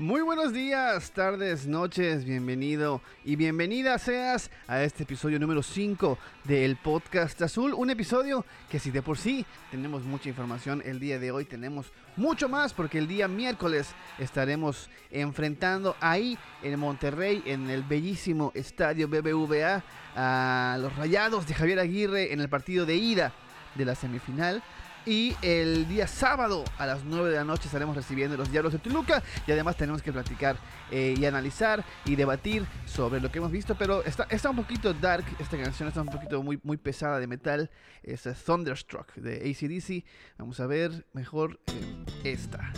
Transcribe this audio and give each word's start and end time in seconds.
Muy 0.00 0.22
buenos 0.22 0.54
días, 0.54 1.10
tardes, 1.10 1.66
noches, 1.66 2.24
bienvenido 2.24 3.02
y 3.22 3.36
bienvenida 3.36 3.98
seas 3.98 4.50
a 4.66 4.82
este 4.82 5.02
episodio 5.02 5.38
número 5.38 5.62
5 5.62 6.16
del 6.44 6.76
podcast 6.76 7.42
azul. 7.42 7.74
Un 7.74 7.90
episodio 7.90 8.46
que 8.70 8.78
si 8.78 8.90
de 8.90 9.02
por 9.02 9.18
sí 9.18 9.44
tenemos 9.70 10.04
mucha 10.04 10.30
información 10.30 10.82
el 10.86 11.00
día 11.00 11.18
de 11.18 11.30
hoy, 11.30 11.44
tenemos 11.44 11.92
mucho 12.16 12.48
más 12.48 12.72
porque 12.72 12.96
el 12.96 13.08
día 13.08 13.28
miércoles 13.28 13.94
estaremos 14.18 14.88
enfrentando 15.10 15.94
ahí 16.00 16.38
en 16.62 16.80
Monterrey, 16.80 17.42
en 17.44 17.68
el 17.68 17.82
bellísimo 17.82 18.52
estadio 18.54 19.06
BBVA, 19.06 19.84
a 20.16 20.78
los 20.80 20.96
Rayados 20.96 21.46
de 21.46 21.52
Javier 21.52 21.78
Aguirre 21.78 22.32
en 22.32 22.40
el 22.40 22.48
partido 22.48 22.86
de 22.86 22.96
ida 22.96 23.34
de 23.74 23.84
la 23.84 23.94
semifinal. 23.94 24.62
Y 25.06 25.34
el 25.40 25.88
día 25.88 26.06
sábado 26.06 26.62
a 26.76 26.84
las 26.84 27.04
9 27.04 27.30
de 27.30 27.36
la 27.36 27.44
noche 27.44 27.64
estaremos 27.66 27.96
recibiendo 27.96 28.36
los 28.36 28.52
diablos 28.52 28.74
de 28.74 28.78
Toluca. 28.78 29.22
Y 29.46 29.52
además 29.52 29.76
tenemos 29.76 30.02
que 30.02 30.12
platicar 30.12 30.56
eh, 30.90 31.14
y 31.16 31.24
analizar 31.24 31.84
y 32.04 32.16
debatir 32.16 32.66
sobre 32.84 33.20
lo 33.20 33.30
que 33.30 33.38
hemos 33.38 33.50
visto. 33.50 33.74
Pero 33.76 34.04
está, 34.04 34.26
está 34.28 34.50
un 34.50 34.56
poquito 34.56 34.92
dark 34.92 35.24
esta 35.38 35.56
canción, 35.56 35.88
está 35.88 36.02
un 36.02 36.08
poquito 36.08 36.42
muy, 36.42 36.60
muy 36.62 36.76
pesada 36.76 37.18
de 37.18 37.26
metal. 37.26 37.70
Es 38.02 38.28
Thunderstruck 38.44 39.14
de 39.14 39.50
ACDC. 39.50 40.04
Vamos 40.38 40.60
a 40.60 40.66
ver 40.66 41.06
mejor 41.14 41.58
eh, 41.68 42.04
esta. 42.24 42.70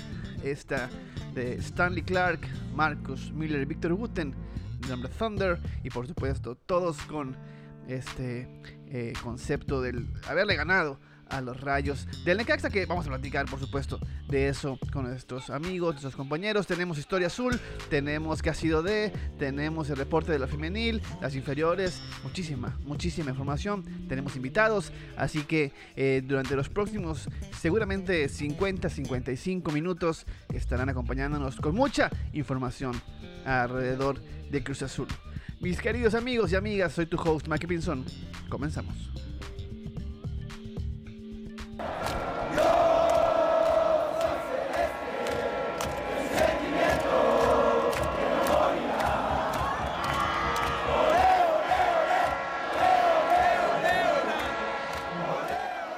Esta 0.44 0.90
de 1.34 1.54
Stanley 1.54 2.02
Clark, 2.02 2.40
Marcus 2.72 3.32
Miller 3.32 3.62
y 3.62 3.64
Victor 3.64 3.92
Wooten. 3.94 4.34
Nombre 4.88 5.10
Thunder. 5.18 5.58
Y 5.82 5.90
por 5.90 6.06
supuesto, 6.06 6.54
todos 6.54 6.98
con 7.02 7.36
este 7.88 8.48
eh, 8.86 9.12
concepto 9.22 9.82
del 9.82 10.06
haberle 10.28 10.54
ganado 10.54 11.00
a 11.32 11.40
los 11.40 11.60
rayos 11.60 12.06
del 12.24 12.38
Necaxa, 12.38 12.70
que 12.70 12.86
vamos 12.86 13.06
a 13.06 13.08
platicar, 13.08 13.46
por 13.46 13.58
supuesto, 13.58 13.98
de 14.28 14.48
eso 14.48 14.78
con 14.92 15.04
nuestros 15.04 15.50
amigos, 15.50 15.94
nuestros 15.94 16.14
compañeros. 16.14 16.66
Tenemos 16.66 16.98
Historia 16.98 17.26
Azul, 17.26 17.58
tenemos 17.90 18.42
qué 18.42 18.50
ha 18.50 18.54
sido 18.54 18.82
de, 18.82 19.12
tenemos 19.38 19.90
el 19.90 19.96
reporte 19.96 20.30
de 20.30 20.38
la 20.38 20.46
femenil, 20.46 21.02
las 21.20 21.34
inferiores, 21.34 22.00
muchísima, 22.22 22.78
muchísima 22.84 23.30
información. 23.30 23.84
Tenemos 24.08 24.36
invitados, 24.36 24.92
así 25.16 25.42
que 25.42 25.72
eh, 25.96 26.22
durante 26.24 26.54
los 26.54 26.68
próximos, 26.68 27.28
seguramente 27.58 28.28
50, 28.28 28.88
55 28.88 29.72
minutos, 29.72 30.26
estarán 30.52 30.88
acompañándonos 30.88 31.56
con 31.56 31.74
mucha 31.74 32.10
información 32.32 33.00
alrededor 33.44 34.20
de 34.50 34.62
Cruz 34.62 34.82
Azul. 34.82 35.08
Mis 35.60 35.80
queridos 35.80 36.14
amigos 36.14 36.52
y 36.52 36.56
amigas, 36.56 36.92
soy 36.92 37.06
tu 37.06 37.16
host, 37.16 37.48
Mike 37.48 37.68
Pinson. 37.68 38.04
Comenzamos. 38.48 39.31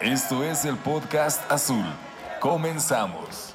Esto 0.00 0.44
es 0.44 0.64
el 0.64 0.76
podcast 0.76 1.50
azul. 1.50 1.84
Comenzamos. 2.38 3.54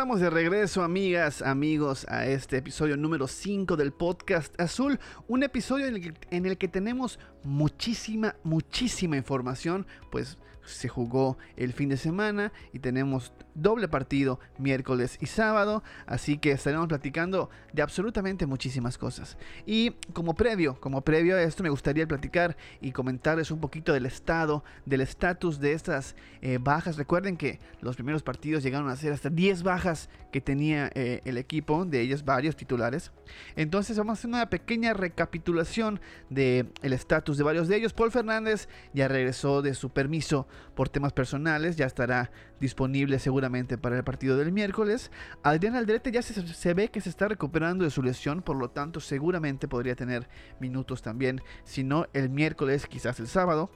Estamos 0.00 0.20
de 0.20 0.30
regreso, 0.30 0.82
amigas, 0.82 1.42
amigos, 1.42 2.06
a 2.08 2.24
este 2.24 2.56
episodio 2.56 2.96
número 2.96 3.28
5 3.28 3.76
del 3.76 3.92
podcast 3.92 4.58
Azul. 4.58 4.98
Un 5.28 5.42
episodio 5.42 5.88
en 5.88 5.96
el, 5.96 6.00
que, 6.00 6.14
en 6.34 6.46
el 6.46 6.56
que 6.56 6.68
tenemos 6.68 7.18
muchísima, 7.44 8.34
muchísima 8.42 9.18
información. 9.18 9.86
Pues 10.10 10.38
se 10.64 10.88
jugó 10.88 11.36
el 11.54 11.74
fin 11.74 11.90
de 11.90 11.98
semana 11.98 12.50
y 12.72 12.78
tenemos 12.78 13.34
doble 13.62 13.88
partido 13.88 14.40
miércoles 14.58 15.18
y 15.20 15.26
sábado. 15.26 15.82
Así 16.06 16.38
que 16.38 16.52
estaremos 16.52 16.88
platicando 16.88 17.50
de 17.72 17.82
absolutamente 17.82 18.46
muchísimas 18.46 18.98
cosas. 18.98 19.36
Y 19.66 19.92
como 20.12 20.34
previo, 20.34 20.78
como 20.80 21.02
previo 21.02 21.36
a 21.36 21.42
esto, 21.42 21.62
me 21.62 21.70
gustaría 21.70 22.06
platicar 22.06 22.56
y 22.80 22.92
comentarles 22.92 23.50
un 23.50 23.60
poquito 23.60 23.92
del 23.92 24.06
estado, 24.06 24.64
del 24.86 25.00
estatus 25.00 25.60
de 25.60 25.72
estas 25.72 26.16
eh, 26.42 26.58
bajas. 26.60 26.96
Recuerden 26.96 27.36
que 27.36 27.58
los 27.80 27.96
primeros 27.96 28.22
partidos 28.22 28.62
llegaron 28.62 28.88
a 28.88 28.96
ser 28.96 29.12
hasta 29.12 29.30
10 29.30 29.62
bajas 29.62 30.08
que 30.32 30.40
tenía 30.40 30.90
eh, 30.94 31.20
el 31.24 31.38
equipo, 31.38 31.84
de 31.84 32.00
ellos 32.00 32.24
varios 32.24 32.56
titulares. 32.56 33.12
Entonces 33.56 33.96
vamos 33.98 34.10
a 34.10 34.14
hacer 34.14 34.28
una 34.28 34.50
pequeña 34.50 34.94
recapitulación 34.94 36.00
del 36.28 36.72
el 36.82 36.92
estatus 36.92 37.36
de 37.36 37.44
varios 37.44 37.68
de 37.68 37.76
ellos. 37.76 37.92
Paul 37.92 38.10
Fernández 38.10 38.68
ya 38.92 39.08
regresó 39.08 39.62
de 39.62 39.74
su 39.74 39.90
permiso 39.90 40.46
por 40.74 40.88
temas 40.88 41.12
personales, 41.12 41.76
ya 41.76 41.86
estará 41.86 42.30
disponible 42.60 43.18
seguramente 43.18 43.49
para 43.80 43.96
el 43.96 44.04
partido 44.04 44.36
del 44.36 44.52
miércoles. 44.52 45.10
Adrián 45.42 45.74
Aldrete 45.76 46.12
ya 46.12 46.22
se, 46.22 46.46
se, 46.46 46.74
ve 46.74 46.88
que 46.88 47.00
se 47.00 47.08
está 47.08 47.28
recuperando 47.28 47.84
de 47.84 47.90
su 47.90 48.02
lesión, 48.02 48.42
por 48.42 48.56
lo 48.56 48.70
tanto 48.70 49.00
seguramente 49.00 49.68
podría 49.68 49.96
tener 49.96 50.28
minutos 50.60 51.02
también, 51.02 51.42
si 51.64 51.82
no 51.84 52.06
el 52.12 52.30
miércoles, 52.30 52.86
quizás 52.86 53.18
el 53.20 53.26
sábado. 53.26 53.70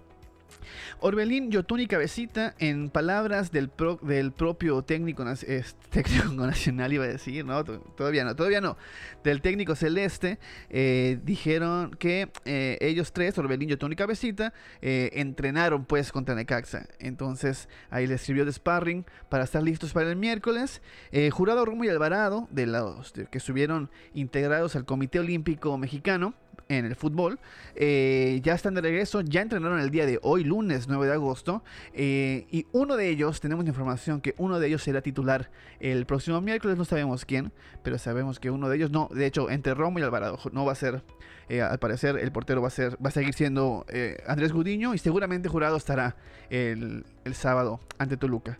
Orbelín 1.01 1.51
Yotuni 1.51 1.87
Cabecita, 1.87 2.55
en 2.59 2.91
palabras 2.91 3.53
del, 3.53 3.69
pro, 3.69 3.99
del 4.03 4.33
propio 4.33 4.83
técnico, 4.83 5.25
nacional, 6.35 6.93
iba 6.93 7.05
a 7.05 7.09
decir, 7.09 7.45
no, 7.45 7.65
todavía 7.65 8.25
no, 8.25 8.35
todavía 8.35 8.61
no, 8.61 8.77
del 9.23 9.41
técnico 9.41 9.75
celeste, 9.75 10.39
eh, 10.71 11.19
dijeron 11.23 11.91
que 11.99 12.31
eh, 12.45 12.79
ellos 12.81 13.13
tres, 13.13 13.37
Orbelín 13.39 13.69
Yotuni 13.69 13.97
Cabecita, 13.97 14.53
eh, 14.81 15.11
entrenaron 15.15 15.85
pues 15.85 16.13
contra 16.13 16.35
Necaxa. 16.35 16.87
Entonces 16.99 17.69
ahí 17.91 18.07
les 18.07 18.21
sirvió 18.21 18.45
de 18.45 18.53
sparring 18.53 19.05
para 19.29 19.45
estar 19.45 19.63
listos 19.63 19.93
para 19.93 20.11
el 20.11 20.17
miércoles. 20.17 20.83
Jurado 21.31 21.65
Romo 21.65 21.85
y 21.85 21.89
Alvarado, 21.89 22.49
de 22.51 22.67
los 22.67 23.13
que 23.13 23.39
estuvieron 23.39 23.91
integrados 24.15 24.77
al 24.77 24.85
Comité 24.85 25.21
Olímpico 25.21 25.77
Mexicano, 25.79 26.35
en 26.69 26.85
el 26.85 26.97
fútbol. 26.97 27.39
Eh, 27.75 28.41
ya 28.43 28.55
están 28.55 28.75
de 28.75 28.81
regreso, 28.81 29.21
ya 29.21 29.43
entrenaron 29.43 29.81
el 29.81 29.91
día 29.91 30.07
de 30.07 30.19
hoy, 30.23 30.45
lunes 30.45 30.89
9 30.89 31.07
de 31.07 31.13
agosto. 31.13 31.63
Eh, 31.93 32.47
y 32.51 32.67
uno 32.73 32.97
de 32.97 33.09
ellos, 33.09 33.41
tenemos 33.41 33.67
información 33.67 34.21
que 34.21 34.35
uno 34.39 34.59
de 34.59 34.69
ellos 34.69 34.83
será 34.83 35.01
titular 35.01 35.51
el 35.81 36.07
próximo 36.07 36.41
miércoles, 36.41 36.77
no 36.79 36.85
sabemos 36.85 37.25
quién, 37.25 37.53
pero 37.83 37.99
sabemos 37.99 38.41
que 38.41 38.51
uno 38.51 38.69
de 38.69 38.77
ellos, 38.77 38.91
no, 38.91 39.09
de 39.13 39.27
hecho, 39.27 39.51
entre 39.51 39.75
Romo 39.75 39.99
y 39.99 40.03
Alvarado, 40.03 40.39
no 40.53 40.65
va 40.65 40.73
a 40.73 40.77
ser, 40.77 41.03
eh, 41.49 41.63
al 41.63 41.79
parecer, 41.79 42.19
el 42.19 42.33
portero 42.33 42.63
va 42.63 42.69
a, 42.69 42.71
ser, 42.71 42.95
va 43.05 43.09
a 43.09 43.13
seguir 43.13 43.35
siendo 43.35 43.87
Andrés 44.27 44.53
Gudiño 44.53 44.95
y 44.95 44.99
seguramente 44.99 45.49
Jurado 45.49 45.77
estará 45.77 46.17
el, 46.51 47.05
el 47.25 47.35
sábado 47.35 47.81
ante 47.99 48.17
Toluca. 48.17 48.59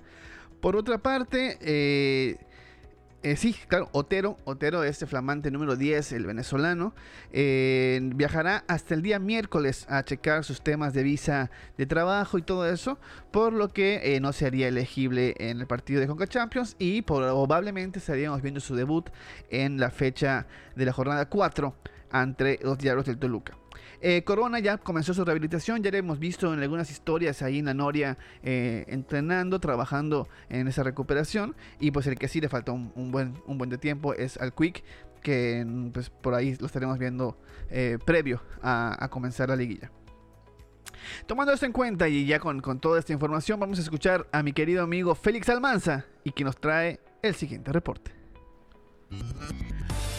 Por 0.65 0.77
otra 0.77 0.97
parte, 0.97 1.59
eh, 1.61 2.39
eh, 3.25 3.37
sí, 3.37 3.57
claro, 3.69 3.89
Otero, 3.93 4.37
Otero, 4.45 4.85
este 4.85 5.07
flamante 5.07 5.51
número 5.51 5.77
10, 5.77 6.13
el 6.13 6.27
venezolano, 6.27 6.95
eh, 7.33 7.99
viajará 8.15 8.65
hasta 8.69 8.93
el 8.93 9.01
día 9.01 9.19
miércoles 9.19 9.87
a 9.89 10.05
checar 10.05 10.45
sus 10.45 10.61
temas 10.61 10.93
de 10.93 11.03
visa 11.03 11.51
de 11.79 11.87
trabajo 11.87 12.37
y 12.37 12.43
todo 12.43 12.69
eso, 12.69 12.99
por 13.31 13.55
lo 13.55 13.69
que 13.69 14.15
eh, 14.15 14.21
no 14.21 14.35
sería 14.35 14.69
elegible 14.69 15.35
en 15.39 15.61
el 15.61 15.67
partido 15.67 16.03
de 16.03 16.07
Conca 16.07 16.27
Champions 16.27 16.77
y 16.79 17.01
probablemente 17.01 17.99
estaríamos 17.99 18.43
viendo 18.43 18.61
su 18.61 18.77
debut 18.77 19.09
en 19.49 19.81
la 19.81 19.91
fecha 19.91 20.47
de 20.77 20.85
la 20.85 20.93
jornada 20.93 21.27
4 21.27 21.75
ante 22.11 22.59
los 22.63 22.77
Diablos 22.77 23.07
del 23.07 23.19
Toluca. 23.19 23.57
Eh, 24.07 24.23
Corona 24.23 24.59
ya 24.59 24.77
comenzó 24.77 25.15
su 25.15 25.25
rehabilitación, 25.25 25.83
ya 25.83 25.91
lo 25.91 25.97
hemos 25.97 26.19
visto 26.19 26.53
en 26.53 26.61
algunas 26.61 26.91
historias 26.91 27.41
ahí 27.41 27.61
en 27.61 27.65
la 27.65 27.73
Noria 27.73 28.19
eh, 28.43 28.85
entrenando, 28.89 29.61
trabajando 29.61 30.29
en 30.51 30.69
esa 30.69 30.83
recuperación. 30.83 31.57
Y 31.81 31.91
pues 31.91 32.07
el 32.07 32.17
que 32.17 32.29
sí 32.29 32.39
le 32.39 32.51
falta 32.51 32.71
un, 32.73 33.11
buen, 33.11 33.71
de 33.71 33.79
tiempo 33.79 34.13
es 34.13 34.37
al 34.37 34.55
Quick, 34.55 34.85
que 35.23 35.67
pues 35.95 36.11
por 36.11 36.35
ahí 36.35 36.55
lo 36.57 36.67
estaremos 36.67 36.99
viendo 36.99 37.39
eh, 37.71 37.97
previo 38.05 38.43
a, 38.61 38.95
a, 39.03 39.09
comenzar 39.09 39.49
la 39.49 39.57
liguilla. 39.57 39.91
Tomando 41.27 41.55
esto 41.55 41.65
en 41.65 41.73
cuenta 41.73 42.07
y 42.07 42.27
ya 42.27 42.41
con, 42.41 42.61
con 42.61 42.81
toda 42.81 42.99
esta 42.99 43.15
información, 43.15 43.59
vamos 43.59 43.79
a 43.79 43.83
escuchar 43.83 44.27
a 44.33 44.43
mi 44.43 44.53
querido 44.53 44.83
amigo 44.83 45.15
Félix 45.15 45.49
Almanza 45.49 46.05
y 46.25 46.33
que 46.33 46.45
nos 46.45 46.61
trae 46.61 47.01
el 47.23 47.35
siguiente 47.35 47.73
reporte. 47.73 48.13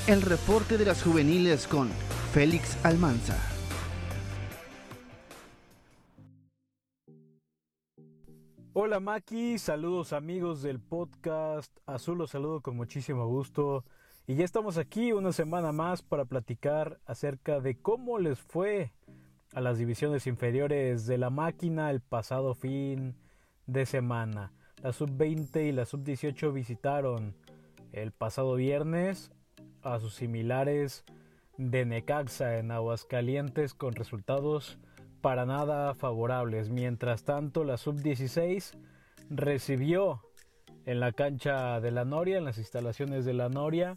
El 0.07 0.23
reporte 0.23 0.79
de 0.79 0.85
las 0.85 1.03
juveniles 1.03 1.67
con 1.67 1.89
Félix 2.33 2.83
Almanza. 2.83 3.54
Hola 8.77 8.99
Maki, 8.99 9.57
saludos 9.57 10.11
amigos 10.11 10.61
del 10.61 10.81
podcast 10.81 11.71
Azul, 11.85 12.17
los 12.17 12.31
saludo 12.31 12.59
con 12.59 12.75
muchísimo 12.75 13.25
gusto. 13.25 13.85
Y 14.27 14.35
ya 14.35 14.43
estamos 14.43 14.77
aquí 14.77 15.13
una 15.13 15.31
semana 15.31 15.71
más 15.71 16.01
para 16.01 16.25
platicar 16.25 16.99
acerca 17.05 17.61
de 17.61 17.77
cómo 17.77 18.19
les 18.19 18.37
fue 18.37 18.91
a 19.53 19.61
las 19.61 19.77
divisiones 19.77 20.27
inferiores 20.27 21.07
de 21.07 21.17
la 21.17 21.29
máquina 21.29 21.89
el 21.89 22.01
pasado 22.01 22.53
fin 22.53 23.15
de 23.65 23.85
semana. 23.85 24.51
La 24.83 24.91
sub-20 24.91 25.69
y 25.69 25.71
la 25.71 25.85
sub-18 25.85 26.51
visitaron 26.51 27.33
el 27.93 28.11
pasado 28.11 28.55
viernes 28.55 29.31
a 29.83 30.01
sus 30.01 30.15
similares 30.15 31.05
de 31.57 31.85
Necaxa 31.85 32.57
en 32.57 32.71
Aguascalientes 32.71 33.73
con 33.73 33.93
resultados 33.93 34.77
para 35.25 35.47
nada 35.47 35.95
favorables. 35.95 36.69
Mientras 36.69 37.23
tanto, 37.23 37.63
la 37.63 37.77
sub-16 37.77 38.77
recibió 39.31 40.21
en 40.85 40.99
la 40.99 41.13
cancha 41.13 41.81
de 41.81 41.89
la 41.89 42.05
Noria, 42.05 42.37
en 42.37 42.45
las 42.45 42.59
instalaciones 42.59 43.25
de 43.25 43.33
la 43.33 43.49
Noria, 43.49 43.95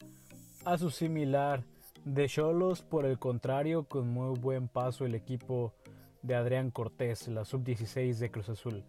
a 0.64 0.78
su 0.78 0.88
similar 0.88 1.64
de 2.06 2.28
Cholos. 2.28 2.80
Por 2.80 3.04
el 3.04 3.19
contrario, 3.19 3.84
con 3.84 4.08
muy 4.08 4.38
buen 4.38 4.69
paso 4.69 5.04
el 5.04 5.14
equipo 5.14 5.75
de 6.22 6.34
Adrián 6.34 6.70
Cortés, 6.70 7.28
la 7.28 7.44
sub-16 7.44 8.14
de 8.14 8.30
Cruz 8.30 8.48
Azul. 8.48 8.82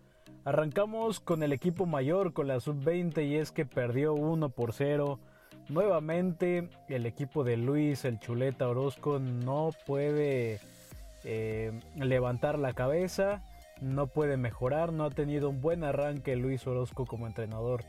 Arrancamos 0.46 1.20
con 1.20 1.44
el 1.44 1.52
equipo 1.52 1.88
mayor, 1.88 2.32
con 2.32 2.48
la 2.48 2.62
sub-20, 2.62 3.28
y 3.28 3.36
es 3.36 3.52
que 3.52 3.66
perdió 3.66 4.14
1 4.14 4.48
por 4.48 4.72
0. 4.72 5.20
Nuevamente 5.68 6.70
el 6.88 7.06
equipo 7.06 7.44
de 7.44 7.58
Luis, 7.58 8.06
el 8.06 8.18
Chuleta 8.18 8.70
Orozco, 8.70 9.20
no 9.20 9.72
puede 9.86 10.62
eh, 11.24 11.80
levantar 11.96 12.60
la 12.60 12.74
cabeza, 12.74 13.42
no 13.82 14.08
puede 14.08 14.38
mejorar, 14.38 14.94
no 14.94 15.06
ha 15.06 15.10
tenido 15.10 15.50
un 15.50 15.62
buen 15.62 15.84
arranque 15.84 16.36
Luis 16.36 16.66
Orozco 16.68 17.06
como 17.06 17.28
entrenador 17.28 17.84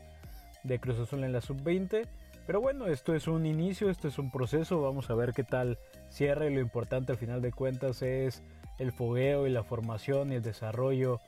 de 0.63 0.79
Cruz 0.79 0.99
Azul 0.99 1.23
en 1.23 1.33
la 1.33 1.41
sub-20. 1.41 2.07
Pero 2.47 2.59
bueno, 2.59 2.87
esto 2.87 3.13
es 3.13 3.27
un 3.27 3.45
inicio, 3.45 3.89
esto 3.89 4.07
es 4.07 4.17
un 4.17 4.31
proceso, 4.31 4.81
vamos 4.81 5.09
a 5.09 5.15
ver 5.15 5.33
qué 5.33 5.43
tal 5.43 5.77
cierra 6.09 6.47
y 6.47 6.53
lo 6.53 6.59
importante 6.59 7.11
al 7.11 7.17
final 7.17 7.41
de 7.41 7.51
cuentas 7.51 8.01
es 8.01 8.41
el 8.79 8.91
fogueo 8.91 9.47
y 9.47 9.51
la 9.51 9.63
formación 9.63 10.31
y 10.31 10.35
el 10.35 10.41
desarrollo 10.41 11.19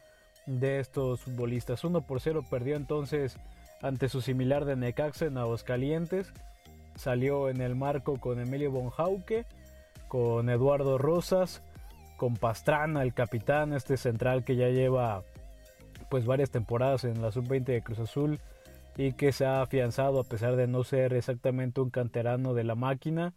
de 0.45 0.79
estos 0.79 1.21
futbolistas. 1.21 1.83
1 1.83 2.01
por 2.01 2.19
0 2.19 2.43
perdió 2.49 2.75
entonces 2.75 3.37
ante 3.81 4.09
su 4.09 4.21
similar 4.21 4.65
de 4.65 4.75
Necaxa 4.75 5.25
en 5.25 5.37
Aguascalientes. 5.37 6.33
Salió 6.95 7.49
en 7.49 7.61
el 7.61 7.75
marco 7.75 8.19
con 8.19 8.39
Emilio 8.39 8.71
Bonjauque, 8.71 9.45
con 10.07 10.49
Eduardo 10.49 10.97
Rosas, 10.97 11.61
con 12.23 12.37
Pastrana, 12.37 13.03
el 13.03 13.13
capitán, 13.13 13.73
este 13.73 13.97
central 13.97 14.45
que 14.45 14.55
ya 14.55 14.69
lleva 14.69 15.25
pues 16.09 16.25
varias 16.25 16.51
temporadas 16.51 17.03
en 17.03 17.21
la 17.21 17.33
sub-20 17.33 17.65
de 17.65 17.81
Cruz 17.81 17.99
Azul 17.99 18.39
y 18.95 19.11
que 19.11 19.33
se 19.33 19.45
ha 19.45 19.61
afianzado 19.61 20.21
a 20.21 20.23
pesar 20.23 20.55
de 20.55 20.65
no 20.65 20.85
ser 20.85 21.11
exactamente 21.11 21.81
un 21.81 21.89
canterano 21.89 22.53
de 22.53 22.63
la 22.63 22.75
máquina. 22.75 23.33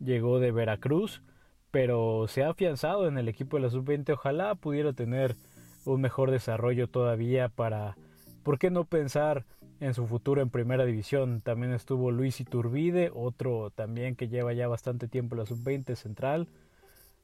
Llegó 0.00 0.40
de 0.40 0.50
Veracruz 0.50 1.22
pero 1.70 2.26
se 2.26 2.42
ha 2.42 2.48
afianzado 2.48 3.06
en 3.06 3.18
el 3.18 3.28
equipo 3.28 3.56
de 3.56 3.62
la 3.62 3.70
sub-20. 3.70 4.14
Ojalá 4.14 4.56
pudiera 4.56 4.92
tener 4.94 5.36
un 5.84 6.00
mejor 6.00 6.32
desarrollo 6.32 6.88
todavía 6.88 7.48
para, 7.48 7.96
¿por 8.42 8.58
qué 8.58 8.68
no 8.68 8.82
pensar 8.82 9.44
en 9.78 9.94
su 9.94 10.08
futuro 10.08 10.42
en 10.42 10.50
primera 10.50 10.84
división? 10.84 11.40
También 11.40 11.72
estuvo 11.72 12.10
Luis 12.10 12.40
Iturbide, 12.40 13.12
otro 13.14 13.70
también 13.70 14.16
que 14.16 14.26
lleva 14.26 14.52
ya 14.54 14.66
bastante 14.66 15.06
tiempo 15.06 15.36
en 15.36 15.38
la 15.38 15.46
sub-20 15.46 15.94
central. 15.94 16.48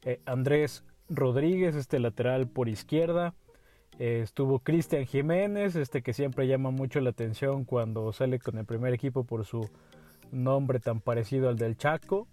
Eh, 0.02 0.20
Andrés 0.24 0.84
Rodríguez, 1.10 1.74
este 1.74 1.98
lateral 1.98 2.46
por 2.46 2.68
izquierda. 2.68 3.34
Eh, 3.98 4.20
estuvo 4.22 4.60
Cristian 4.60 5.04
Jiménez, 5.04 5.76
este 5.76 6.02
que 6.02 6.14
siempre 6.14 6.46
llama 6.46 6.70
mucho 6.70 7.00
la 7.00 7.10
atención 7.10 7.64
cuando 7.64 8.12
sale 8.12 8.38
con 8.38 8.56
el 8.56 8.64
primer 8.64 8.94
equipo 8.94 9.24
por 9.24 9.44
su 9.44 9.68
nombre 10.30 10.78
tan 10.80 11.00
parecido 11.00 11.48
al 11.48 11.56
del 11.56 11.76
Chaco. 11.76 12.28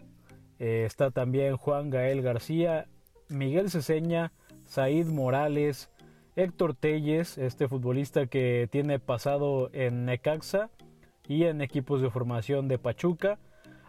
Eh, 0.60 0.84
está 0.86 1.12
también 1.12 1.58
Juan 1.58 1.90
Gael 1.90 2.22
García, 2.22 2.88
Miguel 3.30 3.70
Ceseña, 3.70 4.32
Said 4.66 5.08
Morales, 5.08 5.90
Héctor 6.36 6.76
Telles, 6.76 7.38
este 7.38 7.68
futbolista 7.68 8.28
que 8.28 8.70
tiene 8.72 9.00
pasado 9.00 9.70
en 9.74 10.06
Necaxa 10.06 10.70
y 11.28 11.44
en 11.44 11.62
equipos 11.62 12.02
de 12.02 12.10
formación 12.10 12.68
de 12.68 12.78
Pachuca, 12.78 13.40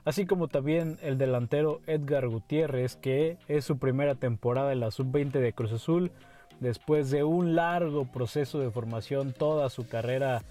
así 0.08 0.24
como 0.24 0.48
también 0.48 0.96
el 1.02 1.18
delantero 1.18 1.82
Edgar 1.86 2.26
Gutiérrez, 2.28 2.96
que 2.96 3.36
es 3.46 3.66
su 3.66 3.76
primera 3.76 4.14
temporada 4.14 4.72
en 4.72 4.80
la 4.80 4.90
sub-20 4.90 5.32
de 5.32 5.52
Cruz 5.52 5.70
Azul, 5.70 6.12
después 6.60 7.10
de 7.10 7.24
un 7.24 7.54
largo 7.54 8.06
proceso 8.06 8.58
de 8.58 8.70
formación, 8.70 9.34
toda 9.34 9.68
su 9.68 9.86
carrera 9.86 10.44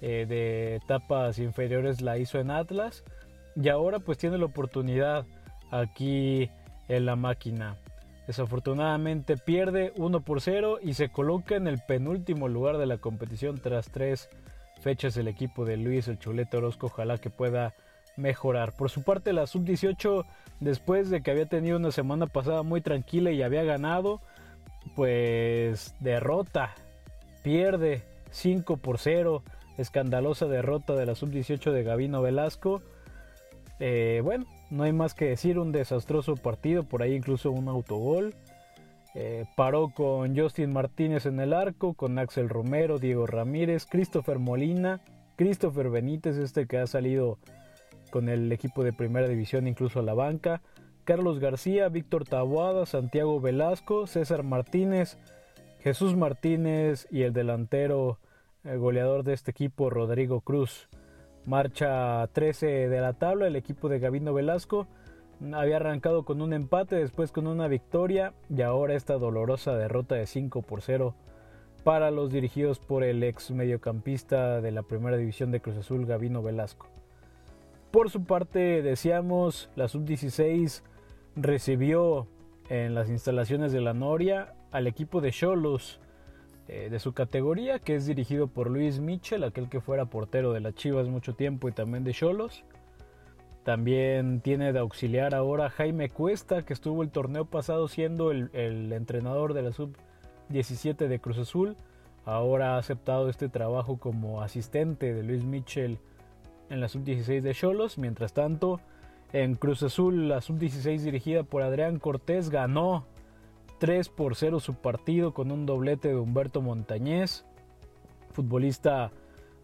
eh, 0.00 0.26
de 0.28 0.74
etapas 0.74 1.38
inferiores 1.38 2.00
la 2.00 2.18
hizo 2.18 2.40
en 2.40 2.50
Atlas 2.50 3.04
y 3.54 3.68
ahora 3.68 4.00
pues 4.00 4.18
tiene 4.18 4.36
la 4.36 4.46
oportunidad 4.46 5.24
aquí 5.70 6.50
en 6.88 7.06
la 7.06 7.14
máquina. 7.14 7.76
Desafortunadamente 8.26 9.36
pierde 9.36 9.92
1 9.94 10.22
por 10.22 10.40
0 10.40 10.78
y 10.82 10.94
se 10.94 11.10
coloca 11.10 11.54
en 11.54 11.68
el 11.68 11.78
penúltimo 11.78 12.48
lugar 12.48 12.78
de 12.78 12.86
la 12.86 12.98
competición 12.98 13.60
tras 13.60 13.92
tres 13.92 14.28
fechas 14.80 15.16
el 15.16 15.28
equipo 15.28 15.64
de 15.64 15.76
Luis 15.76 16.08
el 16.08 16.18
Chuleta 16.18 16.58
Orozco. 16.58 16.88
Ojalá 16.88 17.18
que 17.18 17.30
pueda 17.30 17.74
mejorar. 18.16 18.72
Por 18.72 18.90
su 18.90 19.02
parte 19.02 19.32
la 19.32 19.46
sub-18 19.46 20.24
después 20.60 21.10
de 21.10 21.22
que 21.22 21.30
había 21.30 21.46
tenido 21.46 21.76
una 21.76 21.92
semana 21.92 22.26
pasada 22.26 22.62
muy 22.62 22.80
tranquila 22.80 23.30
y 23.30 23.42
había 23.42 23.64
ganado, 23.64 24.20
pues 24.94 25.94
derrota, 26.00 26.74
pierde 27.42 28.02
5 28.30 28.76
por 28.78 28.98
0, 28.98 29.42
escandalosa 29.78 30.46
derrota 30.46 30.94
de 30.94 31.06
la 31.06 31.14
sub-18 31.14 31.72
de 31.72 31.82
Gavino 31.82 32.22
Velasco. 32.22 32.82
Eh, 33.80 34.20
bueno, 34.22 34.46
no 34.70 34.84
hay 34.84 34.92
más 34.92 35.14
que 35.14 35.26
decir, 35.26 35.58
un 35.58 35.72
desastroso 35.72 36.36
partido, 36.36 36.84
por 36.84 37.02
ahí 37.02 37.14
incluso 37.14 37.50
un 37.50 37.68
autogol. 37.68 38.34
Eh, 39.16 39.44
paró 39.54 39.90
con 39.90 40.36
Justin 40.36 40.72
Martínez 40.72 41.26
en 41.26 41.38
el 41.38 41.52
arco, 41.52 41.94
con 41.94 42.18
Axel 42.18 42.48
Romero, 42.48 42.98
Diego 42.98 43.26
Ramírez, 43.26 43.86
Christopher 43.86 44.40
Molina, 44.40 45.00
Christopher 45.36 45.88
Benítez, 45.88 46.36
este 46.36 46.66
que 46.66 46.78
ha 46.78 46.86
salido 46.88 47.38
con 48.14 48.28
el 48.28 48.52
equipo 48.52 48.84
de 48.84 48.92
primera 48.92 49.26
división 49.26 49.66
incluso 49.66 49.98
a 49.98 50.04
la 50.04 50.14
banca, 50.14 50.62
Carlos 51.02 51.40
García, 51.40 51.88
Víctor 51.88 52.24
Taboada, 52.24 52.86
Santiago 52.86 53.40
Velasco, 53.40 54.06
César 54.06 54.44
Martínez, 54.44 55.18
Jesús 55.80 56.14
Martínez 56.14 57.08
y 57.10 57.22
el 57.22 57.32
delantero 57.32 58.20
el 58.62 58.78
goleador 58.78 59.24
de 59.24 59.32
este 59.32 59.50
equipo, 59.50 59.90
Rodrigo 59.90 60.42
Cruz. 60.42 60.88
Marcha 61.44 62.24
13 62.28 62.88
de 62.88 63.00
la 63.00 63.14
tabla, 63.14 63.48
el 63.48 63.56
equipo 63.56 63.88
de 63.88 63.98
Gavino 63.98 64.32
Velasco 64.32 64.86
había 65.52 65.78
arrancado 65.78 66.24
con 66.24 66.40
un 66.40 66.52
empate, 66.52 66.94
después 66.94 67.32
con 67.32 67.48
una 67.48 67.66
victoria 67.66 68.32
y 68.48 68.62
ahora 68.62 68.94
esta 68.94 69.14
dolorosa 69.14 69.74
derrota 69.74 70.14
de 70.14 70.26
5 70.26 70.62
por 70.62 70.82
0 70.82 71.16
para 71.82 72.12
los 72.12 72.30
dirigidos 72.30 72.78
por 72.78 73.02
el 73.02 73.24
ex 73.24 73.50
mediocampista 73.50 74.60
de 74.60 74.70
la 74.70 74.84
primera 74.84 75.16
división 75.16 75.50
de 75.50 75.58
Cruz 75.58 75.78
Azul, 75.78 76.06
Gavino 76.06 76.44
Velasco. 76.44 76.94
Por 77.94 78.10
su 78.10 78.24
parte, 78.24 78.82
decíamos, 78.82 79.70
la 79.76 79.86
sub-16 79.86 80.82
recibió 81.36 82.26
en 82.68 82.92
las 82.92 83.08
instalaciones 83.08 83.70
de 83.70 83.80
la 83.80 83.94
Noria 83.94 84.54
al 84.72 84.88
equipo 84.88 85.20
de 85.20 85.30
Cholos 85.30 86.00
eh, 86.66 86.88
de 86.90 86.98
su 86.98 87.12
categoría, 87.12 87.78
que 87.78 87.94
es 87.94 88.04
dirigido 88.06 88.48
por 88.48 88.68
Luis 88.68 88.98
Michel, 88.98 89.44
aquel 89.44 89.68
que 89.68 89.80
fuera 89.80 90.06
portero 90.06 90.52
de 90.52 90.58
las 90.58 90.74
Chivas 90.74 91.06
mucho 91.06 91.36
tiempo 91.36 91.68
y 91.68 91.72
también 91.72 92.02
de 92.02 92.12
Cholos. 92.12 92.64
También 93.62 94.40
tiene 94.40 94.72
de 94.72 94.80
auxiliar 94.80 95.32
ahora 95.32 95.70
Jaime 95.70 96.08
Cuesta, 96.08 96.62
que 96.62 96.72
estuvo 96.72 97.00
el 97.04 97.10
torneo 97.10 97.44
pasado 97.44 97.86
siendo 97.86 98.32
el, 98.32 98.50
el 98.54 98.92
entrenador 98.92 99.54
de 99.54 99.62
la 99.62 99.70
sub-17 99.70 101.06
de 101.06 101.20
Cruz 101.20 101.38
Azul. 101.38 101.76
Ahora 102.24 102.74
ha 102.74 102.78
aceptado 102.78 103.28
este 103.28 103.48
trabajo 103.48 103.98
como 104.00 104.42
asistente 104.42 105.14
de 105.14 105.22
Luis 105.22 105.44
Michel 105.44 106.00
en 106.70 106.80
la 106.80 106.88
sub-16 106.88 107.40
de 107.40 107.54
Cholos. 107.54 107.98
Mientras 107.98 108.32
tanto, 108.32 108.80
en 109.32 109.54
Cruz 109.54 109.82
Azul, 109.82 110.28
la 110.28 110.40
sub-16 110.40 111.00
dirigida 111.00 111.42
por 111.42 111.62
Adrián 111.62 111.98
Cortés 111.98 112.50
ganó 112.50 113.06
3 113.78 114.08
por 114.08 114.36
0 114.36 114.60
su 114.60 114.74
partido 114.74 115.34
con 115.34 115.50
un 115.50 115.66
doblete 115.66 116.08
de 116.08 116.16
Humberto 116.16 116.62
Montañez, 116.62 117.44
futbolista 118.32 119.12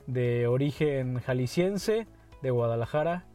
de 0.07 0.47
origen 0.47 1.21
jalisciense 1.21 2.07
de 2.43 2.51
Guadalajara, 2.51 3.27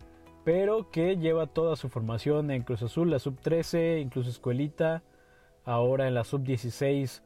pero 0.44 0.92
que 0.92 1.18
lleva 1.18 1.48
toda 1.48 1.76
su 1.76 1.90
formación 1.90 2.52
en 2.52 2.64
Cruz 2.64 2.84
Azul, 2.84 3.10
la 3.10 3.20
sub 3.20 3.40
13, 3.40 4.00
incluso 4.00 4.30
escuelita, 4.30 5.04
ahora 5.64 6.08
en 6.08 6.14
la 6.14 6.24
sub 6.24 6.44
16 6.44 7.24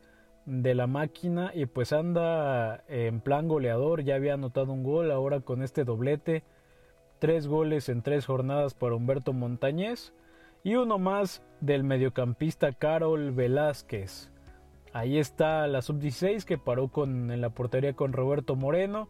de 0.49 0.73
la 0.73 0.87
máquina 0.87 1.51
y 1.53 1.67
pues 1.67 1.93
anda 1.93 2.83
en 2.87 3.21
plan 3.21 3.47
goleador, 3.47 4.03
ya 4.03 4.15
había 4.15 4.33
anotado 4.33 4.73
un 4.73 4.83
gol, 4.83 5.11
ahora 5.11 5.41
con 5.41 5.61
este 5.61 5.83
doblete, 5.83 6.43
tres 7.19 7.47
goles 7.47 7.87
en 7.87 8.01
tres 8.01 8.25
jornadas 8.25 8.73
para 8.73 8.95
Humberto 8.95 9.31
Montañez 9.31 10.11
y 10.63 10.75
uno 10.75 10.97
más 10.97 11.43
del 11.61 11.83
mediocampista 11.83 12.71
Carol 12.73 13.31
Velázquez. 13.31 14.31
Ahí 14.91 15.19
está 15.19 15.67
la 15.67 15.83
sub-16 15.83 16.45
que 16.45 16.57
paró 16.57 16.87
con, 16.87 17.29
en 17.29 17.41
la 17.41 17.51
portería 17.51 17.93
con 17.93 18.11
Roberto 18.11 18.55
Moreno, 18.55 19.07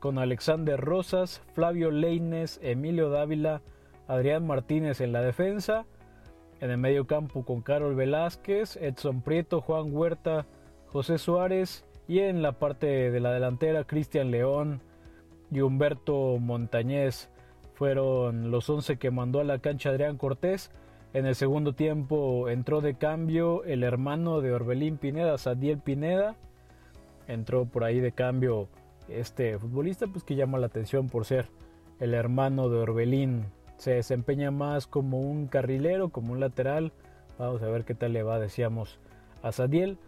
con 0.00 0.18
Alexander 0.18 0.80
Rosas, 0.80 1.40
Flavio 1.54 1.92
Leines, 1.92 2.58
Emilio 2.62 3.10
Dávila, 3.10 3.62
Adrián 4.08 4.44
Martínez 4.44 5.00
en 5.00 5.12
la 5.12 5.22
defensa, 5.22 5.86
en 6.60 6.70
el 6.70 6.78
medio 6.78 7.06
campo 7.06 7.44
con 7.44 7.62
Carol 7.62 7.94
Velázquez, 7.94 8.76
Edson 8.76 9.22
Prieto, 9.22 9.60
Juan 9.60 9.94
Huerta, 9.94 10.46
José 10.92 11.18
Suárez 11.18 11.84
y 12.08 12.18
en 12.18 12.42
la 12.42 12.52
parte 12.52 13.10
de 13.12 13.20
la 13.20 13.32
delantera 13.32 13.84
Cristian 13.84 14.32
León 14.32 14.80
y 15.52 15.60
Humberto 15.60 16.38
Montañez 16.38 17.28
fueron 17.74 18.50
los 18.50 18.68
11 18.68 18.96
que 18.98 19.12
mandó 19.12 19.38
a 19.40 19.44
la 19.44 19.60
cancha 19.60 19.90
Adrián 19.90 20.16
Cortés 20.16 20.70
En 21.12 21.26
el 21.26 21.36
segundo 21.36 21.74
tiempo 21.74 22.48
entró 22.48 22.80
de 22.80 22.94
cambio 22.94 23.62
el 23.64 23.84
hermano 23.84 24.40
de 24.40 24.52
Orbelín 24.52 24.96
Pineda, 24.96 25.38
Sadiel 25.38 25.78
Pineda. 25.78 26.34
Entró 27.28 27.66
por 27.66 27.84
ahí 27.84 28.00
de 28.00 28.12
cambio 28.12 28.68
este 29.08 29.58
futbolista, 29.58 30.08
pues 30.08 30.24
que 30.24 30.34
llama 30.34 30.58
la 30.58 30.66
atención 30.66 31.08
por 31.08 31.24
ser 31.24 31.46
el 32.00 32.14
hermano 32.14 32.68
de 32.68 32.78
Orbelín. 32.78 33.46
Se 33.76 33.92
desempeña 33.92 34.50
más 34.50 34.86
como 34.86 35.20
un 35.20 35.46
carrilero, 35.46 36.10
como 36.10 36.32
un 36.32 36.40
lateral. 36.40 36.92
Vamos 37.38 37.62
a 37.62 37.68
ver 37.68 37.84
qué 37.84 37.94
tal 37.94 38.12
le 38.12 38.22
va, 38.22 38.38
decíamos, 38.38 38.98
a 39.42 39.52
Sadiel. 39.52 39.98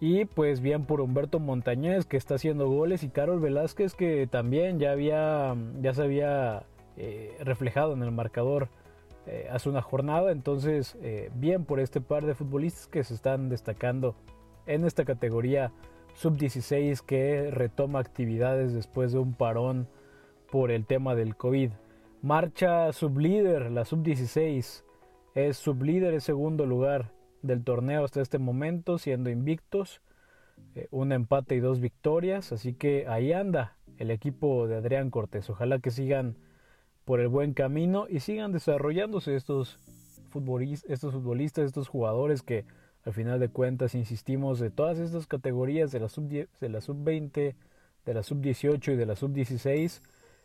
Y 0.00 0.24
pues 0.24 0.62
bien 0.62 0.86
por 0.86 1.02
Humberto 1.02 1.38
Montañez 1.38 2.06
que 2.06 2.16
está 2.16 2.36
haciendo 2.36 2.68
goles 2.68 3.02
y 3.02 3.10
Carol 3.10 3.38
Velázquez 3.38 3.94
que 3.94 4.26
también 4.26 4.78
ya 4.78 4.92
había 4.92 5.54
ya 5.82 5.92
se 5.92 6.02
había 6.02 6.64
eh, 6.96 7.36
reflejado 7.40 7.92
en 7.92 8.02
el 8.02 8.10
marcador 8.10 8.68
eh, 9.26 9.48
hace 9.50 9.68
una 9.68 9.82
jornada. 9.82 10.32
Entonces 10.32 10.96
eh, 11.02 11.30
bien 11.34 11.66
por 11.66 11.80
este 11.80 12.00
par 12.00 12.24
de 12.24 12.34
futbolistas 12.34 12.86
que 12.86 13.04
se 13.04 13.12
están 13.12 13.50
destacando 13.50 14.14
en 14.66 14.86
esta 14.86 15.04
categoría 15.04 15.70
sub-16 16.14 17.02
que 17.02 17.50
retoma 17.50 17.98
actividades 18.00 18.72
después 18.72 19.12
de 19.12 19.18
un 19.18 19.34
parón 19.34 19.86
por 20.50 20.70
el 20.70 20.86
tema 20.86 21.14
del 21.14 21.36
COVID. 21.36 21.72
Marcha 22.22 22.90
sublíder, 22.94 23.70
la 23.70 23.84
sub-16 23.84 24.82
es 25.34 25.56
sublíder 25.58 26.14
en 26.14 26.20
segundo 26.22 26.64
lugar 26.64 27.12
del 27.42 27.64
torneo 27.64 28.04
hasta 28.04 28.20
este 28.20 28.38
momento, 28.38 28.98
siendo 28.98 29.30
invictos, 29.30 30.00
eh, 30.74 30.88
un 30.90 31.12
empate 31.12 31.56
y 31.56 31.60
dos 31.60 31.80
victorias, 31.80 32.52
así 32.52 32.74
que 32.74 33.06
ahí 33.08 33.32
anda 33.32 33.76
el 33.98 34.10
equipo 34.10 34.66
de 34.66 34.76
Adrián 34.76 35.10
Cortés. 35.10 35.48
Ojalá 35.50 35.78
que 35.78 35.90
sigan 35.90 36.36
por 37.04 37.20
el 37.20 37.28
buen 37.28 37.54
camino 37.54 38.06
y 38.08 38.20
sigan 38.20 38.52
desarrollándose 38.52 39.34
estos 39.34 39.78
futbolistas, 40.30 40.90
estos, 40.90 41.12
futbolistas, 41.12 41.66
estos 41.66 41.88
jugadores 41.88 42.42
que 42.42 42.64
al 43.04 43.12
final 43.12 43.40
de 43.40 43.48
cuentas 43.48 43.94
insistimos 43.94 44.60
de 44.60 44.70
todas 44.70 44.98
estas 44.98 45.26
categorías 45.26 45.90
de 45.90 46.00
la 46.00 46.08
sub-20, 46.08 46.48
de 46.60 46.68
la 46.68 46.80
sub-20, 46.80 47.54
de 48.06 48.14
la 48.14 48.22
sub-18 48.22 48.92
y 48.92 48.96
de 48.96 49.06
la 49.06 49.16
sub-16. 49.16 50.02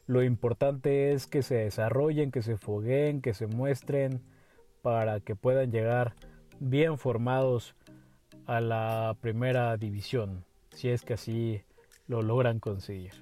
Lo 0.08 0.24
importante 0.24 1.14
es 1.14 1.28
que 1.28 1.44
se 1.44 1.56
desarrollen, 1.56 2.32
que 2.32 2.42
se 2.42 2.58
fogueen, 2.58 3.22
que 3.22 3.34
se 3.34 3.48
muestren 3.48 4.22
para 4.82 5.20
que 5.20 5.36
puedan 5.36 5.72
llegar 5.72 6.16
bien 6.60 6.98
formados 6.98 7.76
a 8.46 8.62
la 8.62 9.16
primera 9.22 9.76
división, 9.78 10.46
si 10.72 10.90
es 10.90 11.02
que 11.02 11.14
así 11.14 11.62
lo 12.08 12.22
logran 12.22 12.60
conseguir. 12.60 13.14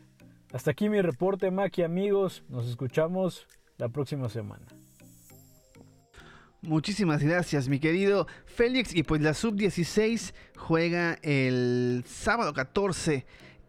Hasta 0.52 0.72
aquí 0.72 0.90
mi 0.90 1.02
reporte, 1.02 1.50
Maki 1.50 1.84
amigos, 1.84 2.44
nos 2.50 2.68
escuchamos 2.68 3.48
la 3.78 3.90
próxima 3.90 4.30
semana. 4.30 4.66
Muchísimas 6.62 7.22
gracias, 7.22 7.68
mi 7.68 7.80
querido 7.80 8.26
Félix. 8.46 8.96
Y 8.96 9.04
pues 9.04 9.22
la 9.22 9.34
sub-16 9.34 10.34
juega 10.56 11.20
el 11.22 12.06
sábado 12.08 12.54
14 12.54 13.26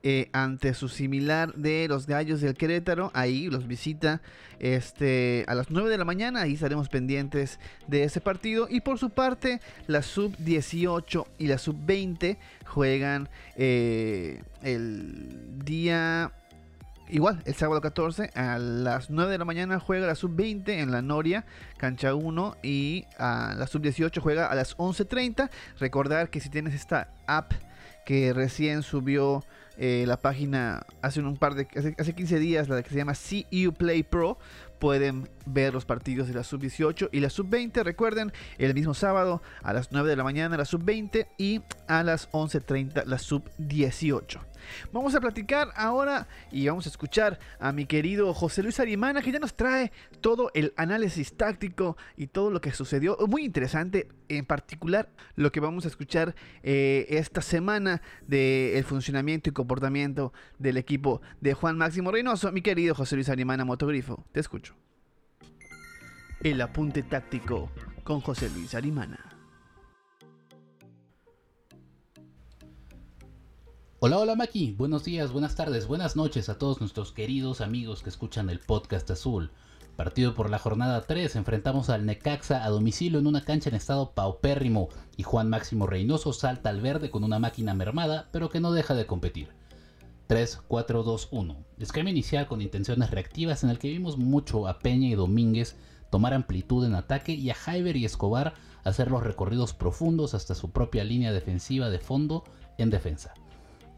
eh, 0.06 0.28
ante 0.34 0.74
su 0.74 0.90
similar 0.90 1.54
de 1.54 1.88
los 1.88 2.06
Gallos 2.06 2.42
del 2.42 2.54
Querétaro. 2.54 3.10
Ahí 3.14 3.48
los 3.48 3.66
visita 3.66 4.20
este, 4.58 5.46
a 5.48 5.54
las 5.54 5.70
9 5.70 5.88
de 5.88 5.96
la 5.96 6.04
mañana. 6.04 6.42
Ahí 6.42 6.52
estaremos 6.52 6.90
pendientes 6.90 7.58
de 7.86 8.04
ese 8.04 8.20
partido. 8.20 8.66
Y 8.68 8.82
por 8.82 8.98
su 8.98 9.08
parte, 9.08 9.62
la 9.86 10.02
sub-18 10.02 11.26
y 11.38 11.46
la 11.46 11.56
sub-20 11.56 12.36
juegan 12.66 13.30
eh, 13.56 14.42
el 14.62 15.64
día 15.64 16.32
igual, 17.08 17.42
el 17.46 17.54
sábado 17.54 17.80
14 17.80 18.30
a 18.34 18.58
las 18.58 19.08
9 19.08 19.32
de 19.32 19.38
la 19.38 19.46
mañana 19.46 19.80
juega 19.80 20.06
la 20.06 20.16
sub-20 20.16 20.68
en 20.68 20.90
la 20.90 21.00
Noria, 21.00 21.46
cancha 21.78 22.14
1, 22.14 22.58
y 22.62 23.06
a 23.18 23.54
la 23.56 23.66
sub-18 23.66 24.20
juega 24.20 24.50
a 24.50 24.54
las 24.54 24.76
11.30. 24.76 25.48
Recordar 25.78 26.28
que 26.28 26.40
si 26.40 26.50
tienes 26.50 26.74
esta 26.74 27.08
app 27.26 27.54
que 28.04 28.32
recién 28.32 28.82
subió 28.82 29.44
eh, 29.76 30.04
la 30.06 30.20
página 30.20 30.86
hace 31.02 31.20
un 31.20 31.36
par 31.36 31.54
de 31.54 31.66
hace, 31.98 32.14
15 32.14 32.38
días, 32.38 32.68
la 32.68 32.82
que 32.82 32.90
se 32.90 32.96
llama 32.96 33.14
CU 33.14 33.72
Play 33.72 34.02
Pro. 34.02 34.38
Pueden 34.78 35.28
ver 35.46 35.72
los 35.72 35.84
partidos 35.84 36.28
de 36.28 36.34
la 36.34 36.44
sub 36.44 36.60
18 36.60 37.08
y 37.10 37.20
la 37.20 37.30
sub 37.30 37.48
20. 37.48 37.82
Recuerden, 37.82 38.32
el 38.58 38.74
mismo 38.74 38.92
sábado 38.94 39.42
a 39.62 39.72
las 39.72 39.92
9 39.92 40.10
de 40.10 40.16
la 40.16 40.24
mañana 40.24 40.56
la 40.56 40.64
sub 40.64 40.84
20 40.84 41.26
y 41.38 41.62
a 41.88 42.02
las 42.02 42.30
11.30 42.32 43.04
la 43.06 43.18
sub 43.18 43.50
18. 43.58 44.40
Vamos 44.92 45.14
a 45.14 45.20
platicar 45.20 45.68
ahora 45.76 46.28
y 46.50 46.66
vamos 46.66 46.86
a 46.86 46.88
escuchar 46.88 47.38
a 47.58 47.72
mi 47.72 47.86
querido 47.86 48.32
José 48.34 48.62
Luis 48.62 48.80
Arimana 48.80 49.22
que 49.22 49.32
ya 49.32 49.38
nos 49.38 49.54
trae 49.54 49.92
todo 50.20 50.50
el 50.54 50.72
análisis 50.76 51.36
táctico 51.36 51.96
y 52.16 52.28
todo 52.28 52.50
lo 52.50 52.60
que 52.60 52.72
sucedió. 52.72 53.16
Muy 53.28 53.44
interesante, 53.44 54.08
en 54.28 54.44
particular 54.44 55.08
lo 55.36 55.52
que 55.52 55.60
vamos 55.60 55.84
a 55.84 55.88
escuchar 55.88 56.34
eh, 56.62 57.06
esta 57.10 57.42
semana 57.42 58.02
del 58.26 58.84
funcionamiento 58.84 59.50
y 59.50 59.52
comportamiento 59.52 60.32
del 60.58 60.76
equipo 60.76 61.20
de 61.40 61.54
Juan 61.54 61.76
Máximo 61.76 62.10
Reynoso. 62.10 62.52
Mi 62.52 62.62
querido 62.62 62.94
José 62.94 63.16
Luis 63.16 63.28
Arimana 63.28 63.64
Motogrifo, 63.64 64.24
te 64.32 64.40
escucho. 64.40 64.74
El 66.40 66.60
apunte 66.60 67.02
táctico 67.02 67.70
con 68.04 68.20
José 68.20 68.50
Luis 68.50 68.74
Arimana. 68.74 69.33
Hola, 74.06 74.18
hola 74.18 74.34
Maki, 74.34 74.72
buenos 74.72 75.02
días, 75.02 75.32
buenas 75.32 75.54
tardes, 75.54 75.86
buenas 75.86 76.14
noches 76.14 76.50
a 76.50 76.58
todos 76.58 76.78
nuestros 76.78 77.10
queridos 77.10 77.62
amigos 77.62 78.02
que 78.02 78.10
escuchan 78.10 78.50
el 78.50 78.60
podcast 78.60 79.10
azul. 79.10 79.50
Partido 79.96 80.34
por 80.34 80.50
la 80.50 80.58
jornada 80.58 81.00
3, 81.06 81.36
enfrentamos 81.36 81.88
al 81.88 82.04
Necaxa 82.04 82.66
a 82.66 82.68
domicilio 82.68 83.18
en 83.18 83.26
una 83.26 83.46
cancha 83.46 83.70
en 83.70 83.76
estado 83.76 84.10
paupérrimo 84.10 84.90
y 85.16 85.22
Juan 85.22 85.48
Máximo 85.48 85.86
Reynoso 85.86 86.34
salta 86.34 86.68
al 86.68 86.82
verde 86.82 87.08
con 87.08 87.24
una 87.24 87.38
máquina 87.38 87.72
mermada, 87.72 88.28
pero 88.30 88.50
que 88.50 88.60
no 88.60 88.72
deja 88.72 88.92
de 88.92 89.06
competir. 89.06 89.48
3-4-2-1. 90.28 91.56
Esquema 91.78 92.10
inicial 92.10 92.46
con 92.46 92.60
intenciones 92.60 93.10
reactivas 93.10 93.64
en 93.64 93.70
el 93.70 93.78
que 93.78 93.88
vimos 93.88 94.18
mucho 94.18 94.68
a 94.68 94.80
Peña 94.80 95.08
y 95.08 95.14
Domínguez 95.14 95.76
tomar 96.10 96.34
amplitud 96.34 96.84
en 96.84 96.94
ataque 96.94 97.32
y 97.32 97.48
a 97.48 97.54
Jaiber 97.54 97.96
y 97.96 98.04
Escobar 98.04 98.52
hacer 98.84 99.10
los 99.10 99.22
recorridos 99.22 99.72
profundos 99.72 100.34
hasta 100.34 100.54
su 100.54 100.72
propia 100.72 101.04
línea 101.04 101.32
defensiva 101.32 101.88
de 101.88 102.00
fondo 102.00 102.44
en 102.76 102.90
defensa. 102.90 103.32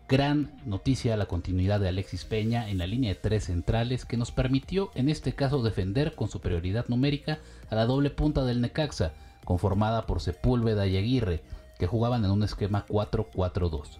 Gran 0.08 0.52
noticia 0.64 1.16
la 1.16 1.26
continuidad 1.26 1.80
de 1.80 1.88
Alexis 1.88 2.25
Peña 2.25 2.70
en 2.70 2.78
la 2.78 2.86
línea 2.86 3.12
de 3.12 3.20
tres 3.20 3.46
centrales 3.46 4.04
que 4.04 4.16
nos 4.16 4.30
permitió 4.30 4.92
en 4.94 5.08
este 5.08 5.34
caso 5.34 5.64
defender 5.64 6.14
con 6.14 6.28
superioridad 6.28 6.86
numérica 6.86 7.40
a 7.70 7.75
la 7.75 7.86
doble 7.86 8.10
punta 8.10 8.44
del 8.44 8.60
Necaxa, 8.60 9.14
conformada 9.44 10.06
por 10.06 10.20
Sepúlveda 10.20 10.86
y 10.86 10.96
Aguirre, 10.96 11.42
que 11.80 11.88
jugaban 11.88 12.25
en 12.25 12.30
un 12.30 12.44
esquema 12.44 12.86
4-4-2. 12.86 13.98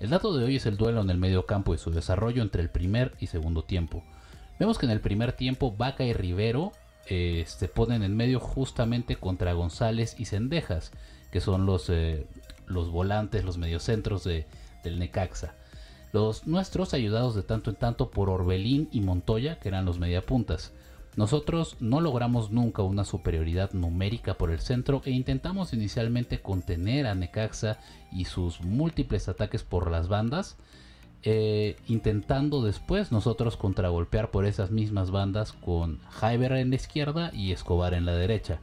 El 0.00 0.08
dato 0.08 0.34
de 0.34 0.42
hoy 0.42 0.56
es 0.56 0.64
el 0.64 0.78
duelo 0.78 1.02
en 1.02 1.10
el 1.10 1.18
medio 1.18 1.44
campo 1.44 1.74
y 1.74 1.78
su 1.78 1.90
desarrollo 1.90 2.40
entre 2.40 2.62
el 2.62 2.70
primer 2.70 3.12
y 3.20 3.26
segundo 3.26 3.62
tiempo. 3.62 4.02
Vemos 4.58 4.78
que 4.78 4.86
en 4.86 4.92
el 4.92 5.00
primer 5.02 5.34
tiempo 5.34 5.70
Vaca 5.76 6.04
y 6.04 6.14
Rivero 6.14 6.72
eh, 7.10 7.44
se 7.46 7.68
ponen 7.68 8.02
en 8.04 8.16
medio 8.16 8.40
justamente 8.40 9.16
contra 9.16 9.52
González 9.52 10.16
y 10.18 10.24
Cendejas, 10.24 10.92
que 11.30 11.42
son 11.42 11.66
los, 11.66 11.90
eh, 11.90 12.26
los 12.66 12.90
volantes, 12.90 13.44
los 13.44 13.58
mediocentros 13.58 14.24
de, 14.24 14.46
del 14.86 14.98
Necaxa. 14.98 15.54
Los 16.12 16.46
nuestros 16.46 16.94
ayudados 16.94 17.34
de 17.34 17.42
tanto 17.42 17.70
en 17.70 17.76
tanto 17.76 18.10
por 18.10 18.30
Orbelín 18.30 18.88
y 18.92 19.00
Montoya, 19.00 19.58
que 19.58 19.68
eran 19.68 19.84
los 19.84 19.98
mediapuntas. 19.98 20.72
Nosotros 21.16 21.76
no 21.80 22.00
logramos 22.00 22.50
nunca 22.50 22.82
una 22.82 23.04
superioridad 23.04 23.72
numérica 23.72 24.34
por 24.34 24.50
el 24.50 24.60
centro 24.60 25.02
e 25.04 25.10
intentamos 25.10 25.72
inicialmente 25.72 26.40
contener 26.40 27.06
a 27.06 27.14
Necaxa 27.14 27.78
y 28.12 28.26
sus 28.26 28.60
múltiples 28.60 29.28
ataques 29.28 29.62
por 29.62 29.90
las 29.90 30.08
bandas, 30.08 30.56
eh, 31.22 31.76
intentando 31.86 32.62
después 32.62 33.12
nosotros 33.12 33.56
contragolpear 33.56 34.30
por 34.30 34.46
esas 34.46 34.70
mismas 34.70 35.10
bandas 35.10 35.52
con 35.52 36.00
Jaiber 36.10 36.52
en 36.52 36.70
la 36.70 36.76
izquierda 36.76 37.30
y 37.34 37.52
Escobar 37.52 37.94
en 37.94 38.04
la 38.04 38.14
derecha. 38.14 38.60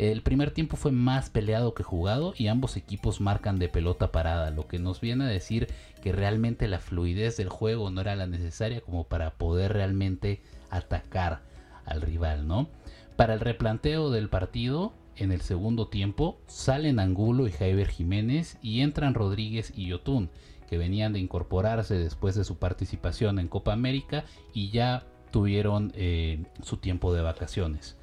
El 0.00 0.22
primer 0.22 0.50
tiempo 0.50 0.78
fue 0.78 0.92
más 0.92 1.28
peleado 1.28 1.74
que 1.74 1.82
jugado 1.82 2.32
y 2.34 2.46
ambos 2.46 2.78
equipos 2.78 3.20
marcan 3.20 3.58
de 3.58 3.68
pelota 3.68 4.10
parada, 4.10 4.50
lo 4.50 4.66
que 4.66 4.78
nos 4.78 5.02
viene 5.02 5.24
a 5.24 5.28
decir 5.28 5.68
que 6.02 6.10
realmente 6.10 6.68
la 6.68 6.78
fluidez 6.78 7.36
del 7.36 7.50
juego 7.50 7.90
no 7.90 8.00
era 8.00 8.16
la 8.16 8.26
necesaria 8.26 8.80
como 8.80 9.04
para 9.04 9.34
poder 9.34 9.74
realmente 9.74 10.40
atacar 10.70 11.42
al 11.84 12.00
rival, 12.00 12.48
¿no? 12.48 12.70
Para 13.16 13.34
el 13.34 13.40
replanteo 13.40 14.10
del 14.10 14.30
partido, 14.30 14.94
en 15.16 15.32
el 15.32 15.42
segundo 15.42 15.88
tiempo, 15.88 16.40
salen 16.46 16.98
Angulo 16.98 17.46
y 17.46 17.52
Javier 17.52 17.88
Jiménez 17.88 18.56
y 18.62 18.80
entran 18.80 19.12
Rodríguez 19.12 19.70
y 19.76 19.88
Yotun, 19.88 20.30
que 20.66 20.78
venían 20.78 21.12
de 21.12 21.18
incorporarse 21.18 21.98
después 21.98 22.34
de 22.34 22.44
su 22.44 22.56
participación 22.56 23.38
en 23.38 23.48
Copa 23.48 23.74
América 23.74 24.24
y 24.54 24.70
ya 24.70 25.04
tuvieron 25.30 25.92
eh, 25.94 26.42
su 26.62 26.78
tiempo 26.78 27.12
de 27.12 27.20
vacaciones. 27.20 27.99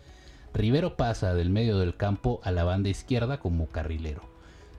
Rivero 0.57 0.97
pasa 0.97 1.35
del 1.35 1.51
medio 1.51 1.77
del 1.77 1.95
campo 1.95 2.39
a 2.43 2.49
la 2.49 2.63
banda 2.63 2.89
izquierda 2.89 3.39
como 3.39 3.67
carrilero. 3.67 4.23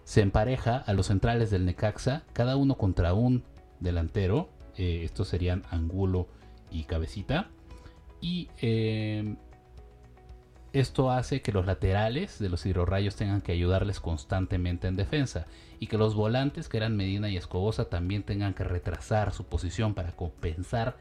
Se 0.03 0.23
empareja 0.23 0.77
a 0.79 0.93
los 0.93 1.07
centrales 1.07 1.51
del 1.51 1.67
Necaxa, 1.67 2.25
cada 2.33 2.57
uno 2.57 2.75
contra 2.77 3.15
un 3.15 3.45
delantero. 3.79 4.49
Eh, 4.77 5.03
estos 5.05 5.29
serían 5.29 5.63
Angulo 5.71 6.27
y 6.73 6.83
Cabecita. 6.83 7.51
Y 8.21 8.49
eh, 8.61 9.37
Esto 10.73 11.13
hace 11.13 11.43
que 11.43 11.53
los 11.53 11.65
laterales 11.65 12.41
de 12.41 12.49
los 12.49 12.67
hidrorrayos 12.67 13.15
tengan 13.15 13.41
que 13.41 13.53
ayudarles 13.53 14.01
constantemente 14.01 14.89
en 14.89 14.97
defensa 14.97 15.47
y 15.79 15.87
que 15.87 15.97
los 15.97 16.17
volantes, 16.17 16.69
que 16.69 16.79
eran 16.79 16.97
Medina 16.97 17.31
y 17.31 17.37
Escobosa, 17.37 17.89
también 17.89 18.25
tengan 18.25 18.53
que 18.53 18.65
retrasar 18.65 19.33
su 19.33 19.45
posición 19.45 19.95
para 19.95 20.11
compensar 20.11 20.97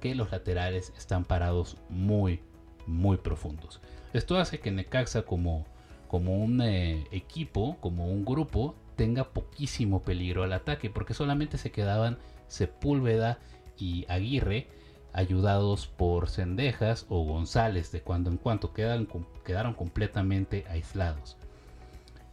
que 0.00 0.14
los 0.14 0.32
laterales 0.32 0.94
están 0.96 1.26
parados 1.26 1.76
muy, 1.90 2.40
muy 2.86 3.18
profundos. 3.18 3.82
Esto 4.12 4.38
hace 4.38 4.60
que 4.60 4.70
Necaxa 4.70 5.22
como, 5.22 5.64
un 6.10 6.60
eh, 6.60 7.06
equipo, 7.10 7.76
como 7.80 8.06
un 8.06 8.24
grupo, 8.24 8.74
tenga 8.96 9.30
poquísimo 9.30 10.02
peligro 10.02 10.42
al 10.42 10.52
ataque, 10.52 10.90
porque 10.90 11.14
solamente 11.14 11.58
se 11.58 11.72
quedaban 11.72 12.18
Sepúlveda 12.48 13.38
y 13.78 14.04
Aguirre, 14.08 14.68
ayudados 15.14 15.86
por 15.86 16.28
Cendejas 16.28 17.06
o 17.08 17.24
González, 17.24 17.92
de 17.92 18.02
cuando 18.02 18.30
en 18.30 18.36
cuando 18.36 18.72
quedan, 18.72 19.08
quedaron 19.44 19.74
completamente 19.74 20.66
aislados. 20.68 21.36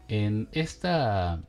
En 0.09 0.49
esta 0.51 1.41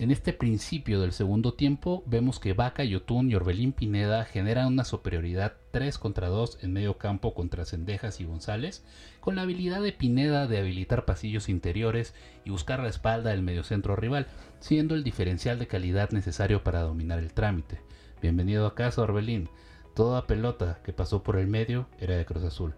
en 0.00 0.10
este 0.10 0.32
principio 0.32 0.98
del 0.98 1.12
segundo 1.12 1.52
tiempo 1.52 2.02
vemos 2.06 2.40
que 2.40 2.54
Vaca, 2.54 2.82
Yotun 2.82 3.30
y 3.30 3.34
Orbelín 3.34 3.74
Pineda 3.74 4.24
generan 4.24 4.68
una 4.68 4.84
superioridad 4.84 5.56
3 5.72 5.98
contra 5.98 6.28
2 6.28 6.60
en 6.62 6.72
medio 6.72 6.96
campo 6.96 7.34
contra 7.34 7.66
Cendejas 7.66 8.18
y 8.18 8.24
González, 8.24 8.82
con 9.20 9.36
la 9.36 9.42
habilidad 9.42 9.82
de 9.82 9.92
Pineda 9.92 10.46
de 10.46 10.58
habilitar 10.58 11.04
pasillos 11.04 11.50
interiores 11.50 12.14
y 12.46 12.50
buscar 12.50 12.80
la 12.80 12.88
espalda 12.88 13.28
del 13.28 13.42
mediocentro 13.42 13.94
rival, 13.94 14.26
siendo 14.58 14.94
el 14.94 15.04
diferencial 15.04 15.58
de 15.58 15.66
calidad 15.66 16.12
necesario 16.12 16.64
para 16.64 16.80
dominar 16.80 17.18
el 17.18 17.34
trámite. 17.34 17.82
Bienvenido 18.22 18.66
a 18.66 18.74
casa 18.74 19.02
Orbelín. 19.02 19.50
Toda 19.94 20.26
pelota 20.26 20.80
que 20.82 20.94
pasó 20.94 21.22
por 21.22 21.36
el 21.36 21.46
medio 21.46 21.90
era 21.98 22.16
de 22.16 22.24
Cruz 22.24 22.44
Azul. 22.44 22.74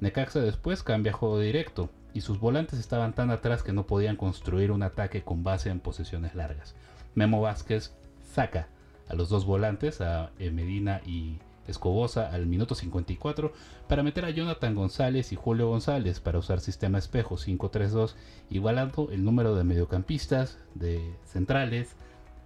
Necaxa 0.00 0.40
después 0.40 0.82
cambia 0.82 1.12
juego 1.12 1.38
directo, 1.40 1.90
y 2.14 2.20
sus 2.20 2.40
volantes 2.40 2.78
estaban 2.78 3.14
tan 3.14 3.30
atrás 3.30 3.62
que 3.62 3.72
no 3.72 3.86
podían 3.86 4.16
construir 4.16 4.72
un 4.72 4.82
ataque 4.82 5.22
con 5.22 5.42
base 5.42 5.70
en 5.70 5.80
posesiones 5.80 6.34
largas. 6.34 6.74
Memo 7.14 7.40
Vázquez 7.40 7.92
saca 8.34 8.68
a 9.08 9.14
los 9.14 9.28
dos 9.28 9.44
volantes, 9.44 10.00
a 10.00 10.30
Medina 10.38 11.00
y 11.06 11.38
Escobosa 11.66 12.30
al 12.32 12.46
minuto 12.46 12.74
54 12.74 13.52
para 13.88 14.02
meter 14.02 14.24
a 14.24 14.30
Jonathan 14.30 14.74
González 14.74 15.32
y 15.32 15.36
Julio 15.36 15.68
González 15.68 16.18
para 16.18 16.38
usar 16.38 16.60
sistema 16.60 16.98
espejo 16.98 17.36
5-3-2, 17.36 18.14
igualando 18.48 19.10
el 19.12 19.22
número 19.22 19.54
de 19.54 19.64
mediocampistas, 19.64 20.58
de 20.74 21.14
centrales 21.24 21.94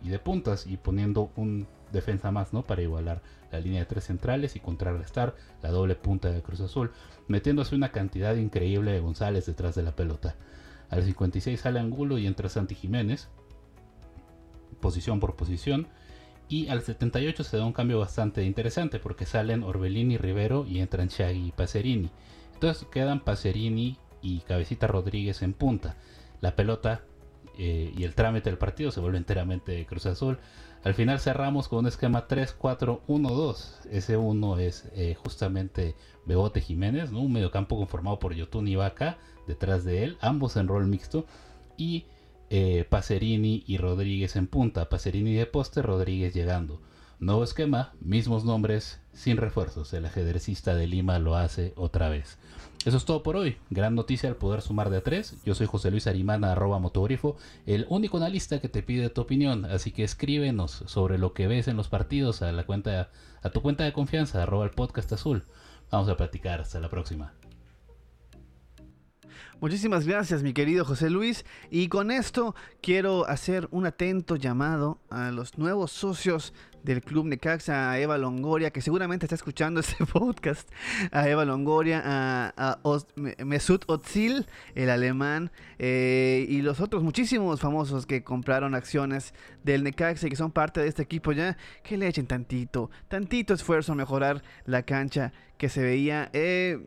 y 0.03 0.09
de 0.09 0.19
puntas 0.19 0.67
y 0.67 0.77
poniendo 0.77 1.31
un 1.37 1.69
defensa 1.93 2.31
más, 2.31 2.53
¿no? 2.53 2.63
Para 2.63 2.83
igualar 2.83 3.23
la 3.51 3.61
línea 3.61 3.81
de 3.81 3.87
tres 3.87 4.05
centrales 4.05 4.57
y 4.57 4.61
contrarrestar 4.61 5.35
la 5.63 5.71
doble 5.71 5.95
punta 5.95 6.31
de 6.31 6.43
Cruz 6.43 6.61
Azul, 6.61 6.93
metiéndose 7.29 7.75
una 7.75 7.93
cantidad 7.93 8.35
increíble 8.35 8.93
de 8.93 9.01
González 9.01 9.47
detrás 9.47 9.75
de 9.75 9.83
la 9.83 9.95
pelota. 9.95 10.37
Al 10.91 11.03
56 11.03 11.61
sale 11.61 11.81
Angulo 11.81 12.19
y 12.19 12.27
entra 12.27 12.49
Santi 12.49 12.75
Jiménez, 12.75 13.29
posición 14.81 15.21
por 15.21 15.37
posición. 15.37 15.89
Y 16.49 16.69
al 16.69 16.83
78 16.83 17.45
se 17.45 17.57
da 17.57 17.65
un 17.65 17.73
cambio 17.73 17.99
bastante 17.99 18.45
interesante 18.45 18.99
porque 18.99 19.25
salen 19.25 19.63
Orbelini 19.63 20.15
y 20.15 20.19
Rivero 20.19 20.67
y 20.67 20.81
entran 20.81 21.09
Shaggy 21.09 21.49
y 21.49 21.53
Pacerini. 21.53 22.11
Entonces 22.53 22.87
quedan 22.93 23.21
Pacerini 23.21 23.97
y 24.21 24.41
Cabecita 24.41 24.87
Rodríguez 24.87 25.41
en 25.41 25.55
punta. 25.55 25.97
La 26.43 26.55
pelota 26.55 27.03
eh, 27.59 27.93
y 27.97 28.05
el 28.05 28.15
trámite 28.15 28.51
del 28.51 28.59
partido 28.59 28.91
se 28.91 29.01
vuelve 29.01 29.19
enteramente 29.19 29.73
de 29.73 29.87
Cruz 29.87 30.07
Azul. 30.07 30.39
Al 30.85 30.95
final 30.95 31.21
cerramos 31.21 31.69
con 31.69 31.81
un 31.81 31.87
esquema 31.87 32.27
3-4-1-2. 32.27 33.87
Ese 33.91 34.17
1 34.17 34.59
es 34.59 34.91
eh, 34.95 35.15
justamente 35.15 35.95
Bebote 36.27 36.61
Jiménez, 36.61 37.11
un 37.13 37.33
mediocampo 37.33 37.77
conformado 37.77 38.19
por 38.19 38.35
Yotun 38.35 38.67
y 38.67 38.77
Vaca 38.77 39.19
detrás 39.47 39.85
de 39.85 40.05
él, 40.05 40.19
ambos 40.21 40.57
en 40.57 40.69
rol 40.69 40.87
mixto. 40.87 41.27
Y 41.77 42.07
eh, 42.51 42.85
Pacerini 42.89 43.65
y 43.67 43.79
Rodríguez 43.79 44.37
en 44.37 44.47
punta. 44.47 44.89
Pacerini 44.89 45.35
de 45.35 45.47
poste, 45.47 45.83
Rodríguez 45.83 46.35
llegando. 46.35 46.81
Nuevo 47.23 47.45
esquema, 47.45 47.93
mismos 48.01 48.45
nombres, 48.45 48.99
sin 49.13 49.37
refuerzos. 49.37 49.93
El 49.93 50.07
ajedrecista 50.07 50.75
de 50.75 50.89
Lima 50.89 51.21
lo 51.21 51.37
hace 51.37 51.73
otra 51.77 52.09
vez. 52.09 52.37
Eso 52.85 52.97
es 52.97 53.05
todo 53.05 53.23
por 53.23 53.37
hoy. 53.37 53.59
Gran 53.71 53.95
noticia 53.95 54.29
al 54.29 54.35
poder 54.35 54.61
sumar 54.61 54.91
de 54.91 54.97
a 54.97 55.03
tres. 55.05 55.37
Yo 55.45 55.55
soy 55.55 55.69
José 55.69 55.93
Luis 55.93 56.09
Arimana, 56.09 56.51
arroba 56.51 56.81
motogrifo, 56.81 57.37
el 57.65 57.87
único 57.91 58.17
analista 58.17 58.61
que 58.61 58.69
te 58.69 58.83
pide 58.83 59.09
tu 59.09 59.21
opinión. 59.21 59.67
Así 59.67 59.93
que 59.93 60.03
escríbenos 60.03 60.83
sobre 60.87 61.17
lo 61.17 61.33
que 61.33 61.47
ves 61.47 61.69
en 61.69 61.77
los 61.77 61.87
partidos 61.87 62.43
a 62.43 62.51
la 62.51 62.67
cuenta, 62.67 63.11
a 63.41 63.51
tu 63.51 63.63
cuenta 63.63 63.85
de 63.85 63.93
confianza, 63.93 64.43
arroba 64.43 64.65
el 64.65 64.73
podcast 64.73 65.13
azul. 65.13 65.45
Vamos 65.93 66.09
a 66.09 66.17
platicar. 66.17 66.61
Hasta 66.61 66.81
la 66.81 66.91
próxima. 66.91 67.35
Muchísimas 69.63 70.09
gracias, 70.09 70.43
mi 70.43 70.53
querido 70.55 70.85
José 70.85 71.09
Luis. 71.09 71.45
Y 71.71 71.87
con 71.87 72.11
esto 72.11 72.57
quiero 72.81 73.29
hacer 73.29 73.69
un 73.71 73.87
atento 73.87 74.35
llamado 74.35 74.99
a 75.09 75.31
los 75.31 75.57
nuevos 75.57 75.93
socios 75.93 76.53
del 76.83 77.03
Club 77.03 77.27
Necaxa, 77.27 77.91
a 77.91 77.99
Eva 77.99 78.19
Longoria, 78.19 78.71
que 78.71 78.81
seguramente 78.81 79.27
está 79.27 79.35
escuchando 79.35 79.81
este 79.81 80.05
podcast, 80.07 80.69
a 81.11 81.29
Eva 81.29 81.45
Longoria, 81.45 82.03
a, 82.05 82.79
Mesut 83.45 83.85
Özil, 83.89 84.47
el 84.75 84.91
alemán, 84.91 85.51
eh, 85.79 86.47
y 86.49 86.63
los 86.63 86.81
otros 86.81 87.03
muchísimos 87.03 87.61
famosos 87.61 88.07
que 88.07 88.23
compraron 88.23 88.75
acciones 88.75 89.35
del 89.63 89.85
Necaxa 89.85 90.27
y 90.27 90.31
que 90.31 90.37
son 90.37 90.51
parte 90.51 90.81
de 90.81 90.89
este 90.89 91.03
equipo 91.03 91.33
ya, 91.33 91.57
que 91.83 91.97
le 91.97 92.09
echen 92.09 92.27
tantito, 92.27 92.91
tantito 93.09 93.55
esfuerzo 93.55 93.93
a 93.93 93.95
mejorar 93.95 94.43
la 94.65 94.83
cancha 94.83 95.33
que 95.59 95.69
se 95.69 95.83
veía. 95.83 96.31
Eh, 96.33 96.79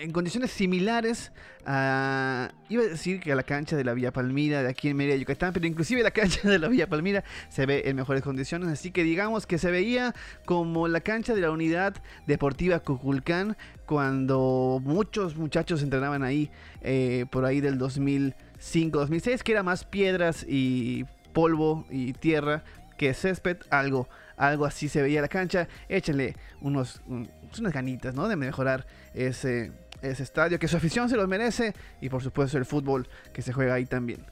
en 0.00 0.12
condiciones 0.12 0.50
similares 0.50 1.32
a, 1.66 2.52
iba 2.68 2.82
a 2.82 2.86
decir 2.86 3.20
que 3.20 3.32
a 3.32 3.36
la 3.36 3.42
cancha 3.42 3.76
de 3.76 3.84
la 3.84 3.94
Villa 3.94 4.12
Palmira 4.12 4.62
de 4.62 4.68
aquí 4.68 4.88
en 4.88 4.96
Mérida, 4.96 5.16
Yucatán, 5.16 5.52
pero 5.52 5.66
inclusive 5.66 6.02
la 6.02 6.10
cancha 6.10 6.48
de 6.48 6.58
la 6.58 6.68
Villa 6.68 6.88
Palmira 6.88 7.24
se 7.48 7.66
ve 7.66 7.82
en 7.86 7.96
mejores 7.96 8.22
condiciones, 8.22 8.68
así 8.68 8.90
que 8.90 9.04
digamos 9.04 9.46
que 9.46 9.58
se 9.58 9.70
veía 9.70 10.14
como 10.44 10.88
la 10.88 11.00
cancha 11.00 11.34
de 11.34 11.40
la 11.40 11.50
Unidad 11.50 11.94
Deportiva 12.26 12.80
Cuculcán 12.80 13.56
cuando 13.86 14.80
muchos 14.82 15.36
muchachos 15.36 15.82
entrenaban 15.82 16.22
ahí 16.22 16.50
eh, 16.82 17.26
por 17.30 17.44
ahí 17.44 17.60
del 17.60 17.78
2005-2006, 17.78 19.42
que 19.42 19.52
era 19.52 19.62
más 19.62 19.84
piedras 19.84 20.44
y 20.48 21.04
polvo 21.32 21.86
y 21.90 22.12
tierra 22.12 22.64
que 22.96 23.12
césped, 23.14 23.58
algo, 23.70 24.08
algo 24.36 24.64
así 24.64 24.88
se 24.88 25.02
veía 25.02 25.20
la 25.20 25.28
cancha. 25.28 25.68
Échenle 25.88 26.36
unos, 26.60 27.00
unas 27.06 27.72
ganitas, 27.72 28.14
¿no? 28.14 28.28
De 28.28 28.36
mejorar 28.36 28.86
ese, 29.14 29.72
ese 30.10 30.22
estadio, 30.22 30.58
que 30.58 30.68
su 30.68 30.76
afición 30.76 31.08
se 31.08 31.16
lo 31.16 31.26
merece 31.26 31.74
y 32.00 32.08
por 32.08 32.22
supuesto 32.22 32.58
el 32.58 32.64
fútbol 32.64 33.08
que 33.32 33.42
se 33.42 33.52
juega 33.52 33.74
ahí 33.74 33.86
también. 33.86 34.24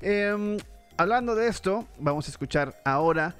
Em, 0.00 0.58
hablando 0.96 1.34
de 1.34 1.48
esto, 1.48 1.86
vamos 1.98 2.28
a 2.28 2.30
escuchar 2.30 2.80
ahora 2.84 3.36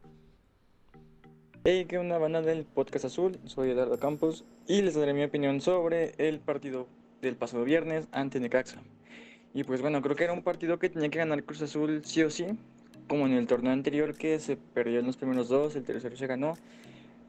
Hey, 1.65 1.85
¿qué 1.87 1.97
onda 1.97 2.17
banda 2.17 2.41
del 2.41 2.65
Podcast 2.65 3.05
Azul? 3.05 3.39
Soy 3.45 3.69
Eduardo 3.69 3.97
Campos 3.97 4.43
y 4.67 4.81
les 4.81 4.95
daré 4.95 5.13
mi 5.13 5.23
opinión 5.23 5.61
sobre 5.61 6.13
el 6.17 6.41
partido 6.41 6.89
del 7.21 7.37
pasado 7.37 7.63
viernes 7.63 8.05
ante 8.11 8.41
Necaxa. 8.41 8.81
Y 9.53 9.63
pues 9.63 9.81
bueno, 9.81 10.01
creo 10.01 10.17
que 10.17 10.25
era 10.25 10.33
un 10.33 10.43
partido 10.43 10.77
que 10.77 10.89
tenía 10.89 11.07
que 11.07 11.19
ganar 11.19 11.41
Cruz 11.45 11.61
Azul 11.61 12.01
sí 12.03 12.21
o 12.21 12.29
sí, 12.29 12.47
como 13.07 13.27
en 13.27 13.31
el 13.31 13.47
torneo 13.47 13.71
anterior 13.71 14.13
que 14.13 14.39
se 14.39 14.57
perdió 14.57 14.99
en 14.99 15.05
los 15.05 15.15
primeros 15.15 15.47
dos, 15.47 15.77
el 15.77 15.85
tercero 15.85 16.17
se 16.17 16.27
ganó. 16.27 16.57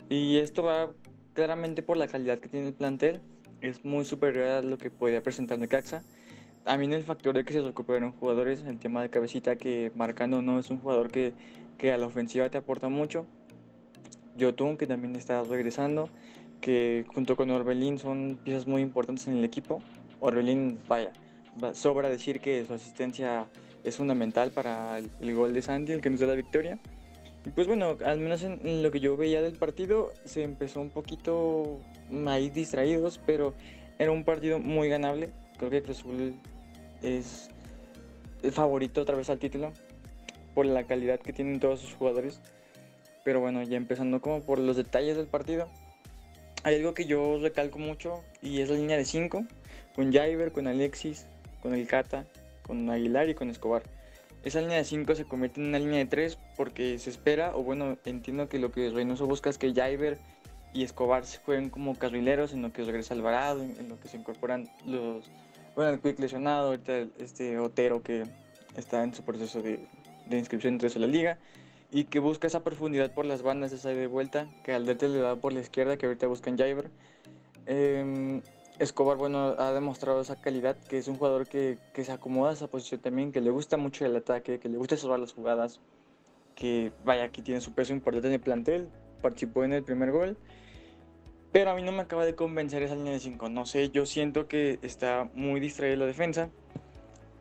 Y 0.09 0.38
esto 0.38 0.64
va 0.64 0.90
claramente 1.35 1.85
por 1.85 1.97
la 1.97 2.09
calidad 2.09 2.40
que 2.40 2.49
tiene 2.49 2.66
el 2.66 2.75
plantel, 2.75 3.20
es 3.61 3.85
muy 3.85 4.05
superior 4.05 4.47
a 4.49 4.62
lo 4.62 4.79
que 4.79 4.90
podía 4.90 5.23
presentar 5.23 5.61
Necaxa. 5.61 6.03
También 6.64 6.92
el 6.92 7.05
factor 7.05 7.37
de 7.37 7.44
que 7.44 7.53
se 7.53 7.62
recuperaron 7.62 8.11
jugadores, 8.11 8.64
el 8.64 8.81
tema 8.81 9.01
de 9.01 9.11
cabecita 9.11 9.55
que 9.55 9.92
marcando 9.94 10.42
no 10.42 10.59
es 10.59 10.70
un 10.70 10.81
jugador 10.81 11.12
que, 11.12 11.35
que 11.79 11.92
a 11.92 11.99
la 11.99 12.07
ofensiva 12.07 12.51
te 12.51 12.59
aporta 12.59 12.88
mucho 12.88 13.27
Yotun, 14.37 14.77
que 14.77 14.87
también 14.87 15.16
está 15.16 15.42
regresando, 15.42 16.09
que 16.61 17.05
junto 17.12 17.37
con 17.37 17.51
Orbelín 17.51 17.99
son 17.99 18.38
piezas 18.42 18.66
muy 18.66 18.83
importantes 18.83 19.27
en 19.29 19.37
el 19.37 19.44
equipo. 19.44 19.83
Orbelín, 20.20 20.79
vaya, 20.88 21.12
sobra 21.73 22.09
decir 22.09 22.40
que 22.40 22.64
su 22.64 22.75
asistencia 22.75 23.47
es 23.85 23.97
fundamental 23.97 24.51
para 24.51 24.99
el, 24.99 25.35
gol 25.35 25.53
de 25.53 25.62
Santi, 25.62 25.92
el 25.92 26.01
que 26.01 26.11
nos 26.11 26.20
da 26.20 26.27
la 26.27 26.35
victoria. 26.35 26.79
Y 27.44 27.51
pues 27.51 27.66
bueno, 27.66 27.99
al 28.05 28.18
menos 28.18 28.42
en, 28.42 28.83
lo 28.83 28.90
que 28.90 29.01
yo 29.01 29.16
veía 29.16 29.42
del 29.42 29.59
partido, 29.59 30.12
se 30.25 30.42
empezó 30.42 30.81
un 30.81 30.90
poquito 30.90 31.81
ahí 32.27 32.49
distraídos, 32.49 33.20
pero 33.27 33.55
era 33.99 34.11
un 34.11 34.25
partido 34.25 34.59
muy 34.59 34.88
ganable. 34.88 35.31
Creo 35.59 35.70
que 35.70 35.83
Cruz 35.83 36.01
Azul 36.01 36.35
es 37.03 37.51
el 38.42 38.53
favorito 38.53 39.03
otra 39.03 39.16
vez 39.16 39.29
al 39.29 39.38
título 39.38 39.73
por 40.55 40.66
la 40.66 40.85
calidad 40.85 41.20
que 41.20 41.33
tienen 41.33 41.61
todos 41.61 41.81
sus 41.81 41.94
jugadores. 41.94 42.40
Pero 43.24 43.40
bueno, 43.40 43.62
ya 43.62 43.76
empezando 43.76 44.20
como 44.20 44.42
por 44.42 44.58
los 44.58 44.76
detalles 44.76 45.16
del 45.16 45.26
partido. 45.26 45.68
Hay 46.62 46.76
algo 46.76 46.94
que 46.94 47.06
yo 47.06 47.38
recalco 47.40 47.78
mucho 47.78 48.22
y 48.40 48.60
es 48.60 48.70
la 48.70 48.76
línea 48.76 48.96
de 48.96 49.04
5, 49.04 49.44
con 49.94 50.12
Jaiber, 50.12 50.52
con 50.52 50.66
Alexis, 50.66 51.26
con 51.62 51.74
el 51.74 51.87
Cata, 51.87 52.24
con 52.62 52.88
Aguilar 52.90 53.28
y 53.28 53.34
con 53.34 53.50
Escobar. 53.50 53.82
Esa 54.44 54.60
línea 54.60 54.76
de 54.76 54.84
5 54.84 55.14
se 55.14 55.24
convierte 55.24 55.60
en 55.60 55.68
una 55.68 55.78
línea 55.78 55.98
de 55.98 56.06
3 56.06 56.38
porque 56.56 56.98
se 56.98 57.10
espera, 57.10 57.56
o 57.56 57.62
bueno, 57.62 57.96
entiendo 58.04 58.48
que 58.48 58.58
lo 58.58 58.70
que 58.70 58.90
Reynoso 58.90 59.26
busca 59.26 59.48
es 59.48 59.56
que 59.56 59.72
Jaiber 59.72 60.18
y 60.74 60.84
Escobar 60.84 61.24
se 61.24 61.38
jueguen 61.38 61.70
como 61.70 61.98
carrileros, 61.98 62.52
en 62.52 62.60
lo 62.60 62.72
que 62.72 62.82
regresa 62.82 63.14
Alvarado, 63.14 63.62
en, 63.62 63.88
lo 63.88 63.98
que 64.00 64.08
se 64.08 64.18
incorporan 64.18 64.68
los. 64.84 65.30
Bueno, 65.74 65.92
el 65.92 66.00
Quick 66.00 66.18
lesionado, 66.18 66.68
ahorita 66.68 67.06
este 67.18 67.58
Otero 67.58 68.02
que 68.02 68.24
está 68.76 69.02
en 69.02 69.14
su 69.14 69.22
proceso 69.22 69.62
de, 69.62 69.80
de 70.26 70.38
inscripción 70.38 70.78
dentro 70.78 71.00
de 71.00 71.06
la 71.06 71.12
liga 71.12 71.38
y 71.94 72.07
que 72.07 72.18
busca 72.18 72.48
esa 72.48 72.64
profundidad 72.64 73.12
por 73.14 73.24
las 73.24 73.42
bandas, 73.42 73.70
esa 73.70 73.90
de 73.90 74.09
vuelta, 74.09 74.48
que 74.64 74.72
Aldete 74.72 75.09
le 75.09 75.20
da 75.20 75.37
por 75.37 75.52
la 75.52 75.61
izquierda, 75.61 75.96
que 75.96 76.07
ahorita 76.07 76.26
busca 76.26 76.50
en 76.50 76.59
Jaiber. 76.59 76.90
Em, 77.66 78.42
Escobar, 78.80 79.16
bueno, 79.16 79.54
ha 79.57 79.72
demostrado 79.72 80.20
esa 80.20 80.35
calidad, 80.35 80.76
que 80.76 80.98
es 80.98 81.07
un 81.07 81.14
jugador 81.14 81.46
que, 81.46 81.78
que, 81.92 82.04
se 82.04 82.11
acomoda 82.11 82.50
a 82.50 82.54
esa 82.54 82.66
posición 82.66 83.00
también, 83.00 83.30
que 83.30 83.40
le 83.40 83.50
gusta 83.50 83.76
mucho 83.76 84.04
el 84.04 84.16
ataque, 84.16 84.59
que 84.59 84.68
le 84.68 84.76
gusta 84.76 84.96
salvar 84.96 85.20
las 85.20 85.33
jugadas, 85.33 85.78
que 86.57 86.90
vaya, 87.04 87.22
aquí 87.22 87.42
tiene 87.42 87.61
su 87.61 87.72
peso 87.74 87.92
importante 87.92 88.26
en 88.26 88.35
el 88.35 88.40
plantel, 88.40 88.88
participó 89.22 89.62
en 89.62 89.74
el 89.74 89.85
primer 89.85 90.11
gol, 90.11 90.37
pero 91.52 91.70
a 91.70 91.76
mí 91.76 91.83
no 91.83 91.92
me 91.92 92.00
acaba 92.02 92.26
de 92.26 92.35
convencer 92.35 92.83
esa 92.83 92.96
línea 92.96 93.12
de 93.12 93.20
5, 93.20 93.48
no 93.50 93.66
sé, 93.66 93.90
yo 93.90 94.04
siento 94.04 94.48
que 94.48 94.80
está 94.83 95.30
muy 95.35 95.61
distraída 95.61 95.94
la 95.94 96.07
defensa, 96.07 96.50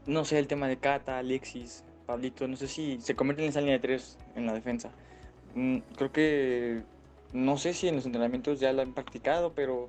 no 0.05 0.25
sé, 0.25 0.37
el 0.37 0.45
tema 0.45 0.67
de 0.67 0.77
Cata, 0.77 1.17
Alexis, 1.17 1.83
Pablito, 2.05 2.47
no 2.47 2.57
sé 2.57 2.67
si 2.67 2.99
se 3.01 3.15
convierte 3.15 3.43
en 3.43 3.49
esa 3.49 3.59
línea 3.59 3.75
de 3.75 3.79
3 3.79 4.17
en 4.35 4.45
la 4.45 4.53
defensa. 4.53 4.91
Mm, 5.55 5.79
creo 5.95 6.11
que, 6.11 6.81
no 7.33 7.57
sé 7.57 7.73
si 7.73 7.87
en 7.87 7.95
los 7.95 8.05
entrenamientos 8.05 8.59
ya 8.59 8.73
lo 8.73 8.81
han 8.81 8.93
practicado, 8.93 9.53
pero 9.53 9.87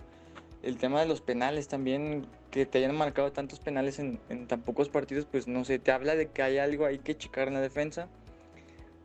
el 0.62 0.78
tema 0.78 1.00
de 1.00 1.06
los 1.06 1.20
penales 1.20 1.68
también, 1.68 2.26
que 2.50 2.66
te 2.66 2.78
hayan 2.78 2.96
marcado 2.96 3.32
tantos 3.32 3.60
penales 3.60 3.98
en, 3.98 4.18
tan 4.46 4.62
pocos 4.62 4.88
partidos, 4.88 5.26
pues 5.26 5.46
no 5.46 5.64
sé, 5.64 5.78
te 5.78 5.92
habla 5.92 6.16
de 6.16 6.28
que 6.28 6.42
hay 6.42 6.58
algo 6.58 6.86
ahí 6.86 6.98
que 6.98 7.16
checar 7.16 7.48
en 7.48 7.54
la 7.54 7.60
defensa. 7.60 8.08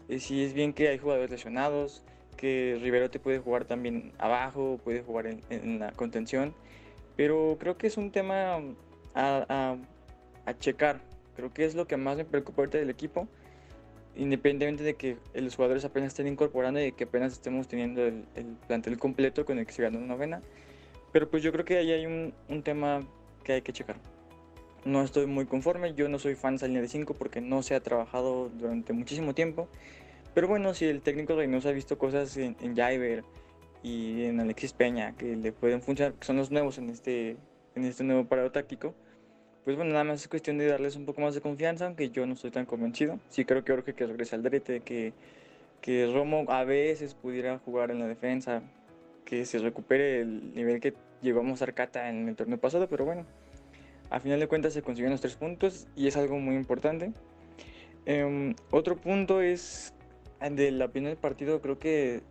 Y 0.07 0.19
si 0.19 0.43
es 0.43 0.53
bien 0.53 0.73
que 0.73 0.87
hay 0.87 0.97
jugadores 0.97 1.29
lesionados, 1.29 2.03
que 2.37 2.79
Rivero 2.81 3.09
te 3.09 3.19
puede 3.19 3.39
jugar 3.39 3.65
también 3.65 4.13
abajo, 4.17 4.79
puede 4.83 5.01
jugar 5.01 5.27
en, 5.27 5.79
la 5.79 5.91
contención, 5.91 6.55
pero 7.17 7.57
creo 7.59 7.77
que 7.77 7.87
es 7.87 7.97
un 7.97 8.11
tema 8.11 8.61
a, 9.13 9.75
a, 10.45 10.53
checar. 10.59 11.01
Creo 11.39 11.53
que 11.53 11.65
es 11.65 11.75
lo 11.75 11.87
que 11.87 11.97
más 11.97 12.17
me 12.17 12.25
preocupa 12.25 12.61
ahorita 12.61 12.77
del 12.77 12.89
equipo, 12.89 13.27
independientemente 14.15 14.83
de 14.83 14.95
que 14.95 15.17
los 15.33 15.55
jugadores 15.55 15.85
apenas 15.85 16.09
estén 16.09 16.27
incorporando 16.27 16.83
y 16.83 16.91
que 16.91 17.05
apenas 17.05 17.33
estemos 17.33 17.67
teniendo 17.67 18.05
el, 18.05 18.25
el 18.35 18.45
plantel 18.67 18.97
completo 18.97 19.45
con 19.45 19.59
el 19.59 19.65
que 19.65 19.73
se 19.73 19.81
ganó 19.81 19.97
una 19.97 20.07
novena 20.07 20.41
pero 21.11 21.29
pues 21.29 21.43
yo 21.43 21.51
creo 21.51 21.65
que 21.65 21.77
ahí 21.77 21.91
hay 21.91 22.05
un, 22.05 22.33
un 22.47 22.63
tema 22.63 23.01
que 23.43 23.53
hay 23.53 23.61
que 23.61 23.73
checar. 23.73 23.97
No 24.85 25.03
estoy 25.03 25.25
muy 25.25 25.45
conforme, 25.45 25.93
yo 25.93 26.07
no 26.07 26.19
soy 26.19 26.35
fan 26.35 26.57
de 26.57 26.67
línea 26.67 26.81
de 26.81 26.87
5 26.87 27.13
porque 27.15 27.41
no 27.41 27.63
se 27.63 27.75
ha 27.75 27.81
trabajado 27.81 28.49
durante 28.49 28.93
muchísimo 28.93 29.33
tiempo. 29.33 29.67
Pero 30.33 30.47
bueno, 30.47 30.73
si 30.73 30.85
el 30.85 31.01
técnico 31.01 31.35
Reynoso 31.35 31.69
ha 31.69 31.71
visto 31.71 31.97
cosas 31.97 32.37
en, 32.37 32.55
en 32.61 32.75
Jaiber 32.75 33.23
y 33.81 34.23
en 34.25 34.39
Alexis 34.39 34.73
Peña 34.73 35.15
que 35.17 35.35
le 35.35 35.51
pueden 35.51 35.81
funcionar, 35.81 36.13
que 36.13 36.25
son 36.25 36.37
los 36.37 36.51
nuevos 36.51 36.77
en 36.77 36.89
este, 36.89 37.37
en 37.75 37.85
este 37.85 38.03
nuevo 38.03 38.25
parado 38.25 38.51
táctico, 38.51 38.93
pues 39.63 39.75
bueno, 39.75 39.91
nada 39.91 40.03
más 40.03 40.21
es 40.21 40.27
cuestión 40.27 40.57
de 40.57 40.67
darles 40.67 40.95
un 40.95 41.05
poco 41.05 41.21
más 41.21 41.35
de 41.35 41.41
confianza, 41.41 41.85
aunque 41.85 42.09
yo 42.09 42.25
no 42.25 42.33
estoy 42.33 42.51
tan 42.51 42.65
convencido. 42.65 43.19
Sí 43.29 43.45
creo 43.45 43.63
que 43.63 43.73
Jorge 43.73 43.93
que 43.93 44.05
regrese 44.05 44.35
al 44.35 44.43
Drete, 44.43 44.81
que, 44.81 45.13
que 45.81 46.09
Romo 46.11 46.45
a 46.49 46.63
veces 46.63 47.13
pudiera 47.13 47.59
jugar 47.59 47.91
en 47.91 47.99
la 47.99 48.07
defensa, 48.07 48.63
que 49.25 49.45
se 49.45 49.59
recupere 49.59 50.21
el 50.21 50.53
nivel 50.53 50.79
que 50.79 50.93
llegó 51.21 51.41
a 51.41 51.43
mostrar 51.43 51.73
Cata 51.73 52.09
en 52.09 52.27
el 52.27 52.35
torneo 52.35 52.57
pasado, 52.57 52.87
pero 52.87 53.05
bueno, 53.05 53.25
a 54.09 54.19
final 54.19 54.39
de 54.39 54.47
cuentas 54.47 54.73
se 54.73 54.81
consiguieron 54.81 55.11
los 55.11 55.21
tres 55.21 55.35
puntos 55.35 55.87
y 55.95 56.07
es 56.07 56.17
algo 56.17 56.39
muy 56.39 56.55
importante. 56.55 57.11
Em, 58.05 58.55
otro 58.71 58.97
punto 58.97 59.41
es 59.41 59.93
de 60.39 60.71
la 60.71 60.85
opinión 60.85 61.11
del 61.11 61.19
partido, 61.19 61.61
creo 61.61 61.77
que 61.77 62.23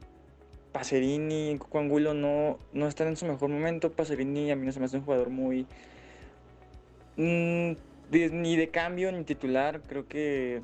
Pacerini 0.73 1.51
y 1.51 1.59
Coco 1.59 1.79
Angulo 1.79 2.15
no, 2.15 2.59
no 2.73 2.89
están 2.89 3.09
en 3.09 3.17
su 3.17 3.27
mejor 3.27 3.49
momento. 3.49 3.93
Pacerini 3.93 4.51
a 4.51 4.57
mí 4.57 4.67
no 4.67 4.73
se 4.73 4.81
me 4.81 4.87
hace 4.87 4.97
un 4.97 5.05
jugador 5.05 5.31
muy... 5.31 5.67
Mm, 7.19 7.73
ni 8.13 8.57
de 8.57 8.71
cambio 8.71 9.11
ni 9.11 9.25
titular, 9.25 9.83
creo 9.83 10.07
que 10.07 10.63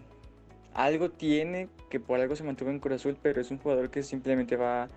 algo 0.73 1.11
tiene 1.11 1.69
que 1.91 1.99
por 1.99 2.21
algo 2.21 2.37
se 2.37 2.45
mantuvo 2.45 2.71
en 2.71 2.79
Cruz 2.79 2.95
Azul, 2.95 3.17
pero 3.21 3.41
es 3.41 3.51
un 3.51 3.59
jugador 3.59 3.91
que 3.91 4.05
simplemente 4.05 4.57
va 4.57 4.89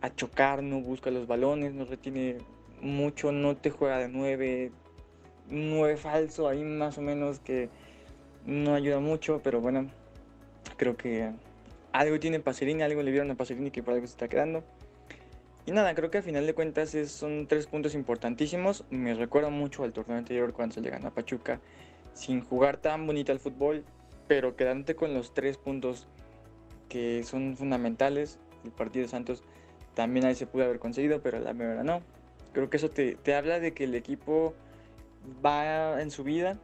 a 0.00 0.14
chocar, 0.14 0.62
no 0.62 0.80
busca 0.80 1.10
los 1.10 1.26
balones, 1.26 1.74
no 1.74 1.84
retiene 1.84 2.38
mucho, 2.80 3.32
no 3.32 3.56
te 3.56 3.70
juega 3.70 3.98
de 3.98 4.08
9, 4.08 4.70
9 5.50 5.96
falso, 5.96 6.48
ahí 6.48 6.62
más 6.62 6.96
o 6.96 7.02
menos 7.02 7.40
que 7.40 7.70
no 8.46 8.74
ayuda 8.74 9.00
mucho, 9.00 9.40
pero 9.42 9.60
bueno, 9.60 9.90
creo 10.76 10.96
que 10.96 11.32
algo 11.92 12.20
tiene 12.20 12.38
Pacerini, 12.38 12.82
algo 12.82 13.02
le 13.02 13.10
vieron 13.10 13.32
a 13.32 13.34
Pacerini 13.34 13.72
que 13.72 13.82
por 13.82 13.94
algo 13.94 14.06
se 14.06 14.12
está 14.12 14.28
quedando. 14.28 14.62
Y 15.66 15.72
nada, 15.72 15.94
creo 15.94 16.10
que 16.10 16.18
al 16.18 16.24
final 16.24 16.46
de 16.46 16.54
cuentas 16.54 16.90
son 17.08 17.46
tres 17.46 17.66
puntos 17.66 17.94
importantísimos. 17.94 18.84
Me 18.90 19.14
recuerda 19.14 19.48
mucho 19.48 19.82
al 19.82 19.92
torneo 19.92 20.18
anterior 20.18 20.52
cuando 20.52 20.74
se 20.74 20.80
le 20.82 20.90
ganó 20.90 21.08
a 21.08 21.14
Pachuca 21.14 21.60
sin 22.12 22.42
jugar 22.42 22.76
tan 22.76 23.06
bonito 23.06 23.32
al 23.32 23.40
fútbol, 23.40 23.84
pero 24.28 24.56
quedándote 24.56 24.94
con 24.94 25.14
los 25.14 25.32
tres 25.32 25.56
puntos 25.56 26.06
que 26.88 27.24
son 27.24 27.56
fundamentales. 27.56 28.38
El 28.62 28.72
partido 28.72 29.04
de 29.04 29.10
Santos 29.10 29.42
también 29.94 30.26
ahí 30.26 30.34
se 30.34 30.46
pudo 30.46 30.64
haber 30.64 30.78
conseguido, 30.78 31.22
pero 31.22 31.38
la 31.40 31.52
verdad 31.52 31.84
no. 31.84 32.02
Creo 32.52 32.68
que 32.68 32.76
eso 32.76 32.90
te, 32.90 33.16
te 33.16 33.34
habla 33.34 33.58
de 33.58 33.72
que 33.72 33.84
el 33.84 33.94
equipo 33.94 34.54
va 35.44 36.00
en 36.00 36.10
su 36.10 36.24
vida, 36.24 36.58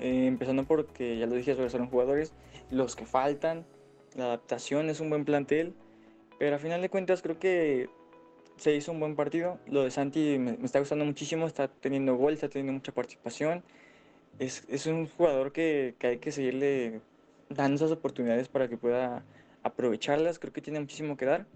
eh, 0.00 0.26
empezando 0.26 0.64
porque, 0.64 1.18
ya 1.18 1.26
lo 1.26 1.34
dije, 1.34 1.54
son 1.70 1.86
jugadores, 1.88 2.32
los 2.70 2.96
que 2.96 3.06
faltan, 3.06 3.64
la 4.16 4.24
adaptación 4.24 4.90
es 4.90 5.00
un 5.00 5.08
buen 5.08 5.24
plantel, 5.24 5.74
pero 6.38 6.56
a 6.56 6.58
final 6.58 6.82
de 6.82 6.90
cuentas 6.90 7.22
creo 7.22 7.38
que 7.38 7.88
se 8.58 8.74
hizo 8.74 8.92
un 8.92 9.00
buen 9.00 9.16
partido. 9.16 9.58
Lo 9.66 9.84
de 9.84 9.90
Santi 9.90 10.38
me, 10.38 10.58
está 10.64 10.78
gustando 10.78 11.04
muchísimo, 11.04 11.46
está 11.46 11.68
teniendo 11.68 12.16
gol, 12.16 12.34
está 12.34 12.48
teniendo 12.48 12.72
mucha 12.72 12.92
participación. 12.92 13.62
Es, 14.38 14.64
es 14.68 14.86
un 14.86 15.08
jugador 15.08 15.52
que, 15.52 15.94
que, 15.98 16.06
hay 16.08 16.18
que 16.18 16.32
seguirle 16.32 17.00
dando 17.48 17.76
esas 17.76 17.90
oportunidades 17.90 18.48
para 18.48 18.68
que 18.68 18.76
pueda 18.76 19.24
aprovecharlas. 19.62 20.38
Creo 20.38 20.52
que 20.52 20.60
tiene 20.60 20.80
muchísimo 20.80 21.16
que 21.16 21.26
dar 21.26 21.46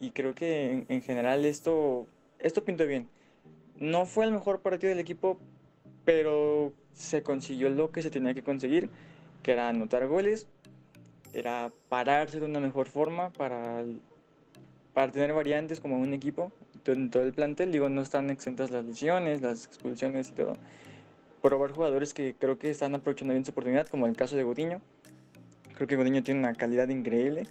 y 0.00 0.10
creo 0.12 0.34
que 0.34 0.86
en, 0.88 1.02
general 1.02 1.44
esto, 1.44 2.06
esto 2.38 2.64
pintó 2.64 2.86
bien. 2.86 3.08
No 3.76 4.06
fue 4.06 4.24
el 4.24 4.32
mejor 4.32 4.60
partido 4.60 4.88
del 4.88 4.98
equipo, 4.98 5.38
pero 6.04 6.72
se 6.94 7.22
consiguió 7.22 7.68
lo 7.68 7.92
que 7.92 8.02
se 8.02 8.10
tenía 8.10 8.34
que 8.34 8.42
conseguir, 8.42 8.88
que 9.42 9.52
era 9.52 9.68
anotar 9.68 10.06
goles, 10.08 10.48
era 11.34 11.70
pararse 11.88 12.40
de 12.40 12.46
una 12.46 12.60
mejor 12.60 12.88
forma 12.88 13.30
para, 13.30 13.84
para 15.00 15.12
tener 15.12 15.32
variantes 15.32 15.80
como 15.80 15.98
un 15.98 16.12
equipo 16.12 16.52
en 16.84 17.08
todo 17.08 17.22
el 17.22 17.32
plantel. 17.32 17.72
Digo, 17.72 17.88
no 17.88 18.02
están 18.02 18.28
exentas 18.28 18.70
las 18.70 18.84
lesiones, 18.84 19.40
las 19.40 19.64
expulsiones 19.64 20.28
y 20.28 20.32
todo. 20.32 20.58
Probar 21.40 21.72
jugadores 21.72 22.12
que 22.12 22.34
creo 22.38 22.58
que 22.58 22.68
están 22.68 22.94
aprovechando 22.94 23.32
bien 23.32 23.42
su 23.42 23.52
oportunidad, 23.52 23.88
como 23.88 24.06
el 24.06 24.14
caso 24.14 24.36
de 24.36 24.42
Godiño. 24.42 24.82
Creo 25.74 25.88
que 25.88 25.96
Godiño 25.96 26.22
tiene 26.22 26.40
una 26.40 26.52
calidad 26.52 26.86
increíble. 26.90 27.46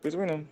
Pues 0.00 0.14
bueno, 0.14 0.44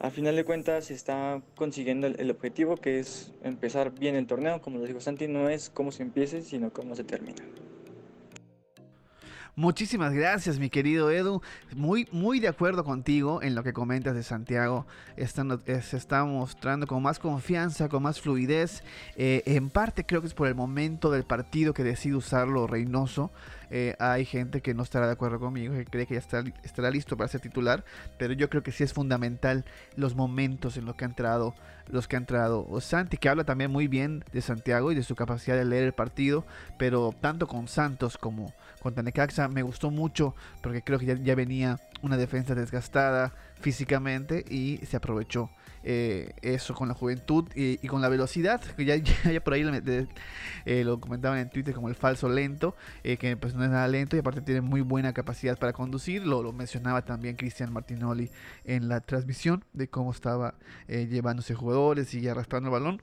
a 0.00 0.10
final 0.10 0.34
de 0.34 0.44
cuentas 0.44 0.90
está 0.90 1.40
consiguiendo 1.54 2.08
el, 2.08 2.30
objetivo 2.32 2.76
que 2.76 2.98
es 2.98 3.32
empezar 3.44 3.92
bien 3.92 4.16
el 4.16 4.26
torneo. 4.26 4.60
Como 4.60 4.80
lo 4.80 4.86
dijo 4.86 5.00
Santi, 5.00 5.28
no 5.28 5.48
es 5.48 5.70
cómo 5.70 5.92
se 5.92 6.02
empiece, 6.02 6.42
sino 6.42 6.72
cómo 6.72 6.96
se 6.96 7.04
termina. 7.04 7.44
Muchísimas 9.54 10.14
gracias, 10.14 10.58
mi 10.58 10.70
querido 10.70 11.10
Edu. 11.10 11.42
Muy, 11.76 12.08
muy 12.10 12.40
de 12.40 12.48
acuerdo 12.48 12.84
contigo 12.84 13.42
en 13.42 13.54
lo 13.54 13.62
que 13.62 13.74
comentas 13.74 14.14
de 14.14 14.22
Santiago. 14.22 14.86
se 15.14 15.96
está 15.98 16.24
mostrando 16.24 16.86
con 16.86 17.02
más 17.02 17.18
confianza, 17.18 17.90
con 17.90 18.02
más 18.02 18.18
fluidez. 18.18 18.82
Eh, 19.14 19.42
en 19.44 19.68
parte 19.68 20.06
creo 20.06 20.22
que 20.22 20.28
es 20.28 20.32
por 20.32 20.48
el 20.48 20.54
momento 20.54 21.10
del 21.10 21.24
partido 21.24 21.74
que 21.74 21.84
decide 21.84 22.16
usarlo 22.16 22.66
Reynoso. 22.66 23.30
Eh, 23.74 23.96
hay 23.98 24.26
gente 24.26 24.60
que 24.60 24.74
no 24.74 24.82
estará 24.82 25.06
de 25.06 25.12
acuerdo 25.12 25.40
conmigo, 25.40 25.72
que 25.72 25.86
cree 25.86 26.06
que 26.06 26.12
ya 26.12 26.20
está, 26.20 26.44
estará 26.62 26.90
listo 26.90 27.16
para 27.16 27.28
ser 27.28 27.40
titular, 27.40 27.86
pero 28.18 28.34
yo 28.34 28.50
creo 28.50 28.62
que 28.62 28.70
sí 28.70 28.84
es 28.84 28.92
fundamental 28.92 29.64
los 29.96 30.14
momentos 30.14 30.76
en 30.76 30.84
los 30.84 30.94
que 30.94 31.06
ha 31.06 31.08
entrado, 31.08 31.54
los 31.88 32.06
que 32.06 32.16
ha 32.16 32.18
entrado 32.18 32.68
Santi, 32.82 33.16
que 33.16 33.30
habla 33.30 33.44
también 33.44 33.70
muy 33.70 33.88
bien 33.88 34.26
de 34.30 34.42
Santiago 34.42 34.92
y 34.92 34.94
de 34.94 35.02
su 35.02 35.14
capacidad 35.14 35.56
de 35.56 35.64
leer 35.64 35.84
el 35.84 35.94
partido, 35.94 36.44
pero 36.76 37.14
tanto 37.18 37.46
con 37.46 37.66
Santos 37.66 38.18
como 38.18 38.52
con 38.82 38.94
Tanecaxa 38.94 39.48
me 39.48 39.62
gustó 39.62 39.90
mucho 39.90 40.34
porque 40.62 40.82
creo 40.82 40.98
que 40.98 41.18
ya 41.22 41.34
venía 41.34 41.80
una 42.02 42.18
defensa 42.18 42.54
desgastada 42.54 43.32
físicamente 43.54 44.44
y 44.50 44.80
se 44.84 44.98
aprovechó 44.98 45.48
eh, 45.84 46.34
eso 46.42 46.74
con 46.74 46.88
la 46.88 46.94
juventud 46.94 47.48
y, 47.54 47.76
con 47.88 48.00
la 48.00 48.08
velocidad, 48.08 48.60
que 48.60 48.84
ya, 48.84 48.96
por 49.44 49.54
ahí 49.54 49.64
eh, 50.64 50.84
lo 50.84 51.00
comentaban 51.00 51.38
en 51.38 51.50
Twitter 51.50 51.74
como 51.74 51.88
el 51.88 51.94
falso 51.94 52.28
lento, 52.28 52.76
eh, 53.04 53.16
que 53.16 53.36
pues 53.36 53.54
no 53.54 53.64
es 53.64 53.70
nada 53.70 53.88
lento 53.88 54.16
y 54.16 54.20
aparte 54.20 54.40
tiene 54.40 54.60
muy 54.60 54.80
buena 54.80 55.12
capacidad 55.12 55.58
para 55.58 55.72
conducir, 55.72 56.26
lo, 56.26 56.42
lo 56.42 56.52
mencionaba 56.52 57.04
también 57.04 57.36
Cristian 57.36 57.72
Martinoli 57.72 58.30
en 58.64 58.88
la 58.88 59.00
transmisión 59.00 59.64
de 59.72 59.88
cómo 59.88 60.12
estaba 60.12 60.54
llevándose 60.88 61.54
jugadores 61.54 62.14
y 62.14 62.28
arrastrando 62.28 62.68
el 62.68 62.72
balón. 62.72 63.02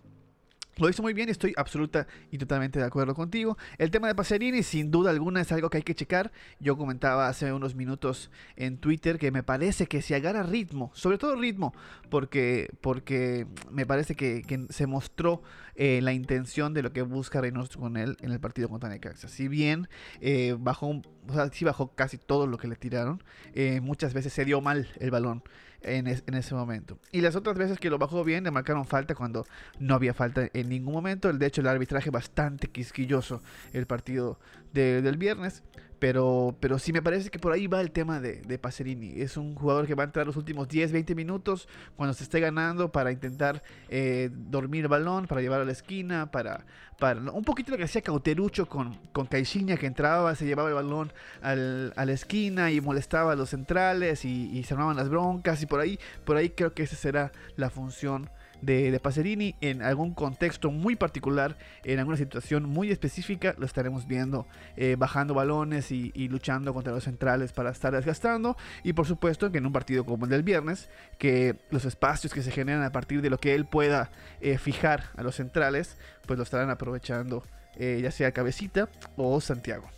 Lo 0.80 0.90
hizo 0.90 1.04
muy 1.04 1.14
bien 1.14 1.28
estoy 1.28 1.54
absoluta 1.58 2.08
y 2.32 2.38
totalmente 2.38 2.80
de 2.80 2.86
acuerdo 2.86 3.14
contigo. 3.14 3.58
El 3.78 3.92
tema 3.92 4.08
de 4.08 4.16
Pacerini, 4.16 4.64
sin 4.64 4.92
duda 4.92 5.10
alguna, 5.12 5.42
es 5.42 5.52
algo 5.52 5.70
que 5.70 5.78
hay 5.78 5.84
que 5.84 5.94
checar. 5.94 6.32
Yo 6.62 6.78
comentaba 6.78 7.28
hace 7.28 7.52
unos 7.52 7.76
minutos 7.76 8.32
en 8.56 8.78
Twitter 8.78 9.20
que 9.20 9.30
me 9.30 9.44
parece 9.44 9.88
que 9.88 10.02
si 10.02 10.14
agarra 10.14 10.44
ritmo, 10.44 10.92
sobre 10.94 11.18
todo 11.18 11.36
ritmo, 11.36 11.74
porque, 12.10 12.70
porque 12.80 13.46
me 13.70 13.86
parece 13.86 14.16
que, 14.16 14.40
se 14.70 14.88
mostró 14.88 15.44
eh, 15.76 16.00
la 16.02 16.14
intención 16.14 16.74
de 16.74 16.82
lo 16.82 16.94
que 16.94 17.02
busca 17.02 17.42
Reynoso 17.42 17.78
con 17.78 17.98
él 17.98 18.16
en 18.22 18.32
el 18.32 18.40
partido 18.40 18.70
contra 18.70 18.90
Necaxa. 18.90 19.28
Si 19.28 19.50
bien 19.50 19.90
eh, 20.22 20.56
bajó, 20.58 21.02
o 21.28 21.34
sea, 21.34 21.50
sí 21.52 21.66
bajó 21.66 21.94
casi 21.94 22.18
todo 22.18 22.48
lo 22.48 22.58
que 22.58 22.70
le 22.70 22.78
tiraron, 22.78 23.22
eh, 23.54 23.82
muchas 23.82 24.14
veces 24.14 24.32
se 24.32 24.46
dio 24.46 24.62
mal 24.62 24.88
el 25.00 25.12
balón 25.12 25.44
en, 25.82 26.08
ese 26.08 26.56
momento. 26.56 26.98
Y 27.12 27.22
las 27.22 27.36
otras 27.36 27.58
veces 27.58 27.80
que 27.80 27.90
lo 27.90 27.98
bajó 27.98 28.24
bien, 28.24 28.44
le 28.44 28.52
marcaron 28.52 28.86
falta 28.86 29.16
cuando 29.16 29.46
no 29.80 29.96
había 29.96 30.14
falta 30.14 30.50
en 30.54 30.70
ningún 30.70 30.94
momento. 30.94 31.32
De 31.32 31.46
hecho, 31.46 31.62
el 31.62 31.68
arbitraje 31.68 32.10
bastante 32.10 32.68
quisquilloso 32.70 33.42
el 33.74 33.86
partido 33.86 34.40
del 34.74 35.18
viernes. 35.18 35.64
Pero, 36.00 36.56
pero 36.62 36.80
sí 36.80 36.94
me 36.94 37.02
parece 37.02 37.30
que 37.30 37.40
por 37.40 37.52
ahí 37.52 37.68
va 37.68 37.82
el 37.82 37.92
tema 37.92 38.22
de, 38.22 38.42
de 38.42 38.58
Pacerini. 38.58 39.22
Es 39.22 39.36
un 39.36 39.54
jugador 39.54 39.86
que 39.86 39.96
va 39.96 40.04
a 40.04 40.06
entrar 40.06 40.26
los 40.26 40.38
últimos 40.38 40.70
10, 40.70 40.94
20 40.94 41.14
minutos 41.14 41.68
cuando 41.98 42.14
se 42.14 42.24
esté 42.24 42.40
ganando 42.40 42.90
para 42.92 43.12
intentar 43.12 43.62
eh, 43.90 44.30
dormir 44.32 44.86
el 44.86 44.88
balón, 44.88 45.28
para 45.28 45.42
llevarlo 45.42 45.64
a 45.64 45.66
la 45.66 45.74
esquina, 45.74 46.32
para, 46.32 46.66
para 47.00 47.20
un 47.32 47.44
poquito 47.44 47.72
lo 47.72 47.78
que 47.78 47.84
hacía 47.84 48.02
Cauterucho 48.02 48.66
con, 48.68 48.96
con 49.12 49.26
Caixinha 49.26 49.76
que 49.76 49.88
entraba, 49.88 50.34
se 50.36 50.46
llevaba 50.46 50.70
el 50.70 50.76
balón 50.76 51.12
al, 51.42 51.92
a 51.98 52.06
la 52.06 52.14
esquina 52.14 52.72
y 52.72 52.80
molestaba 52.80 53.34
a 53.34 53.36
los 53.36 53.50
centrales 53.50 54.24
y, 54.24 54.58
y 54.58 54.64
se 54.64 54.76
armaban 54.76 54.96
las 54.96 55.10
broncas 55.10 55.62
y 55.62 55.66
por 55.66 55.82
ahí, 55.82 56.00
por 56.24 56.38
ahí 56.38 56.50
creo 56.50 56.74
que 56.74 56.84
esa 56.84 56.96
será 56.96 57.34
la 57.58 57.70
función 57.70 58.30
de, 58.62 58.92
de 58.92 59.00
Pacerini 59.00 59.56
en 59.62 59.82
algún 59.82 60.14
contexto 60.14 60.72
muy 60.72 60.96
particular, 60.96 61.58
en 61.84 62.00
alguna 62.00 62.18
situación 62.18 62.64
muy 62.64 62.92
específica, 62.92 63.56
lo 63.58 63.66
estaremos 63.66 64.08
viendo 64.08 64.48
eh, 64.78 64.96
bajando 64.98 65.34
balones 65.34 65.92
y, 65.92 66.12
luchando 66.30 66.74
contra 66.74 66.94
los 66.94 67.04
centrales 67.04 67.52
para 67.52 67.72
estar 67.72 67.94
desgastando. 67.94 68.58
Y 68.84 68.94
por 68.94 69.08
supuesto 69.08 69.52
que 69.52 69.58
en 69.58 69.66
un 69.66 69.74
partido 69.74 70.06
como 70.06 70.26
el 70.26 70.32
del 70.32 70.44
viernes, 70.44 70.90
que 71.18 71.56
los 71.72 71.86
espacios 71.86 72.34
que 72.34 72.42
se 72.42 72.52
generan 72.52 72.84
a 72.84 72.92
partir 72.92 73.22
de 73.22 73.30
lo 73.30 73.38
que 73.38 73.56
él 73.56 73.66
pueda 73.66 74.12
eh, 74.42 74.58
fijar 74.58 75.06
a 75.16 75.24
los 75.24 75.36
centrales, 75.36 75.98
pues 76.26 76.38
lo 76.38 76.44
estarán 76.44 76.70
aprovechando 76.70 77.44
eh, 77.78 78.00
ya 78.02 78.12
sea 78.12 78.32
Cabecita 78.32 78.90
o 79.16 79.40
Santiago. 79.42 79.90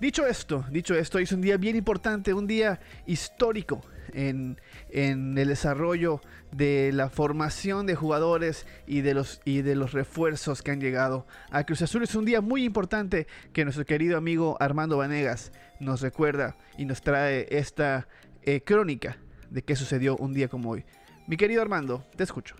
Dicho 0.00 0.26
esto, 0.26 0.64
dicho 0.70 0.94
esto, 0.94 1.18
es 1.18 1.32
un 1.32 1.40
día 1.40 1.56
bien 1.56 1.74
importante, 1.74 2.32
un 2.32 2.46
día 2.46 2.78
histórico 3.06 3.82
en, 4.14 4.58
el 4.90 5.48
desarrollo 5.48 6.20
de 6.52 6.90
la 6.92 7.10
formación 7.10 7.86
de 7.86 7.94
jugadores 7.94 8.66
y 8.86 9.02
de, 9.02 9.14
los, 9.14 9.40
y 9.44 9.62
de 9.62 9.74
los 9.74 9.92
refuerzos 9.92 10.62
que 10.62 10.70
han 10.70 10.80
llegado 10.80 11.26
a 11.50 11.64
Cruz 11.64 11.82
Azul. 11.82 12.02
Es 12.02 12.14
un 12.14 12.24
día 12.24 12.40
muy 12.40 12.64
importante 12.64 13.26
que 13.52 13.64
nuestro 13.64 13.84
querido 13.84 14.16
amigo 14.16 14.56
Armando 14.60 14.96
Vanegas 14.96 15.52
nos 15.80 16.00
recuerda 16.00 16.56
y 16.76 16.84
nos 16.84 17.02
trae 17.02 17.46
esta 17.50 18.08
eh, 18.42 18.62
crónica 18.62 19.18
de 19.50 19.62
qué 19.62 19.76
sucedió 19.76 20.16
un 20.16 20.34
día 20.34 20.48
como 20.48 20.70
hoy. 20.70 20.84
Mi 21.26 21.36
querido 21.36 21.62
Armando, 21.62 22.04
te 22.16 22.24
escucho. 22.24 22.56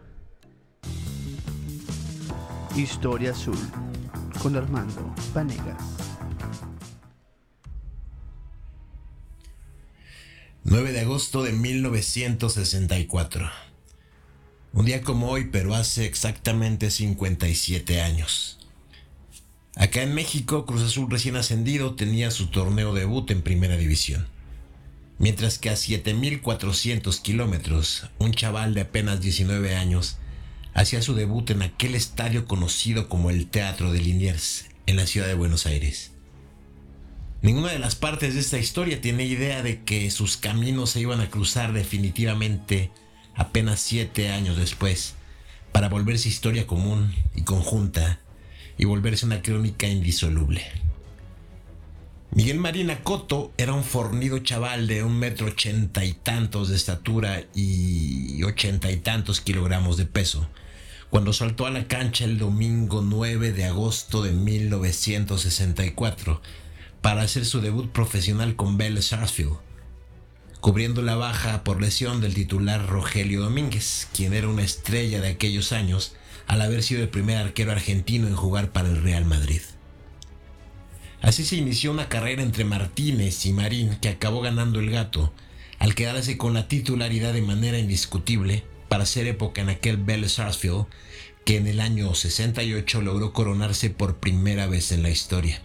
Historia 2.77 3.33
Azul 3.33 3.59
con 4.43 4.55
Armando 4.57 5.15
Vanegas. 5.35 6.08
9 10.65 10.93
de 10.93 11.01
agosto 11.01 11.43
de 11.45 11.53
1964. 11.53 13.51
Un 14.73 14.85
día 14.85 15.03
como 15.03 15.31
hoy, 15.31 15.49
pero 15.51 15.75
hace 15.75 16.05
exactamente 16.05 16.91
57 16.91 18.03
años. 18.03 18.59
Acá 19.77 20.03
en 20.03 20.13
México, 20.15 20.67
Cruz 20.67 20.83
Azul 20.83 21.09
recién 21.09 21.37
ascendido 21.37 21.95
tenía 21.95 22.31
su 22.31 22.49
torneo 22.49 22.93
debut 22.93 23.31
en 23.31 23.43
Primera 23.43 23.77
División. 23.77 24.27
Mientras 25.19 25.59
que 25.59 25.71
a 25.71 25.75
7.400 25.75 27.23
kilómetros, 27.23 28.11
un 28.19 28.33
chaval 28.33 28.75
de 28.75 28.83
apenas 28.83 29.21
19 29.21 29.75
años 29.77 30.19
hacía 30.75 31.01
su 31.03 31.15
debut 31.15 31.49
en 31.51 31.63
aquel 31.63 31.95
estadio 31.95 32.47
conocido 32.47 33.09
como 33.09 33.31
el 33.31 33.47
Teatro 33.47 33.93
de 33.93 34.01
Liniers, 34.01 34.67
en 34.87 34.97
la 34.97 35.07
ciudad 35.07 35.29
de 35.29 35.35
Buenos 35.35 35.67
Aires. 35.67 36.13
Ninguna 37.41 37.71
de 37.71 37.79
las 37.79 37.95
partes 37.95 38.35
de 38.35 38.41
esta 38.41 38.59
historia 38.59 39.01
tiene 39.01 39.25
idea 39.25 39.63
de 39.63 39.85
que 39.85 40.11
sus 40.11 40.37
caminos 40.37 40.91
se 40.91 41.01
iban 41.01 41.21
a 41.21 41.31
cruzar 41.31 41.73
definitivamente 41.73 42.91
apenas 43.37 43.79
siete 43.79 44.31
años 44.31 44.57
después, 44.57 45.15
para 45.71 45.89
volverse 45.89 46.29
historia 46.29 46.67
común 46.67 47.15
y 47.37 47.43
conjunta 47.43 48.19
y 48.77 48.87
volverse 48.87 49.25
una 49.25 49.41
crónica 49.41 49.87
indisoluble. 49.87 50.65
Miguel 52.33 52.59
Marina 52.59 53.05
Coto 53.05 53.53
era 53.57 53.73
un 53.73 53.85
fornido 53.85 54.41
chaval 54.41 54.89
de 54.89 55.05
un 55.05 55.17
metro 55.17 55.47
ochenta 55.47 56.05
y 56.05 56.15
tantos 56.15 56.71
de 56.71 56.77
estatura 56.77 57.45
y 57.55 58.43
ochenta 58.43 58.91
y 58.91 58.97
tantos 58.97 59.41
kilogramos 59.41 59.97
de 59.97 60.07
peso, 60.07 60.49
cuando 61.09 61.33
saltó 61.33 61.67
a 61.67 61.71
la 61.71 61.87
cancha 61.87 62.25
el 62.25 62.37
domingo 62.37 63.01
9 63.01 63.53
de 63.53 63.65
agosto 63.65 64.25
de 64.25 64.33
1964 64.33 66.43
para 67.01 67.23
hacer 67.23 67.45
su 67.45 67.61
debut 67.61 67.91
profesional 67.91 68.57
con 68.57 68.77
Bell 68.77 69.03
Sarsfield, 69.03 69.57
cubriendo 70.61 71.03
la 71.03 71.17
baja 71.17 71.65
por 71.65 71.81
lesión 71.81 72.21
del 72.21 72.35
titular 72.35 72.87
Rogelio 72.87 73.41
Domínguez, 73.41 74.09
quien 74.13 74.35
era 74.35 74.49
una 74.49 74.63
estrella 74.63 75.21
de 75.21 75.29
aquellos 75.29 75.73
años 75.73 76.15
al 76.47 76.63
haber 76.63 76.83
sido 76.83 77.03
el 77.03 77.09
primer 77.09 77.37
arquero 77.37 77.73
argentino 77.73 78.27
en 78.27 78.35
jugar 78.35 78.73
para 78.73 78.89
el 78.89 79.03
Real 79.03 79.25
Madrid. 79.25 79.61
Así 81.21 81.45
se 81.45 81.57
inició 81.57 81.91
una 81.91 82.09
carrera 82.09 82.43
entre 82.43 82.65
Martínez 82.65 83.45
y 83.47 83.53
Marín 83.53 83.97
que 84.01 84.09
acabó 84.09 84.41
ganando 84.41 84.81
el 84.81 84.91
gato, 84.91 85.33
al 85.79 85.95
quedarse 85.95 86.39
con 86.39 86.55
la 86.55 86.69
titularidad 86.69 87.33
de 87.33 87.43
manera 87.43 87.79
indiscutible 87.79 88.65
para 88.89 89.05
hacer 89.05 89.27
época 89.27 89.61
en 89.61 89.69
aquel 89.69 89.97
Bell 89.97 90.29
Sarsfield 90.29 90.87
que 91.45 91.57
en 91.57 91.67
el 91.67 91.81
año 91.81 92.15
68 92.15 93.01
logró 93.03 93.33
coronarse 93.33 93.91
por 93.91 94.19
primera 94.19 94.67
vez 94.67 94.93
en 94.93 95.03
la 95.03 95.11
historia. 95.11 95.63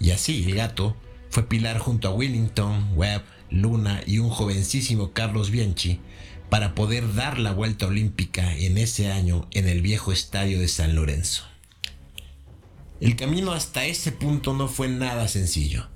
Y 0.00 0.10
así 0.10 0.44
el 0.44 0.54
gato 0.54 0.96
fue 1.28 1.48
pilar 1.48 1.78
junto 1.78 2.08
a 2.08 2.14
Willington, 2.14 2.94
Webb, 2.96 3.22
Luna 3.50 4.02
y 4.06 4.18
un 4.18 4.30
jovencísimo 4.30 5.12
Carlos 5.12 5.50
Bianchi 5.50 6.00
para 6.48 6.74
poder 6.74 7.14
dar 7.14 7.38
la 7.38 7.52
vuelta 7.52 7.86
olímpica 7.86 8.56
en 8.56 8.78
ese 8.78 9.12
año 9.12 9.46
en 9.52 9.68
el 9.68 9.82
viejo 9.82 10.10
estadio 10.10 10.58
de 10.58 10.66
San 10.66 10.96
Lorenzo. 10.96 11.44
El 13.00 13.16
camino 13.16 13.52
hasta 13.52 13.84
ese 13.84 14.10
punto 14.10 14.52
no 14.54 14.66
fue 14.68 14.88
nada 14.88 15.28
sencillo. 15.28 15.88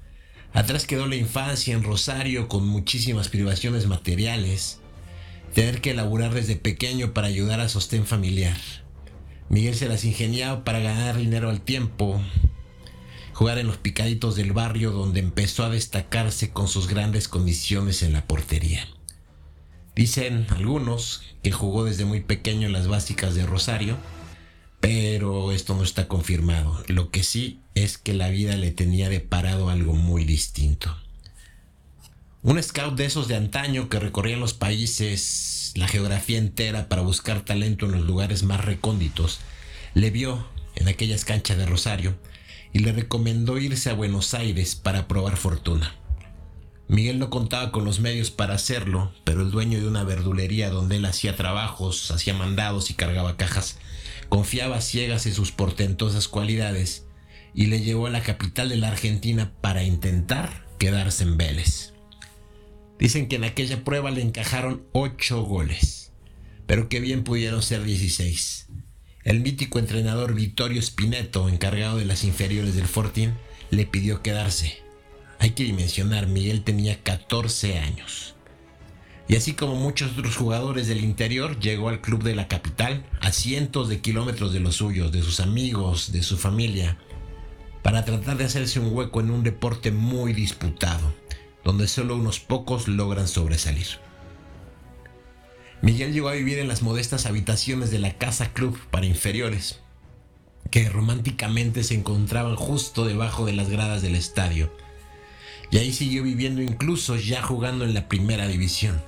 Atrás 0.52 0.86
quedó 0.86 1.06
la 1.06 1.16
infancia 1.16 1.74
en 1.74 1.82
Rosario 1.82 2.48
con 2.48 2.66
muchísimas 2.66 3.28
privaciones 3.28 3.86
materiales, 3.86 4.78
tener 5.52 5.80
que 5.80 5.94
laburar 5.94 6.32
desde 6.32 6.56
pequeño 6.56 7.12
para 7.12 7.26
ayudar 7.26 7.60
a 7.60 7.68
sostén 7.68 8.06
familiar. 8.06 8.56
Miguel 9.48 9.74
se 9.74 9.88
las 9.88 10.04
ingeniaba 10.04 10.64
para 10.64 10.78
ganar 10.78 11.16
dinero 11.16 11.50
al 11.50 11.60
tiempo, 11.60 12.22
jugar 13.34 13.58
en 13.58 13.66
los 13.66 13.76
picaditos 13.76 14.36
del 14.36 14.52
barrio 14.52 14.92
donde 14.92 15.20
empezó 15.20 15.64
a 15.64 15.70
destacarse 15.70 16.50
con 16.50 16.68
sus 16.68 16.88
grandes 16.88 17.28
condiciones 17.28 18.02
en 18.02 18.12
la 18.12 18.26
portería. 18.26 18.88
Dicen 19.96 20.46
algunos 20.50 21.22
que 21.42 21.52
jugó 21.52 21.84
desde 21.84 22.04
muy 22.04 22.20
pequeño 22.20 22.66
en 22.66 22.72
las 22.72 22.88
básicas 22.88 23.34
de 23.34 23.44
Rosario, 23.44 23.96
pero 24.80 25.52
esto 25.52 25.74
no 25.74 25.82
está 25.82 26.08
confirmado. 26.08 26.82
Lo 26.86 27.10
que 27.10 27.22
sí 27.22 27.60
es 27.74 27.98
que 27.98 28.14
la 28.14 28.28
vida 28.28 28.56
le 28.56 28.70
tenía 28.70 29.08
deparado 29.08 29.68
algo 29.68 29.94
muy 29.94 30.24
distinto. 30.24 30.96
Un 32.42 32.62
scout 32.62 32.94
de 32.94 33.06
esos 33.06 33.26
de 33.26 33.36
antaño 33.36 33.88
que 33.88 33.98
recorrían 33.98 34.40
los 34.40 34.54
países, 34.54 35.72
la 35.74 35.88
geografía 35.88 36.38
entera 36.38 36.88
para 36.88 37.02
buscar 37.02 37.44
talento 37.44 37.86
en 37.86 37.92
los 37.92 38.02
lugares 38.02 38.42
más 38.42 38.64
recónditos, 38.64 39.40
le 39.94 40.10
vio 40.10 40.46
en 40.76 40.88
aquellas 40.88 41.24
canchas 41.24 41.56
de 41.56 41.66
Rosario 41.66 42.14
y 42.74 42.80
le 42.80 42.92
recomendó 42.92 43.56
irse 43.56 43.88
a 43.88 43.94
Buenos 43.94 44.34
Aires 44.34 44.74
para 44.74 45.06
probar 45.06 45.36
fortuna. 45.36 45.94
Miguel 46.88 47.20
no 47.20 47.30
contaba 47.30 47.70
con 47.70 47.84
los 47.84 48.00
medios 48.00 48.32
para 48.32 48.54
hacerlo, 48.54 49.14
pero 49.22 49.42
el 49.42 49.52
dueño 49.52 49.80
de 49.80 49.86
una 49.86 50.02
verdulería 50.02 50.70
donde 50.70 50.96
él 50.96 51.04
hacía 51.04 51.36
trabajos, 51.36 52.10
hacía 52.10 52.34
mandados 52.34 52.90
y 52.90 52.94
cargaba 52.94 53.36
cajas, 53.36 53.78
confiaba 54.28 54.80
ciegas 54.80 55.24
en 55.26 55.34
sus 55.34 55.52
portentosas 55.52 56.26
cualidades 56.26 57.06
y 57.54 57.66
le 57.66 57.80
llevó 57.80 58.08
a 58.08 58.10
la 58.10 58.24
capital 58.24 58.68
de 58.68 58.76
la 58.76 58.88
Argentina 58.88 59.52
para 59.60 59.84
intentar 59.84 60.66
quedarse 60.78 61.22
en 61.22 61.36
Vélez. 61.36 61.94
Dicen 62.98 63.28
que 63.28 63.36
en 63.36 63.44
aquella 63.44 63.84
prueba 63.84 64.10
le 64.10 64.20
encajaron 64.20 64.84
ocho 64.92 65.42
goles. 65.42 66.12
pero 66.66 66.88
qué 66.88 66.98
bien 66.98 67.22
pudieron 67.22 67.62
ser 67.62 67.84
16. 67.84 68.63
El 69.24 69.40
mítico 69.40 69.78
entrenador 69.78 70.34
Vittorio 70.34 70.82
Spineto, 70.82 71.48
encargado 71.48 71.96
de 71.96 72.04
las 72.04 72.24
inferiores 72.24 72.74
del 72.74 72.86
Fortín, 72.86 73.32
le 73.70 73.86
pidió 73.86 74.20
quedarse. 74.20 74.82
Hay 75.38 75.52
que 75.52 75.64
dimensionar, 75.64 76.26
Miguel 76.26 76.62
tenía 76.62 77.02
14 77.02 77.78
años. 77.78 78.34
Y 79.26 79.36
así 79.36 79.54
como 79.54 79.76
muchos 79.76 80.12
otros 80.12 80.36
jugadores 80.36 80.88
del 80.88 81.02
interior, 81.02 81.58
llegó 81.58 81.88
al 81.88 82.02
club 82.02 82.22
de 82.22 82.34
la 82.34 82.48
capital, 82.48 83.06
a 83.22 83.32
cientos 83.32 83.88
de 83.88 84.00
kilómetros 84.00 84.52
de 84.52 84.60
los 84.60 84.76
suyos, 84.76 85.10
de 85.10 85.22
sus 85.22 85.40
amigos, 85.40 86.12
de 86.12 86.22
su 86.22 86.36
familia, 86.36 86.98
para 87.82 88.04
tratar 88.04 88.36
de 88.36 88.44
hacerse 88.44 88.78
un 88.78 88.94
hueco 88.94 89.20
en 89.20 89.30
un 89.30 89.42
deporte 89.42 89.90
muy 89.90 90.34
disputado, 90.34 91.14
donde 91.64 91.88
solo 91.88 92.16
unos 92.16 92.40
pocos 92.40 92.88
logran 92.88 93.26
sobresalir. 93.26 94.03
Miguel 95.84 96.14
llegó 96.14 96.30
a 96.30 96.32
vivir 96.32 96.58
en 96.60 96.68
las 96.68 96.80
modestas 96.80 97.26
habitaciones 97.26 97.90
de 97.90 97.98
la 97.98 98.16
Casa 98.16 98.54
Club 98.54 98.80
para 98.90 99.04
inferiores, 99.04 99.80
que 100.70 100.88
románticamente 100.88 101.84
se 101.84 101.92
encontraban 101.92 102.56
justo 102.56 103.04
debajo 103.04 103.44
de 103.44 103.52
las 103.52 103.68
gradas 103.68 104.00
del 104.00 104.14
estadio. 104.14 104.74
Y 105.70 105.76
ahí 105.76 105.92
siguió 105.92 106.22
viviendo 106.22 106.62
incluso 106.62 107.16
ya 107.16 107.42
jugando 107.42 107.84
en 107.84 107.92
la 107.92 108.08
primera 108.08 108.48
división. 108.48 109.02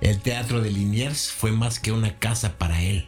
El 0.00 0.18
teatro 0.18 0.60
de 0.60 0.72
Liniers 0.72 1.30
fue 1.30 1.52
más 1.52 1.78
que 1.78 1.92
una 1.92 2.18
casa 2.18 2.58
para 2.58 2.82
él. 2.82 3.06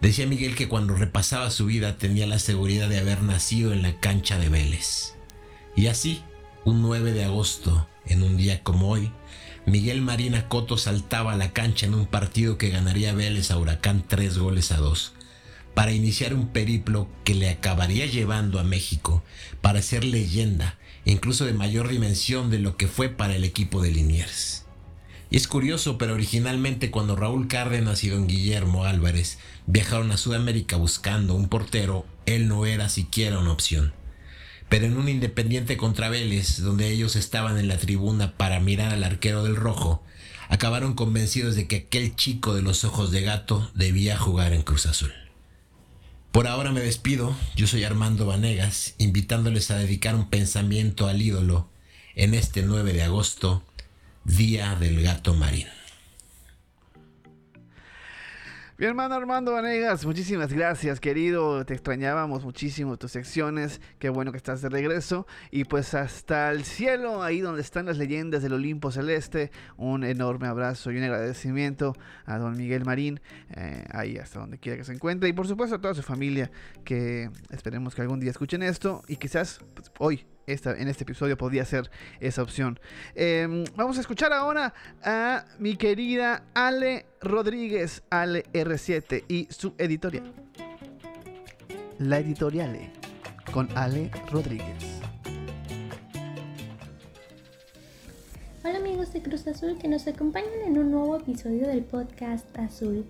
Decía 0.00 0.28
Miguel 0.28 0.54
que 0.54 0.68
cuando 0.68 0.94
repasaba 0.94 1.50
su 1.50 1.66
vida 1.66 1.98
tenía 1.98 2.28
la 2.28 2.38
seguridad 2.38 2.88
de 2.88 3.00
haber 3.00 3.24
nacido 3.24 3.72
en 3.72 3.82
la 3.82 3.98
cancha 3.98 4.38
de 4.38 4.50
Vélez. 4.50 5.16
Y 5.74 5.88
así, 5.88 6.22
un 6.64 6.80
9 6.80 7.10
de 7.10 7.24
agosto, 7.24 7.88
en 8.04 8.22
un 8.22 8.36
día 8.36 8.62
como 8.62 8.88
hoy, 8.88 9.10
Miguel 9.66 10.00
Marina 10.00 10.46
Coto 10.46 10.78
saltaba 10.78 11.32
a 11.32 11.36
la 11.36 11.52
cancha 11.52 11.86
en 11.86 11.94
un 11.94 12.06
partido 12.06 12.56
que 12.56 12.70
ganaría 12.70 13.12
Vélez 13.12 13.50
a 13.50 13.58
Huracán 13.58 14.04
tres 14.06 14.38
goles 14.38 14.70
a 14.70 14.76
dos, 14.76 15.12
para 15.74 15.90
iniciar 15.90 16.34
un 16.34 16.48
periplo 16.48 17.08
que 17.24 17.34
le 17.34 17.50
acabaría 17.50 18.06
llevando 18.06 18.60
a 18.60 18.62
México 18.62 19.24
para 19.62 19.82
ser 19.82 20.04
leyenda, 20.04 20.78
incluso 21.04 21.46
de 21.46 21.52
mayor 21.52 21.88
dimensión 21.88 22.48
de 22.48 22.60
lo 22.60 22.76
que 22.76 22.86
fue 22.86 23.08
para 23.08 23.34
el 23.34 23.42
equipo 23.42 23.82
de 23.82 23.90
Liniers. 23.90 24.66
Y 25.30 25.36
es 25.36 25.48
curioso, 25.48 25.98
pero 25.98 26.14
originalmente 26.14 26.92
cuando 26.92 27.16
Raúl 27.16 27.48
Cárdenas 27.48 28.04
y 28.04 28.08
don 28.08 28.28
Guillermo 28.28 28.84
Álvarez 28.84 29.38
viajaron 29.66 30.12
a 30.12 30.16
Sudamérica 30.16 30.76
buscando 30.76 31.34
un 31.34 31.48
portero, 31.48 32.06
él 32.24 32.46
no 32.46 32.66
era 32.66 32.88
siquiera 32.88 33.40
una 33.40 33.50
opción. 33.50 33.95
Pero 34.68 34.86
en 34.86 34.96
un 34.96 35.08
Independiente 35.08 35.76
contra 35.76 36.08
Vélez, 36.08 36.60
donde 36.60 36.90
ellos 36.90 37.16
estaban 37.16 37.58
en 37.58 37.68
la 37.68 37.78
tribuna 37.78 38.36
para 38.36 38.60
mirar 38.60 38.92
al 38.92 39.04
arquero 39.04 39.44
del 39.44 39.56
rojo, 39.56 40.02
acabaron 40.48 40.94
convencidos 40.94 41.54
de 41.54 41.66
que 41.66 41.76
aquel 41.76 42.16
chico 42.16 42.54
de 42.54 42.62
los 42.62 42.84
ojos 42.84 43.10
de 43.10 43.22
gato 43.22 43.70
debía 43.74 44.16
jugar 44.16 44.52
en 44.52 44.62
Cruz 44.62 44.86
Azul. 44.86 45.12
Por 46.32 46.46
ahora 46.46 46.72
me 46.72 46.80
despido, 46.80 47.34
yo 47.54 47.66
soy 47.66 47.84
Armando 47.84 48.26
Vanegas, 48.26 48.94
invitándoles 48.98 49.70
a 49.70 49.78
dedicar 49.78 50.14
un 50.14 50.28
pensamiento 50.28 51.08
al 51.08 51.22
ídolo 51.22 51.70
en 52.14 52.34
este 52.34 52.62
9 52.62 52.92
de 52.92 53.02
agosto 53.02 53.62
Día 54.24 54.74
del 54.74 55.02
Gato 55.02 55.32
Marín. 55.34 55.66
Mi 58.78 58.84
hermano 58.84 59.14
Armando 59.14 59.52
Vanegas, 59.52 60.04
muchísimas 60.04 60.52
gracias, 60.52 61.00
querido. 61.00 61.64
Te 61.64 61.72
extrañábamos 61.72 62.44
muchísimo 62.44 62.98
tus 62.98 63.12
secciones. 63.12 63.80
Qué 63.98 64.10
bueno 64.10 64.32
que 64.32 64.36
estás 64.36 64.60
de 64.60 64.68
regreso. 64.68 65.26
Y 65.50 65.64
pues 65.64 65.94
hasta 65.94 66.50
el 66.50 66.62
cielo, 66.62 67.22
ahí 67.22 67.40
donde 67.40 67.62
están 67.62 67.86
las 67.86 67.96
leyendas 67.96 68.42
del 68.42 68.52
Olimpo 68.52 68.90
Celeste. 68.90 69.50
Un 69.78 70.04
enorme 70.04 70.46
abrazo 70.46 70.92
y 70.92 70.98
un 70.98 71.04
agradecimiento 71.04 71.94
a 72.26 72.36
don 72.36 72.54
Miguel 72.54 72.84
Marín, 72.84 73.22
eh, 73.56 73.86
ahí 73.92 74.18
hasta 74.18 74.40
donde 74.40 74.58
quiera 74.58 74.76
que 74.76 74.84
se 74.84 74.92
encuentre. 74.92 75.30
Y 75.30 75.32
por 75.32 75.48
supuesto 75.48 75.76
a 75.76 75.80
toda 75.80 75.94
su 75.94 76.02
familia, 76.02 76.50
que 76.84 77.30
esperemos 77.48 77.94
que 77.94 78.02
algún 78.02 78.20
día 78.20 78.30
escuchen 78.30 78.62
esto 78.62 79.00
y 79.08 79.16
quizás 79.16 79.58
pues, 79.74 79.90
hoy 79.98 80.26
en 80.46 80.88
este 80.88 81.02
episodio 81.02 81.36
podría 81.36 81.64
ser 81.64 81.90
esa 82.20 82.42
opción. 82.42 82.78
Em, 83.14 83.64
vamos 83.74 83.98
a 83.98 84.00
escuchar 84.00 84.32
ahora 84.32 84.74
a 85.02 85.44
mi 85.58 85.76
querida 85.76 86.44
Ale 86.54 87.06
Rodríguez, 87.20 88.02
Ale 88.10 88.44
R7 88.52 89.24
y 89.28 89.48
su 89.50 89.74
editorial. 89.76 90.32
La 91.98 92.18
editoriale 92.18 92.92
con 93.52 93.68
Ale 93.76 94.10
Rodríguez. 94.30 95.00
Hola 98.62 98.78
amigos 98.78 99.12
de 99.12 99.22
Cruz 99.22 99.46
Azul 99.46 99.78
que 99.78 99.88
nos 99.88 100.06
acompañan 100.06 100.60
en 100.66 100.78
un 100.78 100.90
nuevo 100.90 101.16
episodio 101.16 101.66
del 101.66 101.82
podcast 101.82 102.46
Azul. 102.58 103.04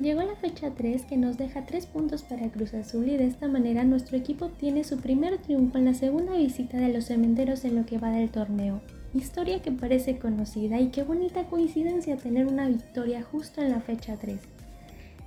Llegó 0.00 0.22
la 0.22 0.34
fecha 0.34 0.70
3 0.70 1.04
que 1.04 1.18
nos 1.18 1.36
deja 1.36 1.66
3 1.66 1.84
puntos 1.84 2.22
para 2.22 2.50
Cruz 2.50 2.72
Azul 2.72 3.06
y 3.06 3.18
de 3.18 3.26
esta 3.26 3.48
manera 3.48 3.84
nuestro 3.84 4.16
equipo 4.16 4.46
obtiene 4.46 4.82
su 4.82 4.96
primer 4.96 5.36
triunfo 5.36 5.76
en 5.76 5.84
la 5.84 5.92
segunda 5.92 6.38
visita 6.38 6.78
de 6.78 6.88
los 6.88 7.04
cementeros 7.04 7.66
en 7.66 7.76
lo 7.76 7.84
que 7.84 7.98
va 7.98 8.08
del 8.08 8.30
torneo. 8.30 8.80
Historia 9.12 9.60
que 9.60 9.72
parece 9.72 10.18
conocida 10.18 10.80
y 10.80 10.88
qué 10.88 11.02
bonita 11.02 11.44
coincidencia 11.44 12.16
tener 12.16 12.46
una 12.46 12.66
victoria 12.66 13.22
justo 13.22 13.60
en 13.60 13.72
la 13.72 13.80
fecha 13.80 14.16
3. 14.16 14.38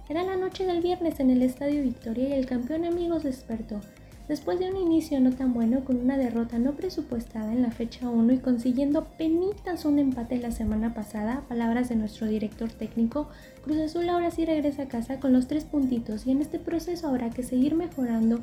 Era 0.10 0.24
la 0.24 0.38
noche 0.38 0.66
del 0.66 0.82
viernes 0.82 1.20
en 1.20 1.30
el 1.30 1.44
Estadio 1.44 1.84
Victoria 1.84 2.30
y 2.30 2.34
el 2.34 2.48
campeón 2.48 2.86
amigos 2.86 3.22
despertó. 3.22 3.80
Después 4.28 4.58
de 4.58 4.72
un 4.72 4.78
inicio 4.78 5.20
no 5.20 5.32
tan 5.34 5.54
bueno 5.54 5.84
con 5.84 5.98
una 5.98 6.18
derrota 6.18 6.58
no 6.58 6.74
presupuestada 6.74 7.52
en 7.52 7.62
la 7.62 7.72
fecha 7.72 8.10
1 8.10 8.32
y 8.32 8.38
consiguiendo 8.38 9.06
penitas 9.18 9.84
un 9.84 10.00
empate 10.00 10.38
la 10.38 10.52
semana 10.52 10.94
pasada, 10.94 11.44
palabras 11.50 11.90
de 11.90 11.98
nuestro 11.98 12.28
director 12.28 12.72
técnico, 12.72 13.28
Cruz 13.66 13.80
Azul 13.80 14.08
ahora 14.08 14.32
sí 14.32 14.46
regresa 14.46 14.84
a 14.84 14.88
casa 14.88 15.20
con 15.20 15.34
los 15.34 15.48
tres 15.48 15.66
puntitos 15.66 16.26
y 16.26 16.32
en 16.32 16.40
este 16.40 16.58
proceso 16.58 17.08
habrá 17.08 17.32
que 17.32 17.44
seguir 17.44 17.76
mejorando 17.76 18.40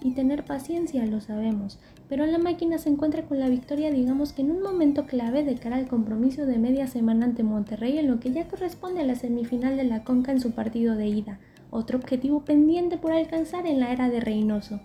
y 0.00 0.12
tener 0.12 0.44
paciencia, 0.44 1.06
lo 1.06 1.20
sabemos, 1.20 1.78
pero 2.08 2.26
la 2.26 2.38
máquina 2.38 2.78
se 2.78 2.88
encuentra 2.88 3.22
con 3.22 3.38
la 3.38 3.48
victoria 3.48 3.92
digamos 3.92 4.32
que 4.32 4.42
en 4.42 4.50
un 4.50 4.62
momento 4.62 5.06
clave 5.06 5.44
de 5.44 5.54
cara 5.54 5.76
al 5.76 5.86
compromiso 5.86 6.44
de 6.44 6.58
media 6.58 6.88
semana 6.88 7.26
ante 7.26 7.44
Monterrey 7.44 7.98
en 7.98 8.08
lo 8.08 8.18
que 8.18 8.32
ya 8.32 8.48
corresponde 8.48 9.02
a 9.02 9.06
la 9.06 9.14
semifinal 9.14 9.76
de 9.76 9.84
la 9.84 10.02
Conca 10.02 10.32
en 10.32 10.40
su 10.40 10.50
partido 10.50 10.96
de 10.96 11.06
ida 11.06 11.38
otro 11.70 11.98
objetivo 11.98 12.44
pendiente 12.44 12.96
por 12.96 13.12
alcanzar 13.12 13.66
en 13.66 13.80
la 13.80 13.92
era 13.92 14.08
de 14.08 14.20
Reynoso. 14.20 14.80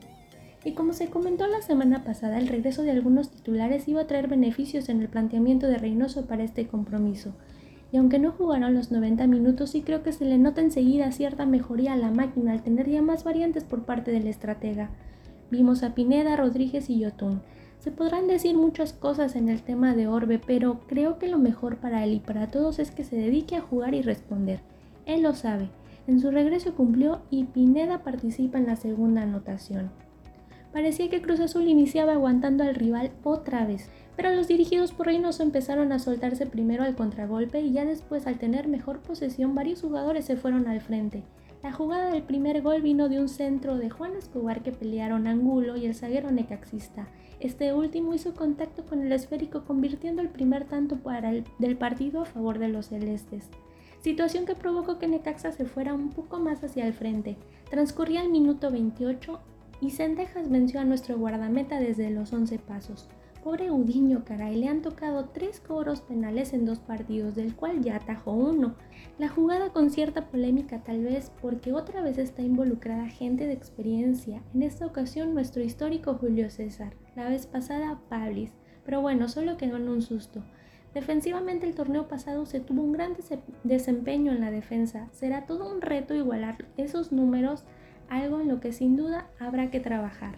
Y 0.65 0.71
como 0.71 0.93
se 0.93 1.07
comentó 1.07 1.45
la 1.47 1.61
semana 1.61 2.03
pasada, 2.03 2.37
el 2.37 2.47
regreso 2.47 2.83
de 2.83 2.91
algunos 2.91 3.29
titulares 3.29 3.87
iba 3.87 4.01
a 4.01 4.07
traer 4.07 4.27
beneficios 4.27 4.87
en 4.89 5.01
el 5.01 5.09
planteamiento 5.09 5.67
de 5.67 5.77
Reynoso 5.77 6.25
para 6.25 6.43
este 6.43 6.67
compromiso. 6.67 7.33
Y 7.91 7.97
aunque 7.97 8.17
no 8.17 8.31
jugaron 8.31 8.73
los 8.73 8.91
90 8.91 9.27
minutos, 9.27 9.71
sí 9.71 9.81
creo 9.81 10.03
que 10.03 10.13
se 10.13 10.25
le 10.25 10.37
nota 10.37 10.61
enseguida 10.61 11.11
cierta 11.11 11.45
mejoría 11.45 11.93
a 11.93 11.97
la 11.97 12.11
máquina 12.11 12.53
al 12.53 12.63
tener 12.63 12.89
ya 12.89 13.01
más 13.01 13.23
variantes 13.23 13.65
por 13.65 13.83
parte 13.83 14.11
del 14.11 14.27
estratega. 14.27 14.89
Vimos 15.51 15.83
a 15.83 15.93
Pineda, 15.93 16.35
Rodríguez 16.35 16.89
y 16.89 16.99
Yotun. 16.99 17.41
Se 17.77 17.91
podrán 17.91 18.27
decir 18.27 18.55
muchas 18.55 18.93
cosas 18.93 19.35
en 19.35 19.49
el 19.49 19.61
tema 19.61 19.93
de 19.93 20.07
Orbe, 20.07 20.39
pero 20.39 20.79
creo 20.87 21.19
que 21.19 21.27
lo 21.27 21.37
mejor 21.37 21.77
para 21.77 22.03
él 22.05 22.13
y 22.13 22.19
para 22.19 22.47
todos 22.47 22.79
es 22.79 22.91
que 22.91 23.03
se 23.03 23.17
dedique 23.17 23.57
a 23.57 23.61
jugar 23.61 23.93
y 23.93 24.01
responder. 24.01 24.61
Él 25.05 25.21
lo 25.21 25.35
sabe, 25.35 25.69
en 26.07 26.19
su 26.19 26.31
regreso 26.31 26.75
cumplió 26.75 27.21
y 27.29 27.45
Pineda 27.45 28.03
participa 28.03 28.57
en 28.57 28.67
la 28.67 28.75
segunda 28.75 29.21
anotación. 29.21 29.91
Parecía 30.73 31.09
que 31.09 31.21
Cruz 31.21 31.39
Azul 31.39 31.67
iniciaba 31.67 32.13
aguantando 32.13 32.63
al 32.63 32.75
rival 32.75 33.11
otra 33.23 33.65
vez, 33.65 33.89
pero 34.15 34.33
los 34.33 34.47
dirigidos 34.47 34.91
por 34.91 35.05
Reynoso 35.05 35.43
empezaron 35.43 35.91
a 35.91 35.99
soltarse 35.99 36.45
primero 36.45 36.83
al 36.83 36.95
contragolpe 36.95 37.61
y 37.61 37.71
ya 37.71 37.85
después 37.85 38.27
al 38.27 38.39
tener 38.39 38.67
mejor 38.67 38.99
posesión 38.99 39.55
varios 39.55 39.81
jugadores 39.81 40.25
se 40.25 40.35
fueron 40.35 40.67
al 40.67 40.81
frente. 40.81 41.23
La 41.61 41.71
jugada 41.71 42.11
del 42.11 42.23
primer 42.23 42.61
gol 42.61 42.81
vino 42.81 43.07
de 43.07 43.21
un 43.21 43.29
centro 43.29 43.77
de 43.77 43.89
Juan 43.89 44.15
Escobar 44.17 44.63
que 44.63 44.73
pelearon 44.73 45.27
Angulo 45.27 45.77
y 45.77 45.85
el 45.85 45.95
zaguero 45.95 46.31
necaxista. 46.31 47.07
Este 47.39 47.73
último 47.73 48.13
hizo 48.13 48.33
contacto 48.33 48.83
con 48.83 49.01
el 49.01 49.11
esférico 49.11 49.63
convirtiendo 49.63 50.21
el 50.21 50.29
primer 50.29 50.65
tanto 50.65 50.97
para 50.97 51.29
el, 51.29 51.45
del 51.59 51.77
partido 51.77 52.21
a 52.21 52.25
favor 52.25 52.59
de 52.59 52.67
los 52.67 52.87
celestes 52.87 53.49
situación 54.03 54.45
que 54.45 54.53
provocó 54.53 54.99
que 54.99 55.07
Necaxa 55.07 55.53
se 55.53 55.63
fuera 55.63 55.93
un 55.93 56.09
poco 56.09 56.37
más 56.37 56.61
hacia 56.61 56.85
el 56.85 56.93
frente. 56.93 57.37
Transcurría 57.69 58.21
el 58.21 58.29
minuto 58.29 58.69
28 58.69 59.39
y 59.79 59.91
Sendejas 59.91 60.49
venció 60.49 60.81
a 60.81 60.83
nuestro 60.83 61.17
guardameta 61.17 61.79
desde 61.79 62.09
los 62.09 62.33
11 62.33 62.59
pasos. 62.59 63.07
Pobre 63.45 63.71
Udiño, 63.71 64.23
caray, 64.25 64.57
le 64.57 64.67
han 64.67 64.81
tocado 64.81 65.29
tres 65.33 65.61
cobros 65.61 66.01
penales 66.01 66.53
en 66.53 66.65
dos 66.65 66.79
partidos, 66.79 67.35
del 67.35 67.55
cual 67.55 67.81
ya 67.81 67.95
atajó 67.95 68.31
uno. 68.31 68.75
La 69.17 69.29
jugada 69.29 69.71
con 69.71 69.89
cierta 69.89 70.27
polémica 70.27 70.83
tal 70.83 71.03
vez 71.03 71.31
porque 71.41 71.71
otra 71.71 72.01
vez 72.01 72.17
está 72.17 72.41
involucrada 72.41 73.07
gente 73.07 73.45
de 73.45 73.53
experiencia, 73.53 74.41
en 74.53 74.63
esta 74.63 74.85
ocasión 74.85 75.33
nuestro 75.33 75.63
histórico 75.63 76.15
Julio 76.15 76.49
César, 76.49 76.93
la 77.15 77.27
vez 77.27 77.45
pasada 77.45 77.99
Pablis, 78.09 78.51
pero 78.85 79.01
bueno, 79.01 79.27
solo 79.29 79.57
quedó 79.57 79.77
en 79.77 79.89
un 79.89 80.01
susto. 80.01 80.43
Defensivamente 80.93 81.65
el 81.65 81.73
torneo 81.73 82.07
pasado 82.07 82.45
se 82.45 82.59
tuvo 82.59 82.83
un 82.83 82.91
gran 82.91 83.15
desempeño 83.63 84.31
en 84.31 84.41
la 84.41 84.51
defensa. 84.51 85.07
Será 85.11 85.45
todo 85.45 85.71
un 85.71 85.81
reto 85.81 86.13
igualar 86.13 86.65
esos 86.77 87.11
números, 87.11 87.63
algo 88.09 88.41
en 88.41 88.47
lo 88.47 88.59
que 88.59 88.73
sin 88.73 88.95
duda 88.95 89.27
habrá 89.39 89.71
que 89.71 89.79
trabajar. 89.79 90.35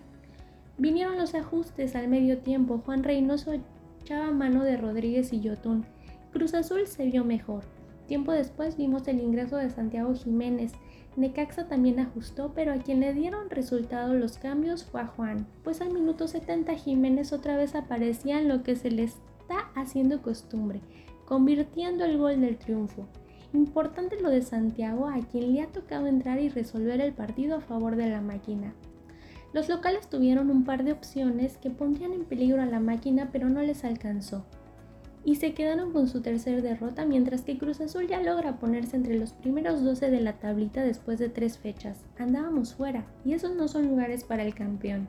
Vinieron 0.78 1.18
los 1.18 1.36
ajustes 1.36 1.96
al 1.96 2.08
medio 2.08 2.38
tiempo. 2.38 2.82
Juan 2.86 3.04
Reynoso 3.04 3.54
echaba 4.02 4.32
mano 4.32 4.64
de 4.64 4.78
Rodríguez 4.78 5.34
y 5.34 5.42
Yotun. 5.42 5.86
Cruz 6.32 6.54
Azul 6.54 6.88
se 6.88 7.06
vio 7.06 7.26
mejor. 7.26 7.64
Tiempo 8.08 8.32
después 8.32 8.78
vimos 8.78 9.08
el 9.08 9.20
ingreso 9.20 9.58
de 9.58 9.70
Santiago 9.70 10.14
Jiménez. 10.14 10.74
Necaxa 11.16 11.68
también 11.68 12.00
ajustó, 12.00 12.52
pero 12.54 12.74
a 12.74 12.78
quien 12.78 13.00
le 13.00 13.14
dieron 13.14 13.50
resultado 13.50 14.14
los 14.14 14.38
cambios 14.38 14.84
fue 14.84 15.02
a 15.02 15.08
Juan, 15.08 15.48
pues 15.64 15.82
al 15.82 15.94
minuto 15.94 16.28
70 16.28 16.76
Jiménez 16.76 17.32
otra 17.32 17.56
vez 17.56 17.74
aparecía 17.74 18.40
en 18.40 18.50
lo 18.50 18.64
que 18.64 18.76
se 18.76 18.92
le 18.92 19.10
está 19.46 19.70
haciendo 19.80 20.24
costumbre, 20.24 20.82
convirtiendo 21.26 22.04
el 22.04 22.18
gol 22.18 22.42
del 22.42 22.58
triunfo. 22.58 23.06
Importante 23.54 24.20
lo 24.20 24.30
de 24.30 24.42
Santiago, 24.42 25.08
a 25.08 25.20
quien 25.20 25.54
le 25.54 25.62
ha 25.62 25.68
tocado 25.68 26.08
entrar 26.08 26.40
y 26.40 26.50
resolver 26.50 27.00
el 27.00 27.14
partido 27.14 27.58
a 27.58 27.62
favor 27.62 27.96
de 27.96 28.10
la 28.10 28.22
máquina. 28.22 28.74
Los 29.54 29.70
locales 29.70 30.10
tuvieron 30.10 30.50
un 30.50 30.66
par 30.66 30.84
de 30.84 30.92
opciones 30.92 31.58
que 31.58 31.70
pondrían 31.70 32.14
en 32.14 32.26
peligro 32.26 32.62
a 32.62 32.66
la 32.66 32.80
máquina, 32.80 33.30
pero 33.32 33.48
no 33.50 33.62
les 33.62 33.86
alcanzó. 33.86 34.46
Y 35.24 35.36
se 35.36 35.54
quedaron 35.54 35.94
con 35.94 36.08
su 36.08 36.22
tercer 36.22 36.62
derrota, 36.62 37.06
mientras 37.06 37.44
que 37.44 37.58
Cruz 37.58 37.80
Azul 37.82 38.08
ya 38.08 38.22
logra 38.22 38.60
ponerse 38.60 38.96
entre 38.96 39.18
los 39.18 39.34
primeros 39.34 39.84
12 39.84 40.10
de 40.10 40.22
la 40.22 40.34
tablita 40.34 40.84
después 40.84 41.20
de 41.20 41.30
tres 41.30 41.58
fechas. 41.60 42.04
Andábamos 42.18 42.74
fuera, 42.74 43.06
y 43.24 43.34
esos 43.34 43.56
no 43.56 43.68
son 43.68 43.88
lugares 43.88 44.24
para 44.24 44.44
el 44.44 44.56
campeón. 44.56 45.08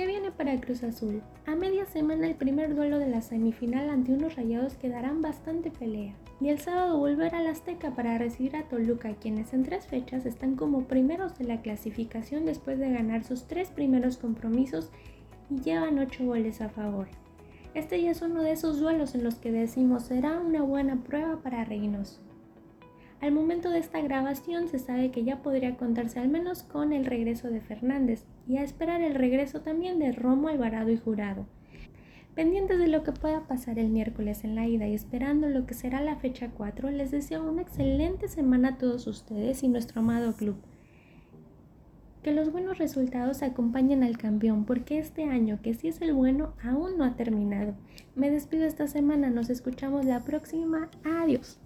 ¿Qué 0.00 0.06
viene 0.06 0.30
para 0.30 0.58
Cruz 0.58 0.82
Azul? 0.82 1.20
A 1.44 1.54
media 1.54 1.84
semana 1.84 2.26
el 2.26 2.34
primer 2.34 2.74
duelo 2.74 2.98
de 2.98 3.06
la 3.06 3.20
semifinal 3.20 3.90
ante 3.90 4.14
unos 4.14 4.34
rayados 4.34 4.72
que 4.78 4.88
darán 4.88 5.20
bastante 5.20 5.70
pelea 5.70 6.14
y 6.40 6.48
el 6.48 6.58
sábado 6.58 6.96
volver 6.96 7.34
al 7.34 7.46
Azteca 7.46 7.90
para 7.90 8.16
recibir 8.16 8.56
a 8.56 8.62
Toluca, 8.62 9.12
quienes 9.20 9.52
en 9.52 9.62
tres 9.62 9.86
fechas 9.86 10.24
están 10.24 10.56
como 10.56 10.84
primeros 10.84 11.36
de 11.36 11.44
la 11.44 11.60
clasificación 11.60 12.46
después 12.46 12.78
de 12.78 12.90
ganar 12.90 13.24
sus 13.24 13.46
tres 13.46 13.68
primeros 13.68 14.16
compromisos 14.16 14.88
y 15.50 15.60
llevan 15.60 15.98
ocho 15.98 16.24
goles 16.24 16.62
a 16.62 16.70
favor. 16.70 17.08
Este 17.74 18.00
ya 18.00 18.12
es 18.12 18.22
uno 18.22 18.42
de 18.42 18.52
esos 18.52 18.80
duelos 18.80 19.14
en 19.14 19.22
los 19.22 19.34
que 19.34 19.52
decimos 19.52 20.04
será 20.04 20.40
una 20.40 20.62
buena 20.62 20.96
prueba 20.96 21.42
para 21.42 21.66
Reynoso. 21.66 22.20
Al 23.20 23.32
momento 23.32 23.68
de 23.68 23.80
esta 23.80 24.00
grabación 24.00 24.68
se 24.68 24.78
sabe 24.78 25.10
que 25.10 25.24
ya 25.24 25.42
podría 25.42 25.76
contarse 25.76 26.20
al 26.20 26.28
menos 26.28 26.62
con 26.62 26.94
el 26.94 27.04
regreso 27.04 27.50
de 27.50 27.60
Fernández 27.60 28.24
y 28.50 28.58
a 28.58 28.64
esperar 28.64 29.00
el 29.00 29.14
regreso 29.14 29.60
también 29.60 30.00
de 30.00 30.10
Romo 30.10 30.48
Alvarado 30.48 30.90
y 30.90 30.96
Jurado 30.96 31.46
Pendientes 32.34 32.78
de 32.78 32.88
lo 32.88 33.02
que 33.02 33.12
pueda 33.12 33.46
pasar 33.46 33.78
el 33.78 33.90
miércoles 33.90 34.44
en 34.44 34.54
la 34.54 34.66
ida 34.66 34.88
y 34.88 34.94
esperando 34.94 35.48
lo 35.48 35.66
que 35.66 35.74
será 35.74 36.00
la 36.00 36.16
fecha 36.16 36.50
4, 36.50 36.90
les 36.90 37.10
deseo 37.10 37.48
una 37.48 37.62
excelente 37.62 38.28
semana 38.28 38.68
a 38.68 38.78
todos 38.78 39.06
ustedes 39.06 39.62
y 39.62 39.68
nuestro 39.68 40.00
amado 40.00 40.32
club. 40.34 40.56
Que 42.22 42.32
los 42.32 42.50
buenos 42.50 42.78
resultados 42.78 43.42
acompañen 43.42 44.04
al 44.04 44.16
campeón, 44.16 44.64
porque 44.64 44.98
este 44.98 45.24
año, 45.24 45.60
que 45.62 45.74
sí 45.74 45.88
es 45.88 46.00
el 46.00 46.12
bueno, 46.12 46.54
aún 46.62 46.98
no 46.98 47.04
ha 47.04 47.16
terminado. 47.16 47.74
Me 48.14 48.30
despido 48.30 48.64
esta 48.64 48.86
semana, 48.86 49.28
nos 49.30 49.50
escuchamos 49.50 50.04
la 50.04 50.20
próxima. 50.20 50.88
Adiós. 51.04 51.58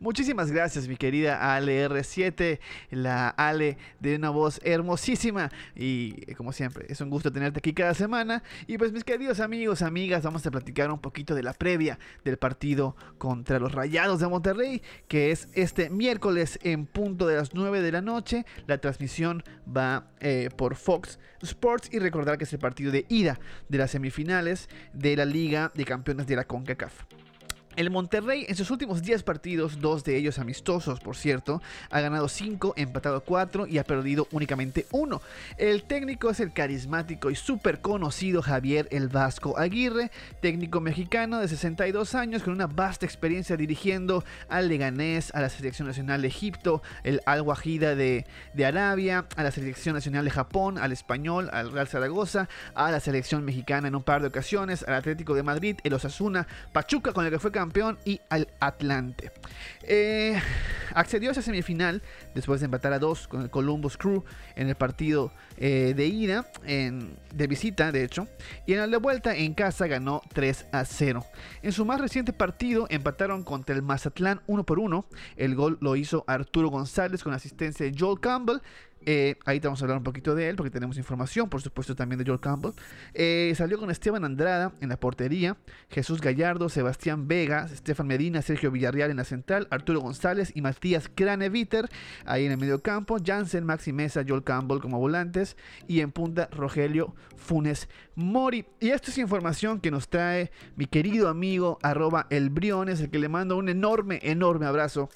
Muchísimas 0.00 0.52
gracias, 0.52 0.86
mi 0.86 0.96
querida 0.96 1.54
Ale 1.54 1.88
R7, 1.88 2.60
la 2.90 3.30
Ale 3.30 3.78
de 3.98 4.14
una 4.14 4.30
voz 4.30 4.60
hermosísima. 4.62 5.50
Y 5.74 6.34
como 6.34 6.52
siempre, 6.52 6.86
es 6.88 7.00
un 7.00 7.10
gusto 7.10 7.32
tenerte 7.32 7.58
aquí 7.58 7.72
cada 7.72 7.94
semana. 7.94 8.44
Y 8.68 8.78
pues, 8.78 8.92
mis 8.92 9.02
queridos 9.02 9.40
amigos, 9.40 9.82
amigas, 9.82 10.22
vamos 10.22 10.46
a 10.46 10.52
platicar 10.52 10.92
un 10.92 11.00
poquito 11.00 11.34
de 11.34 11.42
la 11.42 11.52
previa 11.52 11.98
del 12.24 12.36
partido 12.36 12.94
contra 13.18 13.58
los 13.58 13.72
Rayados 13.72 14.20
de 14.20 14.28
Monterrey, 14.28 14.82
que 15.08 15.32
es 15.32 15.48
este 15.54 15.90
miércoles 15.90 16.60
en 16.62 16.86
punto 16.86 17.26
de 17.26 17.34
las 17.34 17.52
9 17.54 17.82
de 17.82 17.90
la 17.90 18.00
noche. 18.00 18.46
La 18.68 18.78
transmisión 18.78 19.42
va 19.66 20.12
eh, 20.20 20.48
por 20.56 20.76
Fox 20.76 21.18
Sports. 21.42 21.88
Y 21.90 21.98
recordar 21.98 22.38
que 22.38 22.44
es 22.44 22.52
el 22.52 22.60
partido 22.60 22.92
de 22.92 23.04
ida 23.08 23.40
de 23.68 23.78
las 23.78 23.90
semifinales 23.90 24.68
de 24.92 25.16
la 25.16 25.24
Liga 25.24 25.72
de 25.74 25.84
Campeones 25.84 26.28
de 26.28 26.36
la 26.36 26.44
CONCACAF. 26.44 27.04
El 27.78 27.90
Monterrey 27.90 28.44
en 28.48 28.56
sus 28.56 28.72
últimos 28.72 29.02
10 29.02 29.22
partidos, 29.22 29.80
dos 29.80 30.02
de 30.02 30.16
ellos 30.16 30.40
amistosos 30.40 30.98
por 30.98 31.14
cierto, 31.14 31.62
ha 31.90 32.00
ganado 32.00 32.26
5, 32.26 32.74
empatado 32.76 33.22
4 33.22 33.68
y 33.68 33.78
ha 33.78 33.84
perdido 33.84 34.26
únicamente 34.32 34.84
1. 34.90 35.22
El 35.58 35.84
técnico 35.84 36.28
es 36.28 36.40
el 36.40 36.52
carismático 36.52 37.30
y 37.30 37.36
súper 37.36 37.80
conocido 37.80 38.42
Javier 38.42 38.88
El 38.90 39.06
Vasco 39.06 39.56
Aguirre, 39.56 40.10
técnico 40.42 40.80
mexicano 40.80 41.38
de 41.38 41.46
62 41.46 42.16
años 42.16 42.42
con 42.42 42.52
una 42.52 42.66
vasta 42.66 43.06
experiencia 43.06 43.56
dirigiendo 43.56 44.24
al 44.48 44.66
Leganés, 44.66 45.32
a 45.32 45.40
la 45.40 45.48
Selección 45.48 45.86
Nacional 45.86 46.22
de 46.22 46.26
Egipto, 46.26 46.82
el 47.04 47.20
Al 47.26 47.42
Wahida 47.42 47.94
de, 47.94 48.26
de 48.54 48.66
Arabia, 48.66 49.26
a 49.36 49.44
la 49.44 49.52
Selección 49.52 49.94
Nacional 49.94 50.24
de 50.24 50.32
Japón, 50.32 50.78
al 50.78 50.90
Español, 50.90 51.48
al 51.52 51.70
Real 51.70 51.86
Zaragoza, 51.86 52.48
a 52.74 52.90
la 52.90 52.98
Selección 52.98 53.44
Mexicana 53.44 53.86
en 53.86 53.94
un 53.94 54.02
par 54.02 54.20
de 54.20 54.26
ocasiones, 54.26 54.82
al 54.82 54.94
Atlético 54.94 55.34
de 55.34 55.44
Madrid, 55.44 55.76
el 55.84 55.94
Osasuna, 55.94 56.48
Pachuca 56.72 57.12
con 57.12 57.24
el 57.24 57.30
que 57.30 57.38
fue 57.38 57.52
campeón 57.52 57.67
y 58.04 58.20
al 58.28 58.48
Atlante. 58.60 59.32
Eh, 59.82 60.40
accedió 60.94 61.30
a 61.30 61.32
esa 61.32 61.42
semifinal 61.42 62.02
después 62.34 62.60
de 62.60 62.66
empatar 62.66 62.92
a 62.92 62.98
dos 62.98 63.28
con 63.28 63.42
el 63.42 63.50
Columbus 63.50 63.96
Crew 63.96 64.24
en 64.56 64.68
el 64.68 64.74
partido 64.74 65.32
eh, 65.56 65.94
de 65.96 66.06
ida, 66.06 66.50
en, 66.64 67.16
de 67.34 67.46
visita 67.46 67.92
de 67.92 68.04
hecho, 68.04 68.26
y 68.66 68.74
en 68.74 68.80
el 68.80 68.90
de 68.90 68.96
vuelta 68.96 69.34
en 69.34 69.54
casa 69.54 69.86
ganó 69.86 70.22
3 70.32 70.66
a 70.72 70.84
0. 70.84 71.24
En 71.62 71.72
su 71.72 71.84
más 71.84 72.00
reciente 72.00 72.32
partido 72.32 72.86
empataron 72.90 73.44
contra 73.44 73.74
el 73.74 73.82
Mazatlán 73.82 74.40
1 74.46 74.64
por 74.64 74.78
1. 74.78 75.06
El 75.36 75.54
gol 75.54 75.78
lo 75.80 75.96
hizo 75.96 76.24
Arturo 76.26 76.68
González 76.68 77.22
con 77.22 77.32
asistencia 77.32 77.86
de 77.86 77.96
Joel 77.98 78.20
Campbell 78.20 78.60
eh, 79.10 79.38
ahí 79.46 79.58
te 79.58 79.66
vamos 79.66 79.80
a 79.80 79.86
hablar 79.86 79.96
un 79.96 80.04
poquito 80.04 80.34
de 80.34 80.50
él 80.50 80.56
porque 80.56 80.70
tenemos 80.70 80.98
información, 80.98 81.48
por 81.48 81.62
supuesto, 81.62 81.96
también 81.96 82.18
de 82.18 82.26
Joel 82.26 82.40
Campbell. 82.40 82.72
Eh, 83.14 83.54
salió 83.56 83.78
con 83.78 83.90
Esteban 83.90 84.22
Andrada 84.22 84.74
en 84.82 84.90
la 84.90 85.00
portería, 85.00 85.56
Jesús 85.88 86.20
Gallardo, 86.20 86.68
Sebastián 86.68 87.26
Vega, 87.26 87.70
Estefan 87.72 88.06
Medina, 88.06 88.42
Sergio 88.42 88.70
Villarreal 88.70 89.10
en 89.10 89.16
la 89.16 89.24
central, 89.24 89.66
Arturo 89.70 90.00
González 90.00 90.52
y 90.54 90.60
Matías 90.60 91.08
Craneviter 91.14 91.88
ahí 92.26 92.44
en 92.44 92.52
el 92.52 92.58
medio 92.58 92.82
campo, 92.82 93.16
Jansen, 93.24 93.64
Maxi 93.64 93.94
Mesa, 93.94 94.24
Joel 94.28 94.44
Campbell 94.44 94.80
como 94.80 94.98
volantes 94.98 95.56
y 95.86 96.00
en 96.00 96.12
punta 96.12 96.50
Rogelio 96.52 97.14
Funes 97.38 97.88
Mori. 98.14 98.66
Y 98.78 98.90
esto 98.90 99.10
es 99.10 99.16
información 99.16 99.80
que 99.80 99.90
nos 99.90 100.10
trae 100.10 100.50
mi 100.76 100.84
querido 100.84 101.30
amigo 101.30 101.78
arroba 101.82 102.26
el 102.28 102.50
Briones, 102.50 103.00
el 103.00 103.08
que 103.08 103.18
le 103.18 103.30
mando 103.30 103.56
un 103.56 103.70
enorme, 103.70 104.20
enorme 104.22 104.66
abrazo 104.66 105.08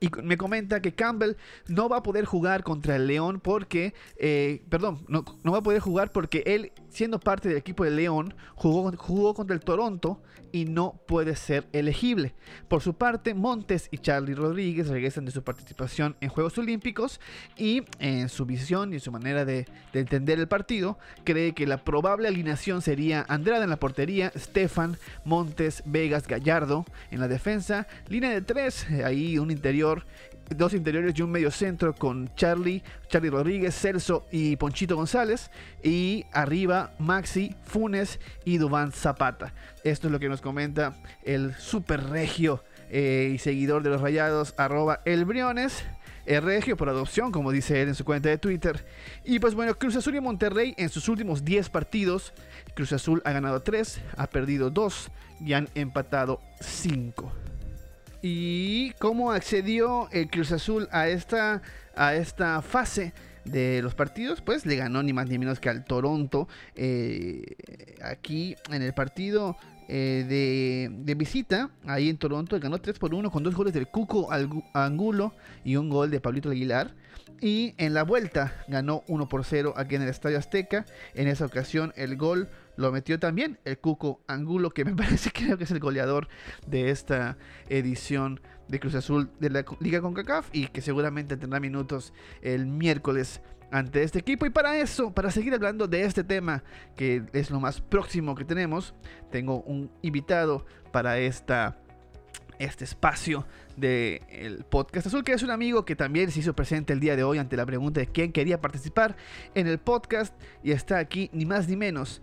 y 0.00 0.08
me 0.22 0.36
comenta 0.36 0.80
que 0.80 0.94
Campbell 0.94 1.36
no 1.68 1.88
va 1.88 1.98
a 1.98 2.02
poder 2.02 2.24
jugar 2.24 2.62
contra 2.62 2.96
el 2.96 3.06
León 3.06 3.40
porque, 3.40 3.94
eh, 4.16 4.62
perdón, 4.68 5.04
no, 5.08 5.24
no, 5.42 5.52
va 5.52 5.58
a 5.58 5.62
poder 5.62 5.80
jugar 5.80 6.12
porque 6.12 6.42
él, 6.46 6.72
siendo 6.94 7.18
parte 7.18 7.48
del 7.48 7.58
equipo 7.58 7.84
de 7.84 7.90
León, 7.90 8.34
jugó, 8.54 8.90
jugó 8.96 9.34
contra 9.34 9.54
el 9.54 9.60
Toronto 9.60 10.22
y 10.52 10.66
no 10.66 11.00
puede 11.08 11.34
ser 11.34 11.66
elegible. 11.72 12.34
Por 12.68 12.80
su 12.80 12.94
parte, 12.94 13.34
Montes 13.34 13.88
y 13.90 13.98
Charlie 13.98 14.36
Rodríguez 14.36 14.86
regresan 14.86 15.24
de 15.24 15.32
su 15.32 15.42
participación 15.42 16.16
en 16.20 16.28
Juegos 16.28 16.56
Olímpicos 16.56 17.20
y 17.56 17.82
en 17.98 18.28
su 18.28 18.46
visión 18.46 18.94
y 18.94 19.00
su 19.00 19.10
manera 19.10 19.44
de, 19.44 19.66
de 19.92 20.00
entender 20.00 20.38
el 20.38 20.46
partido, 20.46 20.96
cree 21.24 21.52
que 21.52 21.66
la 21.66 21.82
probable 21.82 22.28
alineación 22.28 22.80
sería 22.80 23.26
Andrada 23.28 23.64
en 23.64 23.70
la 23.70 23.80
portería, 23.80 24.32
Stefan, 24.36 24.96
Montes, 25.24 25.82
Vegas, 25.86 26.28
Gallardo 26.28 26.84
en 27.10 27.18
la 27.18 27.26
defensa, 27.26 27.88
línea 28.08 28.30
de 28.30 28.40
tres, 28.40 28.86
ahí 29.04 29.38
un 29.38 29.50
interior 29.50 30.06
dos 30.50 30.74
interiores 30.74 31.14
y 31.16 31.22
un 31.22 31.30
medio 31.30 31.50
centro 31.50 31.94
con 31.94 32.34
Charlie, 32.34 32.82
Charlie 33.08 33.30
Rodríguez, 33.30 33.74
Celso 33.74 34.26
y 34.30 34.56
Ponchito 34.56 34.96
González. 34.96 35.50
Y 35.82 36.24
arriba 36.32 36.92
Maxi, 36.98 37.54
Funes 37.64 38.20
y 38.44 38.58
Dubán 38.58 38.92
Zapata. 38.92 39.52
Esto 39.82 40.08
es 40.08 40.12
lo 40.12 40.20
que 40.20 40.28
nos 40.28 40.40
comenta 40.40 40.94
el 41.24 41.54
super 41.54 42.02
regio 42.10 42.62
eh, 42.90 43.32
y 43.34 43.38
seguidor 43.38 43.82
de 43.82 43.90
los 43.90 44.00
rayados, 44.00 44.54
arroba 44.56 45.00
el 45.04 45.24
Briones. 45.24 45.84
El 46.26 46.42
regio 46.42 46.78
por 46.78 46.88
adopción, 46.88 47.32
como 47.32 47.52
dice 47.52 47.82
él 47.82 47.88
en 47.88 47.94
su 47.94 48.04
cuenta 48.04 48.30
de 48.30 48.38
Twitter. 48.38 48.86
Y 49.24 49.40
pues 49.40 49.54
bueno, 49.54 49.74
Cruz 49.74 49.94
Azul 49.96 50.14
y 50.14 50.20
Monterrey 50.20 50.74
en 50.78 50.88
sus 50.88 51.08
últimos 51.10 51.44
10 51.44 51.68
partidos, 51.68 52.32
Cruz 52.74 52.94
Azul 52.94 53.20
ha 53.26 53.32
ganado 53.32 53.60
3, 53.60 54.00
ha 54.16 54.26
perdido 54.28 54.70
2 54.70 55.10
y 55.40 55.52
han 55.52 55.68
empatado 55.74 56.40
5. 56.60 57.43
¿Y 58.26 58.92
cómo 58.92 59.32
accedió 59.32 60.08
el 60.10 60.30
Cruz 60.30 60.50
Azul 60.50 60.88
a 60.92 61.08
esta, 61.08 61.60
a 61.94 62.14
esta 62.14 62.62
fase? 62.62 63.12
de 63.44 63.82
los 63.82 63.94
partidos, 63.94 64.40
pues 64.40 64.64
le 64.64 64.74
ganó 64.76 65.02
ni 65.02 65.12
más 65.12 65.28
ni 65.28 65.36
menos 65.36 65.60
que 65.60 65.68
al 65.68 65.84
Toronto. 65.84 66.48
Eh, 66.74 67.44
aquí 68.02 68.56
en 68.70 68.80
el 68.80 68.94
partido 68.94 69.58
eh, 69.86 70.88
de, 70.88 71.14
visita, 71.14 71.68
ahí 71.84 72.08
en 72.08 72.16
Toronto, 72.16 72.58
ganó 72.58 72.78
3 72.78 72.98
por 72.98 73.14
1 73.14 73.30
con 73.30 73.42
dos 73.42 73.54
goles 73.54 73.74
del 73.74 73.88
Cuco 73.88 74.30
Angulo 74.72 75.34
y 75.62 75.76
un 75.76 75.90
gol 75.90 76.10
de 76.10 76.20
Pablito 76.20 76.48
Aguilar. 76.48 76.94
Y 77.42 77.74
en 77.76 77.92
la 77.92 78.04
vuelta 78.04 78.64
ganó 78.66 79.04
1 79.08 79.28
por 79.28 79.44
0 79.44 79.74
aquí 79.76 79.96
en 79.96 80.02
el 80.02 80.08
Estadio 80.08 80.38
Azteca. 80.38 80.86
En 81.12 81.28
esa 81.28 81.44
ocasión 81.44 81.92
el 81.96 82.16
gol 82.16 82.48
lo 82.76 82.92
metió 82.92 83.18
también 83.18 83.58
el 83.64 83.78
Cuco 83.78 84.22
Angulo, 84.26 84.70
que 84.70 84.84
me 84.84 84.94
parece 84.96 85.30
creo 85.30 85.58
que 85.58 85.64
es 85.64 85.70
el 85.70 85.80
goleador 85.80 86.28
de 86.66 86.90
esta 86.90 87.36
edición 87.68 88.40
de 88.68 88.80
Cruz 88.80 88.94
Azul 88.94 89.30
de 89.40 89.50
la 89.50 89.64
Liga 89.80 90.00
CONCACAF 90.00 90.48
y 90.52 90.68
que 90.68 90.80
seguramente 90.80 91.36
tendrá 91.36 91.60
minutos 91.60 92.12
el 92.42 92.66
miércoles 92.66 93.40
ante 93.70 94.02
este 94.02 94.20
equipo. 94.20 94.46
Y 94.46 94.50
para 94.50 94.78
eso, 94.78 95.12
para 95.12 95.30
seguir 95.30 95.52
hablando 95.52 95.86
de 95.88 96.04
este 96.04 96.24
tema, 96.24 96.62
que 96.96 97.24
es 97.32 97.50
lo 97.50 97.60
más 97.60 97.80
próximo 97.80 98.34
que 98.34 98.44
tenemos, 98.44 98.94
tengo 99.30 99.62
un 99.62 99.90
invitado 100.02 100.64
para 100.92 101.18
esta 101.18 101.78
este 102.60 102.84
espacio 102.84 103.44
del 103.76 104.64
podcast 104.70 105.08
azul, 105.08 105.24
que 105.24 105.32
es 105.32 105.42
un 105.42 105.50
amigo 105.50 105.84
que 105.84 105.96
también 105.96 106.30
se 106.30 106.38
hizo 106.38 106.54
presente 106.54 106.92
el 106.92 107.00
día 107.00 107.16
de 107.16 107.24
hoy 107.24 107.38
ante 107.38 107.56
la 107.56 107.66
pregunta 107.66 107.98
de 107.98 108.06
quién 108.06 108.30
quería 108.32 108.60
participar 108.60 109.16
en 109.56 109.66
el 109.66 109.78
podcast 109.78 110.32
y 110.62 110.70
está 110.70 110.98
aquí 110.98 111.30
ni 111.32 111.44
más 111.46 111.68
ni 111.68 111.74
menos 111.74 112.22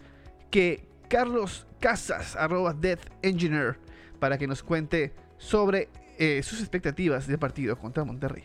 que 0.52 0.86
Carlos 1.08 1.66
Casas, 1.80 2.36
arroba 2.36 2.74
Death 2.74 3.08
Engineer, 3.24 3.80
para 4.20 4.38
que 4.38 4.46
nos 4.46 4.62
cuente 4.62 5.14
sobre 5.38 5.90
eh, 6.20 6.44
sus 6.44 6.60
expectativas 6.60 7.26
de 7.26 7.38
partido 7.40 7.76
contra 7.78 8.04
Monterrey. 8.04 8.44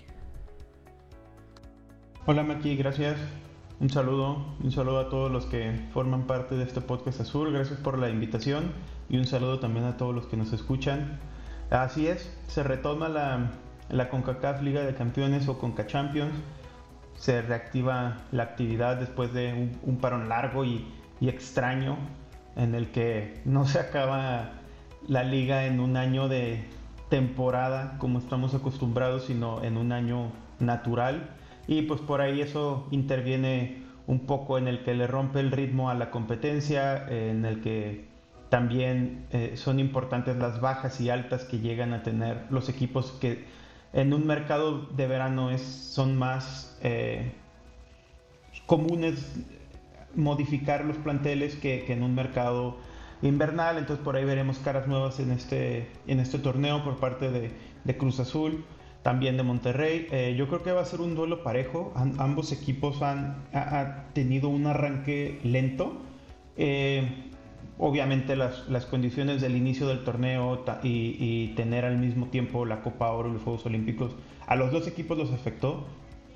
Hola 2.25 2.43
Maki, 2.43 2.77
gracias. 2.77 3.19
Un 3.79 3.91
saludo, 3.91 4.57
un 4.63 4.73
saludo 4.73 5.01
a 5.01 5.11
todos 5.11 5.31
los 5.31 5.45
que 5.45 5.87
forman 5.93 6.27
parte 6.27 6.55
de 6.55 6.65
este 6.65 6.81
podcast 6.81 7.21
azul. 7.21 7.53
Gracias 7.53 7.79
por 7.79 7.99
la 7.99 8.09
invitación 8.09 8.73
y 9.11 9.19
un 9.19 9.27
saludo 9.27 9.61
también 9.61 9.85
a 9.85 9.99
todos 9.99 10.15
los 10.15 10.27
que 10.27 10.39
nos 10.39 10.53
escuchan. 10.55 11.21
Así 11.69 12.07
es, 12.07 12.33
se 12.47 12.63
retoma 12.63 13.11
la, 13.11 13.51
la 13.91 14.09
CONCACAF 14.09 14.63
Liga 14.63 14.81
de 14.83 14.95
Campeones 14.95 15.47
o 15.49 15.59
CONCA 15.59 15.87
Champions. 15.87 16.33
Se 17.17 17.43
reactiva 17.43 18.23
la 18.33 18.45
actividad 18.45 18.97
después 18.97 19.33
de 19.35 19.71
un, 19.83 19.99
parón 19.99 20.29
largo 20.29 20.65
y, 20.65 20.87
y, 21.21 21.29
extraño 21.29 21.97
en 22.57 22.75
el 22.75 22.91
que 22.91 23.41
no 23.45 23.67
se 23.67 23.79
acaba 23.79 24.53
la 25.09 25.25
liga 25.25 25.67
en 25.67 25.81
un 25.81 25.97
año 25.97 26.29
de 26.29 26.65
temporada 27.11 27.97
como 27.99 28.19
estamos 28.19 28.55
acostumbrados, 28.55 29.27
sino 29.27 29.63
en 29.63 29.77
un 29.77 29.93
año 29.93 30.33
natural. 30.59 31.31
Y 31.67 31.83
pues 31.83 32.01
por 32.01 32.21
ahí 32.21 32.41
eso 32.41 32.87
interviene 32.91 33.83
un 34.07 34.21
poco 34.21 34.59
en 34.59 34.69
el 34.69 34.85
que 34.85 34.95
le 34.95 35.07
rompe 35.07 35.41
el 35.41 35.51
ritmo 35.51 35.91
a 35.91 35.95
la 35.95 36.11
competencia, 36.11 37.07
en 37.09 37.45
el 37.45 37.61
que 37.61 38.07
también 38.49 39.27
eh, 39.33 39.53
son 39.57 39.81
importantes 39.81 40.37
las 40.37 40.61
bajas 40.61 41.01
y 41.01 41.11
altas 41.11 41.45
que 41.45 41.59
llegan 41.59 41.93
a 41.93 42.03
tener 42.03 42.47
los 42.51 42.69
equipos 42.69 43.13
que 43.21 43.45
en 43.93 44.13
un 44.13 44.27
mercado 44.27 44.83
de 44.83 45.07
verano 45.07 45.51
es, 45.51 45.63
son 45.63 46.17
más 46.17 46.79
eh, 46.83 47.33
comunes 48.67 49.37
modificar 50.17 50.85
los 50.85 50.97
planteles 50.97 51.55
que, 51.57 51.85
en 51.93 52.03
un 52.03 52.15
mercado 52.15 52.79
invernal. 53.23 53.79
Entonces 53.79 54.05
por 54.05 54.17
ahí 54.17 54.25
veremos 54.25 54.59
caras 54.59 54.87
nuevas 54.87 55.21
en 55.21 55.31
este, 55.31 55.89
en 56.07 56.21
este 56.21 56.39
torneo 56.39 56.83
por 56.85 56.97
parte 56.97 57.31
de, 57.31 57.97
Cruz 57.97 58.19
Azul, 58.19 58.65
también 59.03 59.37
de 59.37 59.45
Monterrey. 59.45 60.09
Eh, 60.11 60.35
yo 60.37 60.49
creo 60.49 60.63
que 60.63 60.73
va 60.73 60.81
a 60.81 60.85
ser 60.85 61.01
un 61.01 61.15
duelo 61.15 61.43
parejo. 61.43 61.93
ambos 62.19 62.51
equipos 62.53 63.03
han 63.03 63.45
tenido 64.13 64.49
un 64.49 64.67
arranque 64.67 65.39
lento 65.45 66.03
obviamente 67.79 68.37
las, 68.37 68.69
las, 68.69 68.87
condiciones 68.87 69.41
del 69.41 69.57
inicio 69.57 69.89
del 69.89 70.05
torneo 70.05 70.65
y, 70.83 71.49
tener 71.57 71.85
al 71.85 71.99
mismo 71.99 72.27
tiempo 72.27 72.65
la 72.65 72.83
Copa 72.83 73.11
Oro 73.11 73.29
y 73.29 73.33
los 73.33 73.43
Juegos 73.43 73.67
Olímpicos, 73.67 74.13
a 74.47 74.57
los 74.57 74.73
dos 74.73 74.87
equipos 74.87 75.19
los 75.19 75.33
afectó. 75.33 75.87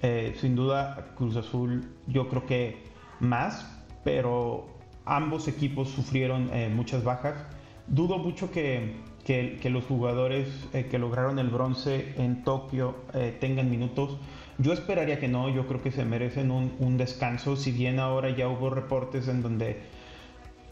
Eh, 0.02 0.34
sin 0.40 0.56
duda, 0.56 1.12
Cruz 1.16 1.36
Azul 1.36 1.90
yo 2.06 2.28
creo 2.28 2.46
que 2.46 2.82
más, 3.20 3.66
pero 4.04 4.66
ambos 5.04 5.48
equipos 5.48 5.88
sufrieron 5.88 6.50
eh, 6.52 6.68
muchas 6.68 7.04
bajas. 7.04 7.34
Dudo 7.86 8.18
mucho 8.18 8.50
que, 8.50 8.96
que, 9.24 9.70
los 9.70 9.84
jugadores 9.84 10.48
eh, 10.72 10.86
que 10.90 10.98
lograron 10.98 11.38
el 11.38 11.48
bronce 11.48 12.14
en 12.16 12.44
Tokio 12.44 12.96
tengan 13.40 13.70
minutos. 13.70 14.16
Yo 14.58 14.72
esperaría 14.72 15.18
que 15.18 15.28
no, 15.28 15.48
yo 15.48 15.66
creo 15.66 15.82
que 15.82 15.90
se 15.90 16.04
merecen 16.04 16.50
un, 16.50 16.72
un 16.78 16.96
descanso, 16.96 17.56
si 17.56 17.72
bien 17.72 17.98
ahora 17.98 18.30
ya 18.30 18.48
hubo 18.48 18.70
reportes 18.70 19.26
en 19.28 19.42
donde 19.42 19.80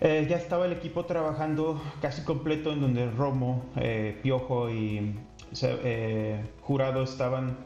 eh, 0.00 0.26
ya 0.30 0.36
estaba 0.36 0.66
el 0.66 0.72
equipo 0.72 1.06
trabajando 1.06 1.82
casi 2.00 2.22
completo 2.22 2.72
en 2.72 2.80
donde 2.80 3.10
Romo, 3.10 3.64
eh, 3.76 4.16
Piojo 4.22 4.70
y 4.70 5.16
eh, 5.60 6.40
Jurado 6.60 7.02
estaban 7.02 7.56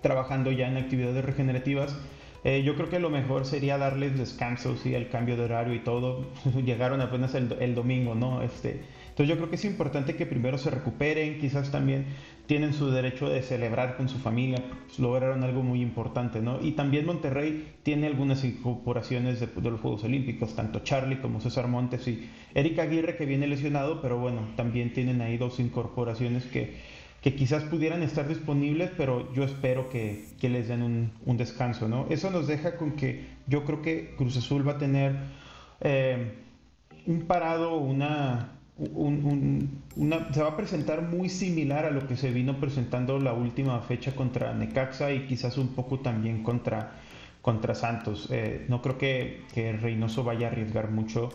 trabajando 0.00 0.52
ya 0.52 0.68
en 0.68 0.76
actividades 0.76 1.24
regenerativas. 1.24 1.96
Yo 2.44 2.74
creo 2.74 2.90
que 2.90 2.98
lo 2.98 3.08
mejor 3.08 3.46
sería 3.46 3.78
darles 3.78 4.18
descansos 4.18 4.84
y 4.84 4.94
el 4.94 5.08
cambio 5.08 5.36
de 5.36 5.44
horario 5.44 5.74
y 5.74 5.78
todo. 5.78 6.26
Llegaron 6.64 7.00
apenas 7.00 7.34
el, 7.34 7.74
domingo, 7.74 8.14
¿no? 8.14 8.42
Este, 8.42 8.82
entonces 9.08 9.28
yo 9.28 9.36
creo 9.36 9.48
que 9.48 9.56
es 9.56 9.64
importante 9.64 10.14
que 10.14 10.26
primero 10.26 10.58
se 10.58 10.70
recuperen, 10.70 11.38
quizás 11.38 11.70
también 11.70 12.06
tienen 12.46 12.74
su 12.74 12.90
derecho 12.90 13.28
de 13.30 13.40
celebrar 13.42 13.96
con 13.96 14.08
su 14.10 14.18
familia, 14.18 14.62
pues 14.86 14.98
lograron 14.98 15.42
algo 15.42 15.62
muy 15.62 15.80
importante, 15.80 16.42
¿no? 16.42 16.60
Y 16.60 16.72
también 16.72 17.06
Monterrey 17.06 17.76
tiene 17.82 18.08
algunas 18.08 18.44
incorporaciones 18.44 19.40
de, 19.40 19.48
los 19.62 19.80
Juegos 19.80 20.04
Olímpicos, 20.04 20.54
tanto 20.54 20.80
Charlie 20.80 21.20
como 21.20 21.40
César 21.40 21.68
Montes 21.68 22.06
y 22.08 22.28
Erika 22.54 22.82
Aguirre 22.82 23.16
que 23.16 23.24
viene 23.24 23.46
lesionado, 23.46 24.02
pero 24.02 24.18
bueno, 24.18 24.48
también 24.56 24.92
tienen 24.92 25.22
ahí 25.22 25.38
dos 25.38 25.60
incorporaciones 25.60 26.44
que, 26.44 26.74
que 27.24 27.34
quizás 27.34 27.62
pudieran 27.62 28.02
estar 28.02 28.28
disponibles, 28.28 28.90
pero 28.98 29.32
yo 29.32 29.44
espero 29.44 29.88
que, 29.88 30.26
que 30.38 30.50
les 30.50 30.68
den 30.68 30.82
un, 30.82 31.10
un, 31.24 31.38
descanso, 31.38 31.88
¿no? 31.88 32.04
Eso 32.10 32.30
nos 32.30 32.46
deja 32.46 32.76
con 32.76 32.92
que 32.92 33.24
yo 33.46 33.64
creo 33.64 33.80
que 33.80 34.14
Cruz 34.14 34.36
Azul 34.36 34.68
va 34.68 34.72
a 34.72 34.78
tener 34.78 35.16
eh, 35.80 36.34
un 37.06 37.22
parado, 37.22 37.78
una 37.78 38.50
se 38.76 40.42
va 40.42 40.48
a 40.48 40.56
presentar 40.56 41.00
muy 41.00 41.30
similar 41.30 41.86
a 41.86 41.90
lo 41.90 42.06
que 42.06 42.16
se 42.16 42.30
vino 42.30 42.60
presentando 42.60 43.18
la 43.18 43.32
última 43.32 43.80
fecha 43.80 44.14
contra 44.14 44.52
Necaxa 44.52 45.10
y 45.10 45.26
quizás 45.26 45.56
un 45.56 45.68
poco 45.68 46.00
también 46.00 46.42
contra, 46.42 46.92
contra 47.40 47.74
Santos. 47.74 48.28
Eh, 48.32 48.66
no 48.68 48.82
creo 48.82 48.98
que, 48.98 49.44
que, 49.54 49.72
Reynoso 49.72 50.24
vaya 50.24 50.48
a 50.48 50.50
arriesgar 50.50 50.90
mucho. 50.90 51.30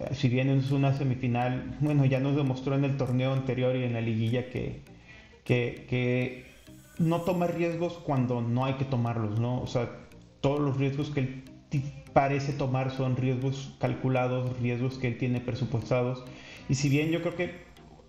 Eh, 0.00 0.14
si 0.14 0.28
bien 0.28 0.50
es 0.50 0.70
una 0.70 0.92
semifinal, 0.92 1.78
bueno, 1.80 2.04
ya 2.04 2.20
nos 2.20 2.36
demostró 2.36 2.74
en 2.74 2.84
el 2.84 2.98
torneo 2.98 3.32
anterior 3.32 3.74
y 3.74 3.84
en 3.84 3.94
la 3.94 4.02
liguilla 4.02 4.50
que, 4.50 4.82
que, 5.44 6.46
no 6.98 7.22
toma 7.22 7.46
riesgos 7.46 7.94
cuando 7.94 8.42
no 8.42 8.66
hay 8.66 8.74
que 8.74 8.84
tomarlos, 8.84 9.40
¿no? 9.40 9.62
O 9.62 9.66
sea, 9.66 9.90
todos 10.42 10.60
los 10.60 10.76
riesgos 10.76 11.08
que 11.08 11.20
él 11.20 11.44
parece 12.12 12.52
tomar 12.52 12.90
son 12.90 13.16
riesgos 13.16 13.74
calculados, 13.80 14.58
riesgos 14.60 14.98
que 14.98 15.06
él 15.06 15.16
tiene 15.16 15.40
presupuestados 15.40 16.24
y 16.70 16.76
si 16.76 16.88
bien 16.88 17.10
yo 17.10 17.20
creo 17.20 17.34
que 17.34 17.50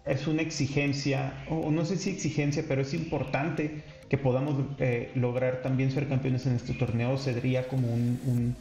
es 0.05 0.27
una 0.27 0.43
exigencia, 0.43 1.33
o 1.49 1.71
no 1.71 1.83
sé 1.83 1.97
si 1.97 2.11
exigencia, 2.11 2.63
pero 2.67 2.83
es 2.83 2.93
importante 2.93 3.83
que 4.07 4.19
podamos 4.19 4.55
eh, 4.77 5.11
lograr 5.15 5.63
también 5.63 5.91
ser 5.91 6.07
campeones 6.07 6.45
en 6.45 6.55
este 6.55 6.73
torneo, 6.73 7.17
sería 7.17 7.67
como 7.67 7.87
un, 7.91 8.55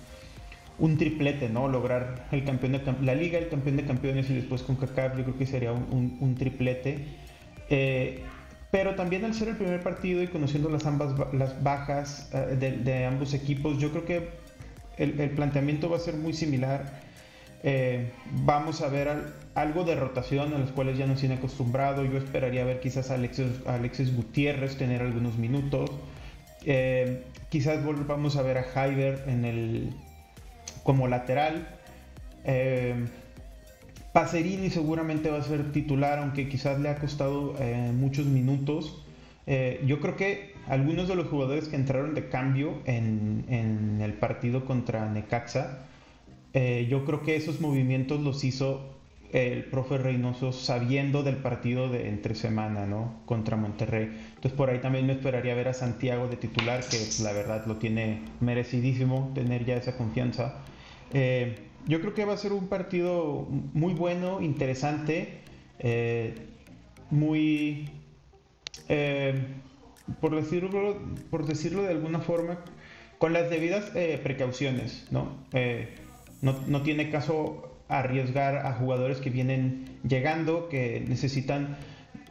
un, 0.79 0.97
triplete, 0.97 1.51
¿no? 1.51 1.69
Lograr 1.69 2.29
el 2.33 2.45
campeón 2.45 2.73
de 2.73 2.81
la 3.03 3.15
liga, 3.15 3.39
el 3.39 3.49
campeón 3.49 3.77
de 3.77 3.85
campeones 3.85 4.31
y 4.31 4.35
después 4.35 4.63
con 4.63 4.77
CACAF, 4.77 5.19
yo 5.19 5.25
creo 5.25 5.37
que 5.37 5.47
sería 5.47 5.73
un, 5.73 6.35
triplete. 6.39 7.05
Eh, 7.69 8.23
pero 8.71 8.95
también 8.95 9.25
al 9.25 9.35
ser 9.35 9.49
el 9.49 9.57
primer 9.57 9.83
partido 9.83 10.23
y 10.23 10.29
conociendo 10.29 10.69
las 10.69 10.87
ambas 10.87 11.15
las 11.33 11.63
bajas 11.63 12.31
eh, 12.33 12.79
de, 12.85 13.05
ambos 13.05 13.35
equipos, 13.35 13.79
yo 13.79 13.91
creo 13.91 14.05
que 14.05 14.29
el, 14.97 15.31
planteamiento 15.31 15.89
va 15.89 15.97
a 15.97 16.01
ser 16.01 16.15
muy 16.15 16.33
similar 16.33 17.01
eh, 17.63 18.11
vamos 18.45 18.81
a 18.81 18.89
ver 18.89 19.35
algo 19.55 19.85
de 19.85 19.95
rotación 19.95 20.55
a 20.55 20.59
los 20.59 20.71
cuales 20.71 20.97
ya 20.97 21.07
nos 21.07 21.21
tiene 21.21 21.35
acostumbrado. 21.35 22.05
Yo 22.05 22.17
esperaría 22.17 22.65
ver 22.65 22.81
quizás 22.81 23.11
a 23.11 23.15
Alexis, 23.15 24.17
Gutiérrez 24.17 24.77
tener 24.77 25.03
algunos 25.03 25.37
minutos. 25.37 25.91
Eh, 26.65 27.25
quizás 27.51 27.85
volvamos 27.85 28.37
a 28.37 28.43
ver 28.43 28.59
a 28.59 28.63
Jaiber 28.63 29.25
en 29.27 29.45
el, 29.45 29.91
como 30.85 31.07
lateral. 31.07 31.69
Pacerini 34.13 34.71
seguramente 34.71 35.31
va 35.31 35.39
a 35.39 35.43
ser 35.43 35.73
titular, 35.73 36.19
aunque 36.19 36.49
quizás 36.49 36.81
le 36.81 36.89
ha 36.89 36.97
costado 36.97 37.55
muchos 37.93 38.27
minutos. 38.27 39.05
yo 39.87 40.01
creo 40.01 40.17
que 40.17 40.55
algunos 40.67 41.09
de 41.09 41.17
los 41.17 41.29
jugadores 41.29 41.69
que 41.69 41.77
entraron 41.77 42.15
de 42.15 42.29
cambio 42.29 42.83
en, 42.85 43.99
el 44.01 44.15
partido 44.15 44.65
contra 44.65 45.09
Necaxa 45.11 45.87
eh, 46.53 46.87
yo 46.91 47.05
creo 47.05 47.23
que 47.23 47.37
esos 47.37 47.61
movimientos 47.61 48.21
los 48.21 48.43
hizo 48.45 48.97
el 49.33 49.65
profe 49.65 49.99
Reynoso 49.99 50.53
sabiendo 50.53 51.23
del 51.23 51.37
partido 51.37 51.89
de 51.89 52.09
entre 52.09 52.35
semana, 52.35 52.87
¿no? 52.87 53.21
Contra 53.27 53.57
Monterrey. 53.57 54.11
Entonces 54.35 54.53
por 54.53 54.71
ahí 54.71 54.81
también 54.81 55.07
me 55.07 55.13
esperaría 55.13 55.55
ver 55.55 55.69
a 55.69 55.75
Santiago 55.75 56.27
de 56.27 56.37
titular, 56.37 56.81
que 56.81 57.23
la 57.23 57.33
verdad 57.33 57.65
lo 57.67 57.77
tiene 57.77 58.25
merecidísimo 58.41 59.31
tener 59.35 59.65
ya 59.65 59.77
esa 59.77 59.97
confianza. 59.97 60.65
Eh, 61.13 61.70
yo 61.87 62.01
creo 62.01 62.15
que 62.15 62.25
va 62.25 62.35
a 62.35 62.37
ser 62.37 62.53
un 62.53 62.69
partido 62.69 63.47
muy 63.73 63.95
bueno, 63.95 64.41
interesante, 64.41 65.41
eh, 65.79 66.35
muy, 67.11 67.91
por, 70.21 70.37
decirlo, 70.37 70.97
por 71.31 71.47
decirlo 71.47 71.83
de 71.83 71.91
alguna 71.91 72.21
forma, 72.21 72.59
con 73.19 73.33
las 73.33 73.51
debidas 73.51 73.91
precauciones, 74.23 75.09
¿no? 75.11 75.37
No, 76.43 76.83
tiene 76.83 77.11
caso 77.11 77.71
arriesgar 77.89 78.67
a 78.67 78.73
jugadores 78.73 79.19
que 79.19 79.31
vienen 79.31 79.99
llegando, 80.09 80.69
que 80.69 81.05
necesitan 81.07 81.77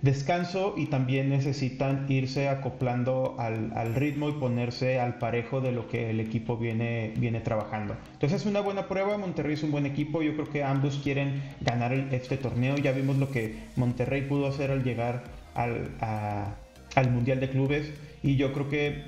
descanso 0.01 0.75
y 0.77 0.85
también 0.85 1.29
necesitan 1.29 2.05
irse 2.09 2.47
acoplando 2.47 3.35
al, 3.37 3.95
ritmo 3.95 4.29
y 4.29 4.33
ponerse 4.33 4.99
al 4.99 5.17
parejo 5.17 5.61
de 5.61 5.71
lo 5.71 5.87
que 5.87 6.09
el 6.09 6.19
equipo 6.19 6.57
viene, 6.57 7.13
viene 7.17 7.41
trabajando. 7.41 7.95
Entonces 8.13 8.41
es 8.41 8.47
una 8.47 8.61
buena 8.61 8.87
prueba, 8.87 9.17
Monterrey 9.17 9.53
es 9.53 9.63
un 9.63 9.71
buen 9.71 9.85
equipo, 9.85 10.21
yo 10.21 10.33
creo 10.33 10.49
que 10.49 10.63
ambos 10.63 10.99
quieren 11.03 11.41
ganar 11.61 11.93
este 11.93 12.37
torneo, 12.37 12.75
ya 12.77 12.91
vimos 12.91 13.17
lo 13.17 13.29
que 13.29 13.55
Monterrey 13.75 14.21
pudo 14.21 14.47
hacer 14.47 14.71
al 14.71 14.83
llegar 14.83 15.23
al, 15.55 15.89
al 15.99 17.11
Mundial 17.11 17.39
de 17.39 17.49
Clubes 17.49 17.91
y 18.23 18.35
yo 18.35 18.53
creo 18.53 18.69
que 18.69 19.03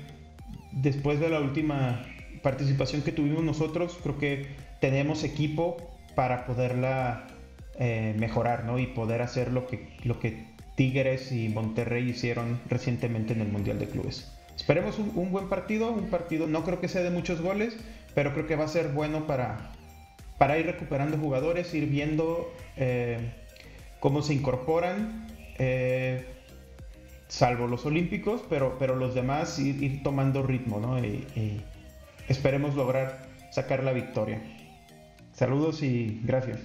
después 0.72 1.20
de 1.20 1.28
la 1.28 1.40
última 1.40 2.02
participación 2.42 3.02
que 3.02 3.12
tuvimos 3.12 3.42
nosotros, 3.44 3.98
creo 4.02 4.18
que 4.18 4.46
tenemos 4.80 5.24
equipo 5.24 5.76
para 6.14 6.44
poderla 6.44 7.26
eh, 7.78 8.14
mejorar 8.18 8.64
¿no? 8.64 8.78
y 8.78 8.86
poder 8.86 9.22
hacer 9.22 9.52
lo 9.52 9.66
que, 9.66 9.96
lo 10.04 10.20
que 10.20 10.51
Tigres 10.74 11.32
y 11.32 11.48
Monterrey 11.48 12.08
hicieron 12.08 12.60
recientemente 12.68 13.32
en 13.32 13.40
el 13.40 13.48
Mundial 13.48 13.78
de 13.78 13.88
Clubes. 13.88 14.30
Esperemos 14.56 14.98
un, 14.98 15.30
buen 15.30 15.48
partido, 15.48 15.90
un 15.90 16.08
partido 16.10 16.46
no 16.46 16.64
creo 16.64 16.80
que 16.80 16.88
sea 16.88 17.02
de 17.02 17.10
muchos 17.10 17.40
goles, 17.40 17.76
pero 18.14 18.32
creo 18.32 18.46
que 18.46 18.56
va 18.56 18.64
a 18.64 18.68
ser 18.68 18.88
bueno 18.88 19.26
para, 19.26 19.72
para 20.38 20.58
ir 20.58 20.66
recuperando 20.66 21.16
jugadores, 21.16 21.72
ir 21.74 21.86
viendo 21.86 22.52
eh, 22.76 23.32
cómo 24.00 24.22
se 24.22 24.34
incorporan, 24.34 25.26
eh, 25.58 26.26
salvo 27.28 27.66
los 27.66 27.86
olímpicos, 27.86 28.42
pero, 28.48 28.76
pero 28.78 28.94
los 28.96 29.14
demás 29.14 29.58
ir, 29.58 30.02
tomando 30.02 30.42
ritmo, 30.42 30.80
¿no? 30.80 30.98
y 30.98 31.26
esperemos 32.28 32.74
lograr 32.74 33.26
sacar 33.50 33.84
la 33.84 33.92
victoria. 33.92 34.40
Saludos 35.32 35.82
y 35.82 36.20
gracias. 36.24 36.58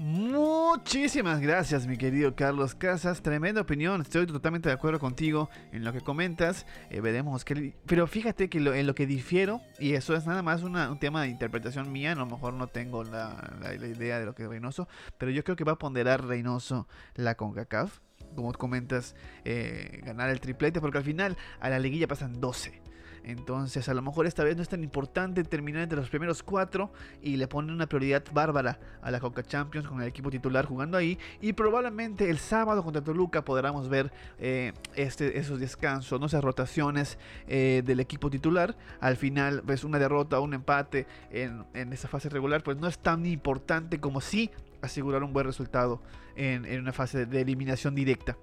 Muchísimas 0.00 1.40
gracias, 1.40 1.88
mi 1.88 1.96
querido 1.96 2.36
Carlos 2.36 2.76
Casas. 2.76 3.20
Tremenda 3.20 3.62
opinión. 3.62 4.00
Estoy 4.00 4.28
totalmente 4.28 4.68
de 4.68 4.74
acuerdo 4.76 5.00
contigo 5.00 5.50
en 5.72 5.82
lo 5.82 5.92
que 5.92 6.02
comentas. 6.02 6.66
Eh, 6.88 7.00
veremos 7.00 7.44
que. 7.44 7.74
Pero 7.84 8.06
fíjate 8.06 8.48
que 8.48 8.58
en 8.58 8.86
lo 8.86 8.94
que 8.94 9.08
difiero, 9.08 9.60
y 9.80 9.94
eso 9.94 10.14
es 10.14 10.24
nada 10.24 10.40
más 10.40 10.62
un 10.62 11.00
tema 11.00 11.22
de 11.22 11.30
interpretación 11.30 11.90
mía, 11.90 12.12
a 12.12 12.14
lo 12.14 12.26
mejor 12.26 12.54
no 12.54 12.68
tengo 12.68 13.02
la, 13.02 13.34
idea 13.74 14.20
de 14.20 14.26
lo 14.26 14.36
que 14.36 14.44
es 14.44 14.48
Reynoso, 14.48 14.86
pero 15.18 15.32
yo 15.32 15.42
creo 15.42 15.56
que 15.56 15.64
va 15.64 15.72
a 15.72 15.78
ponderar 15.78 16.24
Reynoso 16.24 16.86
la 17.16 17.34
CONCACAF. 17.34 17.98
Como 18.36 18.52
comentas, 18.52 19.16
eh, 19.44 20.00
ganar 20.04 20.30
el 20.30 20.38
triplete, 20.38 20.80
porque 20.80 20.98
al 20.98 21.04
final 21.04 21.36
a 21.58 21.70
la 21.70 21.80
liguilla 21.80 22.06
pasan 22.06 22.40
12. 22.40 22.87
Entonces, 23.28 23.90
a 23.90 23.94
lo 23.94 24.00
mejor 24.00 24.26
esta 24.26 24.42
vez 24.42 24.56
no 24.56 24.62
es 24.62 24.70
tan 24.70 24.82
importante 24.82 25.44
terminar 25.44 25.82
entre 25.82 25.98
los 25.98 26.08
primeros 26.08 26.42
cuatro 26.42 26.90
y 27.22 27.36
le 27.36 27.46
ponen 27.46 27.74
una 27.74 27.86
prioridad 27.86 28.24
bárbara 28.32 28.80
a 29.02 29.10
la 29.10 29.20
Coca 29.20 29.42
Champions 29.42 29.86
con 29.86 30.00
el 30.00 30.08
equipo 30.08 30.30
titular 30.30 30.64
jugando 30.64 30.96
ahí. 30.96 31.18
Y 31.42 31.52
probablemente 31.52 32.30
el 32.30 32.38
sábado 32.38 32.82
contra 32.82 33.04
Toluca 33.04 33.44
podamos 33.44 33.90
ver 33.90 34.10
eh, 34.38 34.72
este, 34.94 35.38
esos 35.38 35.60
descansos, 35.60 36.18
¿no? 36.18 36.24
esas 36.24 36.42
rotaciones 36.42 37.18
eh, 37.48 37.82
del 37.84 38.00
equipo 38.00 38.30
titular. 38.30 38.74
Al 38.98 39.18
final, 39.18 39.60
ves 39.62 39.84
una 39.84 39.98
derrota 39.98 40.40
un 40.40 40.54
empate 40.54 41.06
en, 41.30 41.66
en 41.74 41.92
esa 41.92 42.08
fase 42.08 42.30
regular, 42.30 42.62
pues 42.62 42.78
no 42.78 42.88
es 42.88 42.98
tan 42.98 43.26
importante 43.26 44.00
como 44.00 44.22
si 44.22 44.50
asegurar 44.80 45.22
un 45.22 45.34
buen 45.34 45.44
resultado 45.44 46.00
en, 46.34 46.64
en 46.64 46.80
una 46.80 46.94
fase 46.94 47.26
de 47.26 47.42
eliminación 47.42 47.94
directa. 47.94 48.38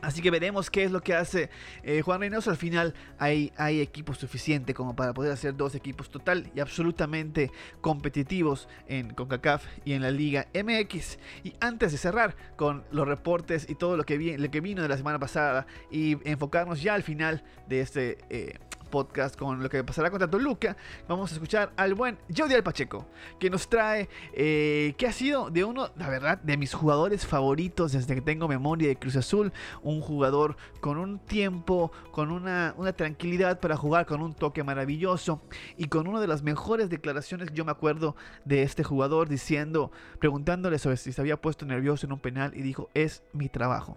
Así 0.00 0.22
que 0.22 0.30
veremos 0.30 0.70
qué 0.70 0.84
es 0.84 0.92
lo 0.92 1.00
que 1.00 1.14
hace 1.14 1.50
eh, 1.82 2.02
Juan 2.02 2.20
Reynoso. 2.20 2.50
Al 2.50 2.56
final 2.56 2.94
hay, 3.18 3.52
hay 3.56 3.80
equipo 3.80 4.14
suficiente 4.14 4.72
como 4.72 4.94
para 4.94 5.12
poder 5.12 5.32
hacer 5.32 5.56
dos 5.56 5.74
equipos 5.74 6.08
total 6.08 6.50
y 6.54 6.60
absolutamente 6.60 7.50
competitivos 7.80 8.68
en 8.86 9.12
CONCACAF 9.12 9.64
y 9.84 9.94
en 9.94 10.02
la 10.02 10.10
Liga 10.10 10.46
MX. 10.54 11.18
Y 11.42 11.54
antes 11.60 11.92
de 11.92 11.98
cerrar 11.98 12.36
con 12.56 12.84
los 12.92 13.08
reportes 13.08 13.68
y 13.68 13.74
todo 13.74 13.96
lo 13.96 14.04
que, 14.04 14.18
vino 14.18 14.82
de 14.82 14.88
la 14.88 14.96
semana 14.96 15.18
pasada 15.18 15.66
y 15.90 16.16
enfocarnos 16.28 16.80
ya 16.80 16.94
al 16.94 17.02
final 17.02 17.42
de 17.66 17.80
este 17.80 18.18
eh, 18.30 18.58
podcast 18.88 19.36
con 19.36 19.62
lo 19.62 19.68
que 19.68 19.84
pasará 19.84 20.10
contra 20.10 20.28
Toluca, 20.28 20.76
vamos 21.08 21.30
a 21.30 21.34
escuchar 21.34 21.72
al 21.76 21.94
buen 21.94 22.18
Jodiel 22.34 22.62
Pacheco, 22.62 23.06
que 23.38 23.50
nos 23.50 23.68
trae, 23.68 24.08
eh, 24.32 24.94
que 24.96 25.06
ha 25.06 25.12
sido 25.12 25.50
de 25.50 25.64
uno, 25.64 25.90
la 25.96 26.08
verdad, 26.08 26.38
de 26.38 26.56
mis 26.56 26.74
jugadores 26.74 27.26
favoritos 27.26 27.92
desde 27.92 28.14
que 28.14 28.20
tengo 28.20 28.48
memoria 28.48 28.88
de 28.88 28.96
Cruz 28.96 29.16
Azul, 29.16 29.52
un 29.82 30.00
jugador 30.00 30.56
con 30.80 30.98
un 30.98 31.18
tiempo, 31.18 31.92
con 32.10 32.32
una, 32.32 32.74
una 32.76 32.92
tranquilidad 32.92 33.60
para 33.60 33.76
jugar, 33.76 34.06
con 34.06 34.22
un 34.22 34.34
toque 34.34 34.64
maravilloso 34.64 35.40
y 35.76 35.86
con 35.86 36.08
una 36.08 36.20
de 36.20 36.26
las 36.26 36.42
mejores 36.42 36.90
declaraciones, 36.90 37.50
yo 37.52 37.64
me 37.64 37.72
acuerdo 37.72 38.16
de 38.44 38.62
este 38.62 38.84
jugador 38.84 39.28
diciendo, 39.28 39.92
preguntándole 40.18 40.78
sobre 40.78 40.96
si 40.96 41.12
se 41.12 41.20
había 41.20 41.40
puesto 41.40 41.66
nervioso 41.66 42.06
en 42.06 42.12
un 42.12 42.20
penal 42.20 42.52
y 42.54 42.62
dijo, 42.62 42.90
es 42.94 43.22
mi 43.32 43.48
trabajo 43.48 43.96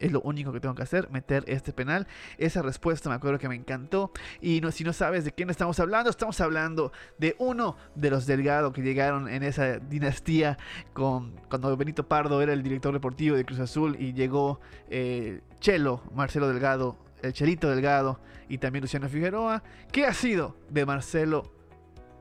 es 0.00 0.10
lo 0.10 0.20
único 0.22 0.52
que 0.52 0.60
tengo 0.60 0.74
que 0.74 0.82
hacer, 0.82 1.08
meter 1.10 1.44
este 1.46 1.72
penal. 1.72 2.08
Esa 2.38 2.62
respuesta 2.62 3.08
me 3.08 3.14
acuerdo 3.14 3.38
que 3.38 3.48
me 3.48 3.54
encantó. 3.54 4.10
Y 4.40 4.60
no, 4.60 4.72
si 4.72 4.82
no 4.82 4.92
sabes 4.92 5.24
de 5.24 5.32
quién 5.32 5.50
estamos 5.50 5.78
hablando, 5.78 6.10
estamos 6.10 6.40
hablando 6.40 6.92
de 7.18 7.36
uno 7.38 7.76
de 7.94 8.10
los 8.10 8.26
Delgado 8.26 8.72
que 8.72 8.82
llegaron 8.82 9.28
en 9.28 9.42
esa 9.42 9.78
dinastía 9.78 10.58
con, 10.92 11.32
cuando 11.48 11.76
Benito 11.76 12.08
Pardo 12.08 12.40
era 12.42 12.52
el 12.52 12.62
director 12.62 12.92
deportivo 12.92 13.36
de 13.36 13.44
Cruz 13.44 13.60
Azul 13.60 13.96
y 13.98 14.12
llegó 14.12 14.60
eh, 14.88 15.40
Chelo, 15.60 16.02
Marcelo 16.14 16.48
Delgado, 16.48 16.98
el 17.22 17.32
Chelito 17.32 17.68
Delgado 17.68 18.20
y 18.48 18.58
también 18.58 18.82
Luciano 18.82 19.08
Figueroa. 19.08 19.62
¿Qué 19.92 20.06
ha 20.06 20.14
sido 20.14 20.56
de 20.70 20.86
Marcelo 20.86 21.52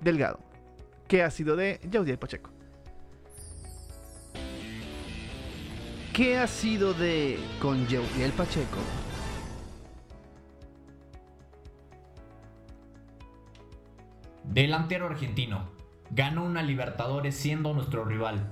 Delgado? 0.01 0.39
¿Qué 1.07 1.23
ha 1.23 1.31
sido 1.31 1.55
de 1.55 1.79
Jaudiel 1.91 2.19
Pacheco? 2.19 2.58
¿Qué 6.19 6.37
ha 6.37 6.47
sido 6.47 6.93
de 6.93 7.39
con 7.61 7.77
el 7.77 8.31
Pacheco? 8.33 8.77
Delantero 14.43 15.05
argentino. 15.05 15.69
Ganó 16.11 16.43
una 16.43 16.61
Libertadores 16.61 17.35
siendo 17.35 17.73
nuestro 17.73 18.03
rival. 18.03 18.51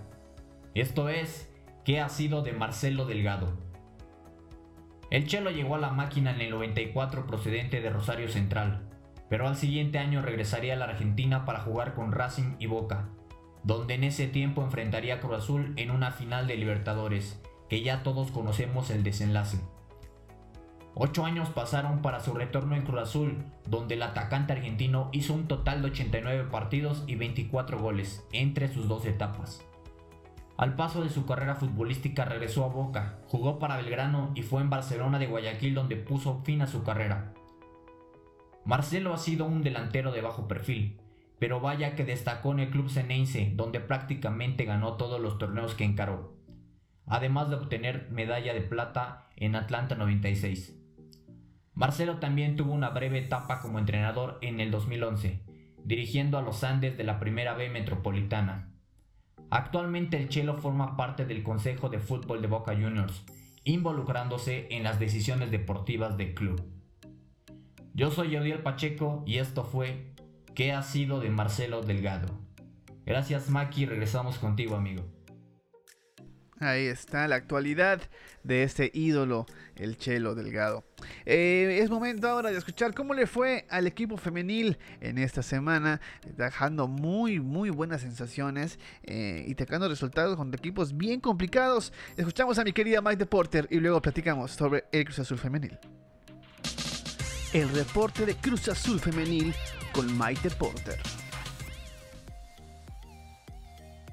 Esto 0.76 1.10
es, 1.10 1.52
¿qué 1.84 2.00
ha 2.00 2.08
sido 2.08 2.42
de 2.42 2.54
Marcelo 2.54 3.06
Delgado? 3.06 3.58
El 5.12 5.28
Chelo 5.28 5.52
llegó 5.52 5.76
a 5.76 5.80
la 5.80 5.92
máquina 5.92 6.34
en 6.34 6.40
el 6.40 6.52
94 6.52 7.28
procedente 7.28 7.82
de 7.82 7.90
Rosario 7.90 8.30
Central, 8.30 8.88
pero 9.28 9.46
al 9.46 9.58
siguiente 9.58 10.00
año 10.00 10.22
regresaría 10.22 10.76
a 10.76 10.78
la 10.78 10.86
Argentina 10.86 11.44
para 11.44 11.60
jugar 11.60 11.96
con 11.96 12.14
Racing 12.14 12.56
y 12.60 12.68
Boca, 12.68 13.10
donde 13.66 13.96
en 13.96 14.06
ese 14.06 14.28
tiempo 14.28 14.64
enfrentaría 14.64 15.16
a 15.16 15.20
Cruz 15.20 15.40
Azul 15.40 15.74
en 15.76 15.92
una 15.92 16.12
final 16.12 16.48
de 16.48 16.56
Libertadores 16.56 17.42
que 17.70 17.82
ya 17.82 18.04
todos 18.04 18.32
conocemos 18.32 18.90
el 18.90 19.04
desenlace. 19.04 19.60
Ocho 21.00 21.26
años 21.26 21.50
pasaron 21.50 22.02
para 22.02 22.22
su 22.22 22.34
retorno 22.34 22.76
en 22.76 22.82
Cruz 22.82 23.02
Azul, 23.02 23.38
donde 23.68 23.94
el 23.94 24.02
atacante 24.02 24.54
argentino 24.54 25.10
hizo 25.12 25.34
un 25.34 25.48
total 25.48 25.84
de 25.84 25.90
89 25.90 26.50
partidos 26.50 27.04
y 27.06 27.16
24 27.16 27.78
goles 27.78 28.26
entre 28.32 28.74
sus 28.74 28.88
dos 28.88 29.06
etapas. 29.06 29.64
Al 30.58 30.74
paso 30.74 31.04
de 31.04 31.12
su 31.12 31.28
carrera 31.28 31.54
futbolística 31.54 32.26
regresó 32.26 32.66
a 32.66 32.70
Boca, 32.70 33.20
jugó 33.28 33.60
para 33.60 33.78
Belgrano 33.78 34.32
y 34.34 34.42
fue 34.42 34.62
en 34.62 34.72
Barcelona 34.72 35.20
de 35.20 35.28
Guayaquil 35.28 35.76
donde 35.76 35.98
puso 35.98 36.42
fin 36.44 36.64
a 36.64 36.68
su 36.68 36.84
carrera. 36.84 37.32
Marcelo 38.66 39.14
ha 39.14 39.18
sido 39.18 39.46
un 39.46 39.62
delantero 39.62 40.12
de 40.12 40.22
bajo 40.22 40.48
perfil, 40.48 41.00
pero 41.38 41.60
vaya 41.60 41.96
que 41.96 42.06
destacó 42.06 42.54
en 42.54 42.62
el 42.62 42.70
club 42.72 42.90
ceneice 42.90 43.54
donde 43.56 43.80
prácticamente 43.80 44.66
ganó 44.66 44.94
todos 44.94 45.22
los 45.22 45.38
torneos 45.38 45.76
que 45.76 45.84
encaró 45.84 46.37
además 47.08 47.50
de 47.50 47.56
obtener 47.56 48.10
medalla 48.12 48.54
de 48.54 48.62
plata 48.62 49.30
en 49.36 49.56
Atlanta 49.56 49.96
96. 49.96 50.78
Marcelo 51.74 52.18
también 52.18 52.56
tuvo 52.56 52.74
una 52.74 52.90
breve 52.90 53.20
etapa 53.20 53.60
como 53.60 53.80
entrenador 53.80 54.40
en 54.42 54.60
el 54.60 54.72
2011, 54.72 55.42
dirigiendo 55.84 56.38
a 56.38 56.42
los 56.42 56.64
Andes 56.64 56.98
de 56.98 57.04
la 57.04 57.20
Primera 57.20 57.54
B 57.54 57.70
Metropolitana. 57.70 58.74
Actualmente 59.50 60.18
el 60.18 60.28
Chelo 60.28 60.58
forma 60.58 60.98
parte 60.98 61.26
del 61.26 61.44
Consejo 61.44 61.90
de 61.90 62.00
Fútbol 62.00 62.42
de 62.42 62.48
Boca 62.48 62.74
Juniors, 62.74 63.24
involucrándose 63.64 64.68
en 64.72 64.84
las 64.84 65.00
decisiones 65.00 65.52
deportivas 65.52 66.18
del 66.18 66.34
club. 66.34 66.62
Yo 67.94 68.12
soy 68.12 68.32
Yodiel 68.32 68.60
Pacheco 68.60 69.24
y 69.26 69.38
esto 69.38 69.64
fue 69.64 70.14
¿Qué 70.56 70.74
ha 70.74 70.82
sido 70.82 71.20
de 71.20 71.30
Marcelo 71.30 71.82
Delgado? 71.84 72.28
Gracias 73.06 73.50
Maki, 73.50 73.86
regresamos 73.86 74.40
contigo 74.40 74.76
amigo. 74.76 75.17
Ahí 76.60 76.88
está 76.88 77.28
la 77.28 77.36
actualidad 77.36 78.02
de 78.44 78.64
este 78.64 78.90
ídolo, 78.94 79.46
el 79.76 79.98
Chelo 79.98 80.34
Delgado. 80.34 80.84
Eh, 81.26 81.80
es 81.84 81.90
momento 81.90 82.28
ahora 82.28 82.50
de 82.50 82.58
escuchar 82.58 82.96
cómo 82.96 83.14
le 83.14 83.28
fue 83.28 83.68
al 83.70 83.86
equipo 83.86 84.18
femenil 84.18 84.78
en 85.00 85.20
esta 85.20 85.44
semana, 85.44 86.02
dejando 86.36 86.88
muy, 86.88 87.40
muy 87.40 87.70
buenas 87.70 88.02
sensaciones 88.02 88.80
eh, 89.04 89.46
y 89.48 89.54
tocando 89.54 89.88
resultados 89.88 90.36
con 90.36 90.52
equipos 90.54 90.98
bien 90.98 91.20
complicados. 91.20 91.94
Escuchamos 92.16 92.58
a 92.58 92.64
mi 92.64 92.74
querida 92.74 93.02
Mike 93.02 93.28
Porter 93.28 93.68
y 93.70 93.80
luego 93.80 94.02
platicamos 94.02 94.52
sobre 94.52 94.86
el 94.92 95.06
Cruz 95.06 95.20
Azul 95.20 95.38
Femenil. 95.38 95.78
El 97.54 97.70
reporte 97.70 98.26
de 98.26 98.36
Cruz 98.36 98.68
Azul 98.68 99.00
Femenil 99.00 99.54
con 99.94 100.18
Mike 100.18 100.50
Porter. 100.58 101.00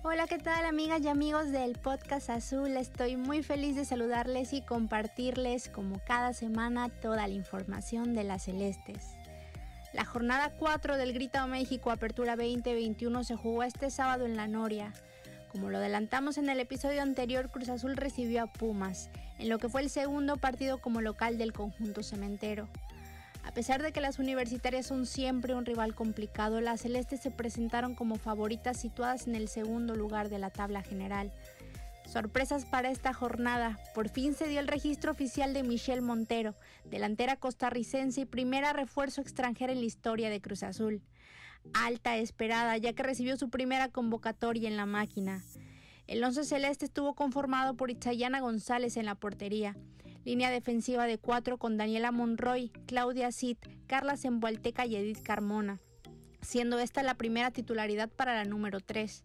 Hola, 0.07 0.26
¿qué 0.26 0.36
tal 0.36 0.66
amigas 0.66 1.00
y 1.00 1.09
amigos 1.09 1.50
del 1.50 1.78
podcast 1.78 2.28
Azul? 2.28 2.76
Estoy 2.76 3.16
muy 3.16 3.42
feliz 3.42 3.74
de 3.74 3.86
saludarles 3.86 4.52
y 4.52 4.61
compartirles 4.61 5.70
como 5.70 5.98
cada 6.07 6.34
semana 6.34 6.90
toda 6.90 7.26
la 7.26 7.32
información 7.32 8.12
de 8.12 8.22
las 8.22 8.42
celestes. 8.42 9.16
La 9.94 10.05
jornada 10.05 10.52
4 10.59 10.98
del 10.98 11.14
Grita 11.14 11.46
México 11.46 11.90
Apertura 11.90 12.36
2021 12.36 13.24
se 13.24 13.34
jugó 13.34 13.62
este 13.62 13.90
sábado 13.90 14.26
en 14.26 14.36
La 14.36 14.46
Noria, 14.46 14.92
Como 15.50 15.70
lo 15.70 15.78
adelantamos 15.78 16.36
en 16.36 16.50
el 16.50 16.61
episodio 16.61 17.00
anterior, 17.00 17.50
Cruz 17.50 17.70
Azul 17.70 17.96
recibió 17.96 18.42
a 18.42 18.52
Pumas, 18.52 19.09
en 19.38 19.48
lo 19.48 19.59
que 19.59 19.70
fue 19.70 19.80
el 19.80 19.88
segundo 19.88 20.36
partido 20.36 20.82
como 20.82 21.00
local 21.00 21.38
del 21.38 21.55
conjunto 21.55 22.02
cementero. 22.02 22.68
A 23.45 23.53
pesar 23.53 23.82
de 23.82 23.92
que 23.92 24.01
las 24.01 24.18
universitarias 24.18 24.86
son 24.86 25.07
siempre 25.07 25.55
un 25.55 25.66
rival 25.66 25.95
complicado, 25.95 26.61
las 26.61 26.80
celestes 26.80 27.20
se 27.20 27.30
presentaron 27.30 27.95
como 27.95 28.16
favoritas 28.16 28.80
situadas 28.80 29.26
en 29.26 29.36
el 29.36 29.49
segundo 29.49 29.95
lugar 29.95 30.30
de 30.30 30.38
la 30.38 30.51
tabla 30.51 30.82
general. 30.82 31.30
Sorpresas 32.07 32.64
para 32.64 32.90
esta 32.90 33.12
jornada. 33.12 33.78
Por 33.95 34.09
fin 34.09 34.34
se 34.34 34.49
dio 34.49 34.61
el 34.61 34.68
registro 34.68 35.12
oficial 35.12 35.53
de 35.53 35.62
Michelle 35.62 36.01
Montero, 36.01 36.55
delantera 36.84 37.36
costarricense 37.36 38.22
y 38.22 38.26
primera 38.26 38.72
refuerzo 38.72 39.20
extranjera 39.20 39.72
en 39.72 39.80
la 39.80 39.86
historia 39.86 40.30
de 40.30 40.40
Cruz 40.40 40.62
Azul. 40.62 41.03
Alta 41.72 42.16
esperada, 42.16 42.76
ya 42.78 42.92
que 42.92 43.03
recibió 43.03 43.36
su 43.36 43.51
primera 43.51 43.88
convocatoria 43.88 44.68
en 44.68 44.76
la 44.76 44.86
máquina. 44.86 45.42
El 46.07 46.22
once 46.22 46.45
celeste 46.45 46.84
estuvo 46.84 47.14
conformado 47.14 47.76
por 47.76 47.90
Itzayana 47.90 48.40
González 48.40 48.97
en 48.99 49.07
la 49.07 49.14
portería, 49.14 49.76
línea 50.25 50.51
defensiva 50.51 51.07
de 51.07 51.18
cuatro 51.18 51.59
con 51.59 51.77
Daniela 51.77 52.11
Monroy, 52.11 52.70
Claudia 52.87 53.31
Cid, 53.33 53.59
Carla 53.87 54.16
Zembualteca 54.16 54.87
y 54.87 54.97
Edith 54.97 55.22
Carmona, 55.22 55.81
siendo 56.41 56.79
esta 56.79 57.03
la 57.03 57.14
primera 57.14 57.51
titularidad 57.51 58.09
para 58.09 58.35
la 58.35 58.45
número 58.45 58.81
3. 58.81 59.25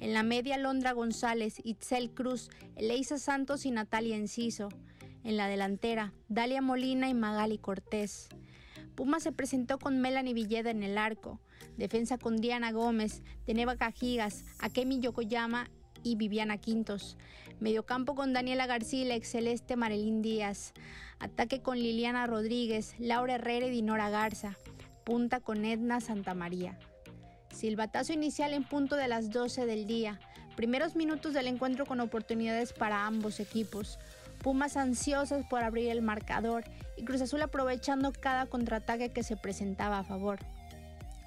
En 0.00 0.14
la 0.14 0.22
media 0.22 0.58
Londra 0.58 0.92
González, 0.92 1.60
Itzel 1.62 2.10
Cruz, 2.10 2.50
Eleisa 2.76 3.18
Santos 3.18 3.66
y 3.66 3.70
Natalia 3.70 4.16
Enciso. 4.16 4.68
En 5.22 5.36
la 5.36 5.48
delantera, 5.48 6.14
Dalia 6.28 6.62
Molina 6.62 7.08
y 7.10 7.14
Magali 7.14 7.58
Cortés. 7.58 8.28
Puma 8.94 9.20
se 9.20 9.32
presentó 9.32 9.78
con 9.78 10.00
Melanie 10.00 10.34
Villeda 10.34 10.70
en 10.70 10.82
el 10.82 10.98
arco, 10.98 11.40
defensa 11.76 12.18
con 12.18 12.38
Diana 12.38 12.72
Gómez, 12.72 13.22
Teneva 13.44 13.76
Cajigas, 13.76 14.44
Akemi 14.58 15.00
Yokoyama 15.00 15.70
y 16.02 16.16
Viviana 16.16 16.58
Quintos. 16.58 17.16
Mediocampo 17.60 18.14
con 18.14 18.32
Daniela 18.32 18.66
García 18.66 19.14
exceleste 19.14 19.76
Marilyn 19.76 20.22
Díaz. 20.22 20.72
Ataque 21.18 21.60
con 21.60 21.76
Liliana 21.76 22.26
Rodríguez, 22.26 22.94
Laura 22.98 23.34
Herrera 23.34 23.66
y 23.66 23.70
Dinora 23.70 24.08
Garza. 24.08 24.56
Punta 25.04 25.40
con 25.40 25.66
Edna 25.66 26.00
Santamaría. 26.00 26.78
Silbatazo 27.54 28.14
inicial 28.14 28.54
en 28.54 28.64
punto 28.64 28.96
de 28.96 29.08
las 29.08 29.30
12 29.30 29.66
del 29.66 29.86
día. 29.86 30.18
Primeros 30.56 30.96
minutos 30.96 31.34
del 31.34 31.48
encuentro 31.48 31.84
con 31.84 32.00
oportunidades 32.00 32.72
para 32.72 33.06
ambos 33.06 33.40
equipos. 33.40 33.98
Pumas 34.42 34.78
ansiosas 34.78 35.44
por 35.44 35.62
abrir 35.62 35.90
el 35.90 36.00
marcador 36.00 36.64
y 36.96 37.04
Cruz 37.04 37.20
Azul 37.20 37.42
aprovechando 37.42 38.10
cada 38.12 38.46
contraataque 38.46 39.10
que 39.10 39.22
se 39.22 39.36
presentaba 39.36 39.98
a 39.98 40.04
favor. 40.04 40.38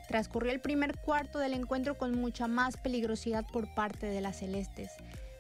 Transcurrió 0.08 0.52
el 0.52 0.62
primer 0.62 0.98
cuarto 0.98 1.38
del 1.38 1.54
encuentro 1.54 1.96
con 1.96 2.20
mucha 2.20 2.48
más 2.48 2.76
peligrosidad 2.78 3.46
por 3.54 3.72
parte 3.76 4.08
de 4.08 4.22
las 4.22 4.40
celestes, 4.40 4.92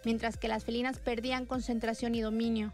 mientras 0.05 0.37
que 0.37 0.47
las 0.47 0.63
felinas 0.63 0.99
perdían 0.99 1.45
concentración 1.45 2.15
y 2.15 2.21
dominio. 2.21 2.71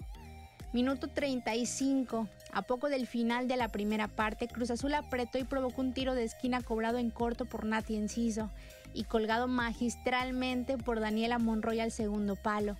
Minuto 0.72 1.08
35. 1.08 2.28
A 2.52 2.62
poco 2.62 2.90
del 2.90 3.08
final 3.08 3.48
de 3.48 3.58
la 3.58 3.70
primera 3.70 4.08
parte, 4.08 4.48
Cruz 4.48 4.70
Azul 4.72 4.94
apretó 4.94 5.38
y 5.38 5.44
provocó 5.44 5.82
un 5.82 5.94
tiro 5.94 6.14
de 6.14 6.24
esquina 6.24 6.62
cobrado 6.62 6.98
en 6.98 7.10
corto 7.10 7.46
por 7.46 7.66
Nati 7.66 7.96
Enciso 7.96 8.52
y 8.94 9.04
colgado 9.04 9.48
magistralmente 9.48 10.78
por 10.78 11.00
Daniela 11.00 11.40
Monroy 11.40 11.80
al 11.80 11.92
segundo 11.92 12.36
palo. 12.36 12.76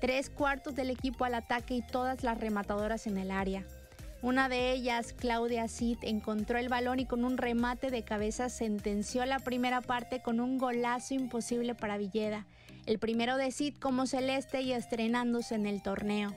Tres 0.00 0.30
cuartos 0.30 0.74
del 0.74 0.90
equipo 0.90 1.24
al 1.24 1.34
ataque 1.34 1.74
y 1.74 1.82
todas 1.82 2.22
las 2.22 2.38
rematadoras 2.38 3.06
en 3.06 3.18
el 3.18 3.30
área. 3.30 3.64
Una 4.20 4.48
de 4.48 4.72
ellas, 4.72 5.12
Claudia 5.12 5.68
Cid, 5.68 5.98
encontró 6.02 6.58
el 6.58 6.68
balón 6.68 6.98
y 6.98 7.06
con 7.06 7.24
un 7.24 7.36
remate 7.36 7.90
de 7.90 8.02
cabeza 8.02 8.48
sentenció 8.48 9.24
la 9.26 9.38
primera 9.38 9.80
parte 9.80 10.20
con 10.20 10.40
un 10.40 10.58
golazo 10.58 11.14
imposible 11.14 11.74
para 11.74 11.98
Villeda, 11.98 12.46
el 12.88 12.98
primero 12.98 13.36
de 13.36 13.52
Cid 13.52 13.76
como 13.76 14.06
celeste 14.06 14.62
y 14.62 14.72
estrenándose 14.72 15.54
en 15.54 15.66
el 15.66 15.82
torneo. 15.82 16.34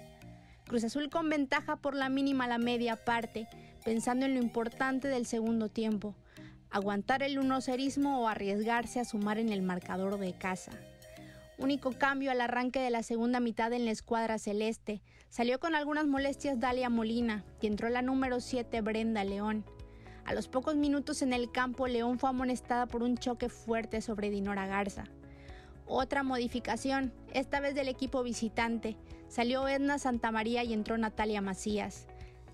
Cruz 0.68 0.84
Azul 0.84 1.10
con 1.10 1.30
ventaja 1.30 1.78
por 1.78 1.96
la 1.96 2.10
mínima 2.10 2.46
la 2.46 2.58
media 2.58 2.98
parte, 2.98 3.48
pensando 3.86 4.26
en 4.26 4.34
lo 4.34 4.42
importante 4.42 5.08
del 5.08 5.26
segundo 5.26 5.70
tiempo, 5.70 6.14
aguantar 6.70 7.24
el 7.24 7.40
unocerismo 7.40 8.20
o 8.20 8.28
arriesgarse 8.28 9.00
a 9.00 9.06
sumar 9.06 9.38
en 9.38 9.48
el 9.48 9.62
marcador 9.62 10.20
de 10.20 10.34
casa. 10.34 10.74
Único 11.58 11.94
cambio 11.94 12.32
al 12.32 12.42
arranque 12.42 12.82
de 12.82 12.90
la 12.90 13.02
segunda 13.02 13.40
mitad 13.40 13.72
en 13.72 13.86
la 13.86 13.92
escuadra 13.92 14.38
celeste. 14.38 15.02
Salió 15.30 15.58
con 15.58 15.74
algunas 15.74 16.06
molestias 16.06 16.60
Dalia 16.60 16.90
Molina 16.90 17.46
y 17.62 17.68
entró 17.68 17.88
la 17.88 18.02
número 18.02 18.42
7 18.42 18.82
Brenda 18.82 19.24
León. 19.24 19.64
A 20.26 20.34
los 20.34 20.50
pocos 20.50 20.76
minutos 20.76 21.22
en 21.22 21.32
el 21.32 21.50
campo, 21.50 21.88
León 21.88 22.20
fue 22.20 22.30
amonestada 22.30 22.88
por 22.88 23.04
un 23.04 23.18
choque 23.18 23.48
fuerte 23.48 24.02
sobre 24.02 24.30
Dinora 24.30 24.68
Garza. 24.68 25.06
Otra 25.94 26.24
modificación, 26.24 27.12
esta 27.34 27.60
vez 27.60 27.76
del 27.76 27.90
equipo 27.90 28.24
visitante. 28.24 28.96
Salió 29.28 29.68
Edna 29.68 30.00
Santamaría 30.00 30.64
y 30.64 30.72
entró 30.72 30.98
Natalia 30.98 31.42
Macías. 31.42 32.08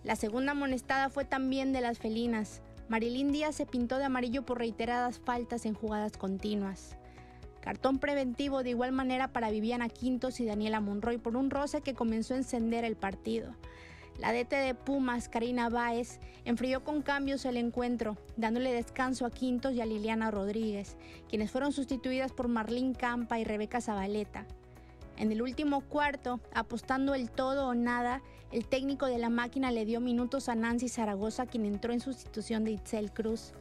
La 0.04 0.16
segunda 0.16 0.54
amonestada 0.54 1.12
fue 1.12 1.24
también 1.24 1.72
de 1.72 1.82
las 1.82 2.00
felinas. 2.00 2.64
Marilyn 2.90 3.32
Díaz 3.32 3.54
se 3.54 3.68
pintó 3.68 4.00
de 4.00 4.06
amarillo 4.06 4.44
por 4.44 4.58
reiteradas 4.58 5.20
faltas 5.20 5.68
en 5.68 5.76
jugadas 5.76 6.18
continuas. 6.18 6.98
Cartón 7.62 8.00
preventivo 8.00 8.64
de 8.64 8.72
igual 8.72 8.92
manera 8.92 9.28
para 9.28 9.52
Viviana 9.52 9.88
Quintos 9.88 10.40
y 10.40 10.46
Daniela 10.46 10.82
Monroy 10.82 11.20
por 11.20 11.38
un 11.38 11.52
roce 11.52 11.82
que 11.82 11.94
comenzó 11.94 12.34
a 12.34 12.38
encender 12.38 12.86
el 12.86 12.96
partido. 12.96 13.54
La 14.20 14.32
DT 14.32 14.56
de 14.56 14.74
Pumas, 14.74 15.30
Karina 15.30 15.70
Báez, 15.70 16.20
enfrió 16.44 16.84
con 16.84 17.02
cambios 17.02 17.46
el 17.46 17.58
encuentro, 17.58 18.18
dándole 18.36 18.74
descanso 18.74 19.26
a 19.26 19.30
Quintos 19.30 19.74
y 19.74 19.82
a 19.82 19.86
Liliana 19.86 20.32
Rodríguez, 20.32 20.98
quienes 21.30 21.52
fueron 21.52 21.72
sustituidas 21.72 22.32
por 22.32 22.48
Marlene 22.48 22.96
Campa 22.96 23.40
y 23.40 23.44
Rebeca 23.44 23.80
Zabaleta. 23.80 24.46
En 25.18 25.32
el 25.32 25.42
último 25.42 25.82
cuarto, 25.82 26.40
apostando 26.54 27.16
el 27.16 27.30
todo 27.30 27.68
o 27.68 27.74
nada, 27.74 28.22
el 28.52 28.68
técnico 28.68 29.06
de 29.06 29.18
la 29.18 29.30
máquina 29.30 29.72
le 29.72 29.86
dio 29.86 30.00
minutos 30.00 30.50
a 30.50 30.56
Nancy 30.56 30.90
Zaragoza, 30.90 31.46
quien 31.46 31.66
entró 31.66 31.94
en 31.94 32.00
sustitución 32.00 32.64
de 32.64 32.72
Itzel 32.72 33.12
Cruz. 33.12 33.54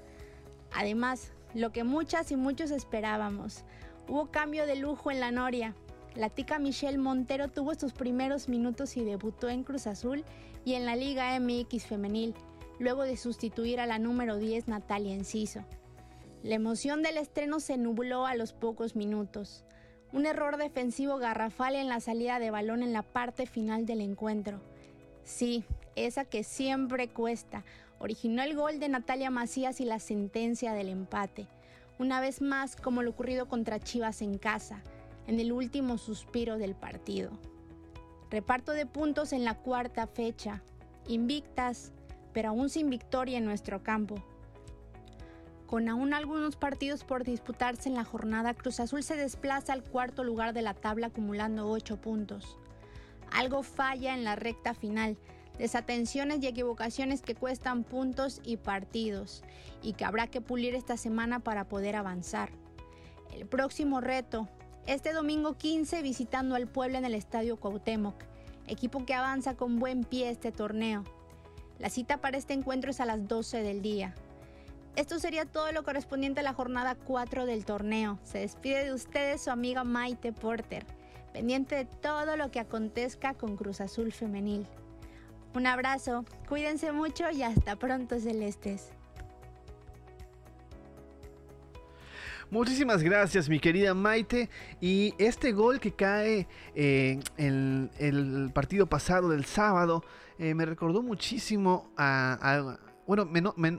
Además, 0.72 1.32
lo 1.54 1.72
que 1.72 1.84
muchas 1.84 2.30
y 2.30 2.36
muchos 2.36 2.70
esperábamos, 2.70 3.64
Hubo 4.08 4.30
cambio 4.30 4.66
de 4.66 4.76
lujo 4.76 5.10
en 5.10 5.18
la 5.18 5.32
Noria. 5.32 5.74
La 6.16 6.30
tica 6.30 6.58
Michelle 6.58 6.96
Montero 6.96 7.48
tuvo 7.48 7.74
sus 7.74 7.92
primeros 7.92 8.48
minutos 8.48 8.96
y 8.96 9.04
debutó 9.04 9.50
en 9.50 9.64
Cruz 9.64 9.86
Azul 9.86 10.24
y 10.64 10.72
en 10.72 10.86
la 10.86 10.96
Liga 10.96 11.38
MX 11.38 11.84
femenil, 11.84 12.34
luego 12.78 13.02
de 13.02 13.18
sustituir 13.18 13.80
a 13.80 13.86
la 13.86 13.98
número 13.98 14.38
10 14.38 14.66
Natalia 14.66 15.12
Enciso. 15.12 15.62
La 16.42 16.54
emoción 16.54 17.02
del 17.02 17.18
estreno 17.18 17.60
se 17.60 17.76
nubló 17.76 18.24
a 18.24 18.34
los 18.34 18.54
pocos 18.54 18.96
minutos. 18.96 19.64
Un 20.10 20.24
error 20.24 20.56
defensivo 20.56 21.18
garrafal 21.18 21.74
en 21.74 21.88
la 21.88 22.00
salida 22.00 22.38
de 22.38 22.50
balón 22.50 22.82
en 22.82 22.94
la 22.94 23.02
parte 23.02 23.44
final 23.44 23.84
del 23.84 24.00
encuentro. 24.00 24.62
Sí, 25.22 25.64
esa 25.96 26.24
que 26.24 26.44
siempre 26.44 27.08
cuesta, 27.08 27.62
originó 27.98 28.42
el 28.42 28.56
gol 28.56 28.80
de 28.80 28.88
Natalia 28.88 29.30
Macías 29.30 29.82
y 29.82 29.84
la 29.84 29.98
sentencia 29.98 30.72
del 30.72 30.88
empate 30.88 31.46
una 31.98 32.20
vez 32.20 32.42
más 32.42 32.76
como 32.76 33.02
lo 33.02 33.10
ocurrido 33.10 33.48
contra 33.48 33.80
Chivas 33.80 34.22
en 34.22 34.38
casa, 34.38 34.82
en 35.26 35.40
el 35.40 35.52
último 35.52 35.98
suspiro 35.98 36.58
del 36.58 36.74
partido. 36.74 37.30
Reparto 38.30 38.72
de 38.72 38.86
puntos 38.86 39.32
en 39.32 39.44
la 39.44 39.54
cuarta 39.54 40.06
fecha, 40.06 40.62
invictas, 41.06 41.92
pero 42.32 42.50
aún 42.50 42.68
sin 42.68 42.90
victoria 42.90 43.38
en 43.38 43.44
nuestro 43.44 43.82
campo. 43.82 44.16
Con 45.66 45.88
aún 45.88 46.14
algunos 46.14 46.56
partidos 46.56 47.02
por 47.02 47.24
disputarse 47.24 47.88
en 47.88 47.96
la 47.96 48.04
jornada, 48.04 48.54
Cruz 48.54 48.78
Azul 48.78 49.02
se 49.02 49.16
desplaza 49.16 49.72
al 49.72 49.82
cuarto 49.82 50.22
lugar 50.22 50.52
de 50.52 50.62
la 50.62 50.74
tabla 50.74 51.08
acumulando 51.08 51.68
8 51.68 52.00
puntos. 52.00 52.56
Algo 53.32 53.64
falla 53.64 54.14
en 54.14 54.22
la 54.22 54.36
recta 54.36 54.74
final, 54.74 55.16
desatenciones 55.58 56.40
y 56.42 56.46
equivocaciones 56.46 57.22
que 57.22 57.34
cuestan 57.34 57.82
puntos 57.82 58.40
y 58.44 58.58
partidos 58.58 59.42
y 59.82 59.94
que 59.94 60.04
habrá 60.04 60.28
que 60.28 60.40
pulir 60.40 60.74
esta 60.74 60.96
semana 60.96 61.40
para 61.40 61.64
poder 61.64 61.96
avanzar. 61.96 62.50
El 63.32 63.46
próximo 63.46 64.00
reto, 64.00 64.48
este 64.86 65.12
domingo 65.12 65.54
15 65.54 66.00
visitando 66.02 66.54
al 66.54 66.68
pueblo 66.68 66.96
en 66.96 67.04
el 67.04 67.14
Estadio 67.14 67.56
Cuauhtémoc, 67.56 68.14
equipo 68.68 69.04
que 69.04 69.14
avanza 69.14 69.56
con 69.56 69.80
buen 69.80 70.04
pie 70.04 70.30
este 70.30 70.52
torneo. 70.52 71.02
La 71.80 71.90
cita 71.90 72.20
para 72.20 72.38
este 72.38 72.54
encuentro 72.54 72.92
es 72.92 73.00
a 73.00 73.04
las 73.04 73.26
12 73.26 73.62
del 73.62 73.82
día. 73.82 74.14
Esto 74.94 75.18
sería 75.18 75.44
todo 75.44 75.72
lo 75.72 75.82
correspondiente 75.82 76.40
a 76.40 76.44
la 76.44 76.54
jornada 76.54 76.94
4 76.94 77.46
del 77.46 77.64
torneo. 77.64 78.18
Se 78.22 78.38
despide 78.38 78.84
de 78.84 78.94
ustedes 78.94 79.42
su 79.42 79.50
amiga 79.50 79.82
Maite 79.82 80.32
Porter, 80.32 80.86
pendiente 81.32 81.74
de 81.74 81.84
todo 81.84 82.36
lo 82.36 82.52
que 82.52 82.60
acontezca 82.60 83.34
con 83.34 83.56
Cruz 83.56 83.80
Azul 83.80 84.12
Femenil. 84.12 84.66
Un 85.54 85.66
abrazo, 85.66 86.24
cuídense 86.48 86.92
mucho 86.92 87.28
y 87.30 87.42
hasta 87.42 87.76
pronto 87.76 88.20
celestes. 88.20 88.92
Muchísimas 92.48 93.02
gracias, 93.02 93.48
mi 93.48 93.58
querida 93.58 93.92
Maite. 93.92 94.48
Y 94.80 95.14
este 95.18 95.50
gol 95.50 95.80
que 95.80 95.90
cae 95.92 96.46
en 96.76 97.20
eh, 97.36 97.90
el, 97.98 98.50
partido 98.54 98.86
pasado 98.86 99.30
del 99.30 99.44
sábado 99.44 100.04
eh, 100.38 100.54
me 100.54 100.64
recordó 100.64 101.02
muchísimo 101.02 101.90
a, 101.96 102.78
bueno, 103.06 103.28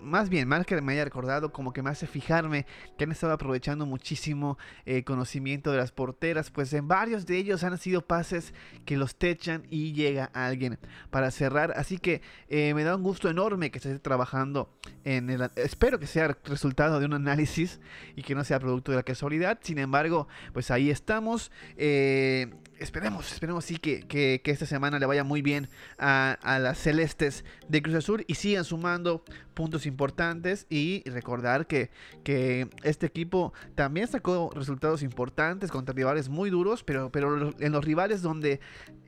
más 0.01 0.30
bien, 0.30 0.47
más 0.47 0.65
que 0.65 0.80
me 0.82 0.93
haya 0.93 1.03
recordado, 1.03 1.51
como 1.51 1.73
que 1.73 1.82
me 1.82 1.89
hace 1.89 2.07
fijarme 2.07 2.65
que 2.97 3.03
han 3.03 3.11
estado 3.11 3.34
aprovechando 3.34 3.86
muchísimo 3.86 4.57
eh, 4.86 5.03
conocimiento 5.03 5.71
de 5.71 5.78
las 5.78 5.91
porteras, 5.91 6.51
pues 6.51 6.73
en 6.73 6.88
varios 6.88 7.25
de 7.25 7.38
ellos 7.38 7.63
han 7.63 7.78
sido 7.78 8.01
pases 8.01 8.53
que 8.86 8.97
los 8.97 9.15
techan 9.15 9.63
y 9.69 9.93
llega 9.93 10.25
alguien 10.34 10.80
para 11.09 11.32
cerrar, 11.32 11.73
así 11.75 11.97
que 11.97 12.21
eh, 12.47 12.73
me 12.73 12.84
da 12.84 12.95
un 12.95 13.03
gusto 13.03 13.30
enorme 13.30 13.71
que 13.71 13.80
se 13.80 13.89
esté 13.89 13.99
trabajando 13.99 14.69
en 15.03 15.30
el... 15.30 15.49
Espero 15.55 15.99
que 15.99 16.07
sea 16.07 16.38
resultado 16.45 16.99
de 16.99 17.05
un 17.05 17.13
análisis 17.13 17.80
y 18.15 18.23
que 18.23 18.36
no 18.36 18.43
sea 18.43 18.59
producto 18.59 18.91
de 18.91 18.97
la 18.97 19.03
casualidad, 19.03 19.59
sin 19.61 19.80
embargo, 19.80 20.28
pues 20.53 20.71
ahí 20.71 20.89
estamos. 20.89 21.51
Eh, 21.78 22.51
esperemos, 22.80 23.32
esperemos 23.32 23.65
sí 23.65 23.78
que, 23.78 24.01
que, 24.07 24.41
esta 24.43 24.65
semana 24.65 24.99
le 24.99 25.05
vaya 25.05 25.23
muy 25.23 25.41
bien 25.41 25.69
a, 25.97 26.38
a, 26.41 26.59
las 26.59 26.78
celestes 26.78 27.43
de 27.67 27.82
Cruz 27.82 27.95
Azul 27.95 28.25
y 28.28 28.36
sigan 28.36 28.63
sumando 28.63 29.23
puntos 29.53 29.86
importantes 29.86 30.67
y 30.69 31.03
recordar 31.09 31.67
que, 31.67 31.89
que 32.23 32.69
este 32.84 33.05
equipo 33.05 33.53
también 33.75 34.07
sacó 34.07 34.51
resultados 34.53 35.03
importantes 35.03 35.71
contra 35.71 35.93
rivales 35.93 36.30
muy 36.30 36.49
duros, 36.49 36.84
pero, 36.84 37.11
pero 37.11 37.53
en 37.59 37.71
los 37.71 37.84
rivales 37.84 38.21
donde 38.21 38.59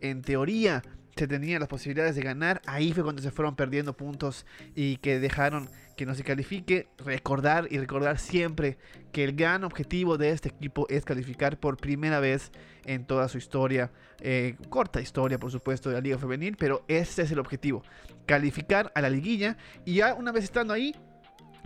en 0.01 0.22
teoría 0.22 0.84
se 1.15 1.28
tenían 1.28 1.59
las 1.59 1.70
posibilidades 1.70 2.15
de 2.15 2.22
ganar, 2.22 2.61
ahí 2.65 2.93
fue 2.93 3.03
cuando 3.03 3.22
se 3.22 3.32
fueron 3.32 3.55
perdiendo 3.55 3.95
puntos 3.95 4.45
y 4.74 4.97
que 4.97 5.20
dejaron 5.20 5.70
que 6.00 6.06
no 6.06 6.16
se 6.16 6.24
califique. 6.24 6.88
Recordar 6.97 7.68
y 7.70 7.78
recordar 7.78 8.20
siempre 8.20 8.78
que 9.12 9.26
el 9.26 9.36
gran 9.36 9.66
objetivo 9.66 10.18
de 10.18 10.30
este 10.30 10.47
equipo 10.47 10.88
es 10.88 11.04
calificar 11.04 11.60
por 11.60 11.76
primera 11.76 12.22
vez 12.22 12.54
en 12.86 13.04
toda 13.04 13.28
su 13.28 13.38
historia, 13.38 13.91
eh, 14.22 14.56
corta 14.70 15.02
historia 15.02 15.38
por 15.38 15.52
supuesto 15.52 15.89
de 15.89 15.95
la 15.95 16.02
Liga 16.02 16.18
Femenil, 16.18 16.56
pero 16.56 16.86
ese 16.88 17.24
es 17.24 17.32
el 17.32 17.39
objetivo, 17.39 17.84
calificar 18.26 18.93
a 18.95 19.02
la 19.02 19.10
liguilla 19.10 19.58
y 19.84 19.95
ya 19.95 20.14
una 20.14 20.32
vez 20.32 20.45
estando 20.45 20.74
ahí, 20.74 20.95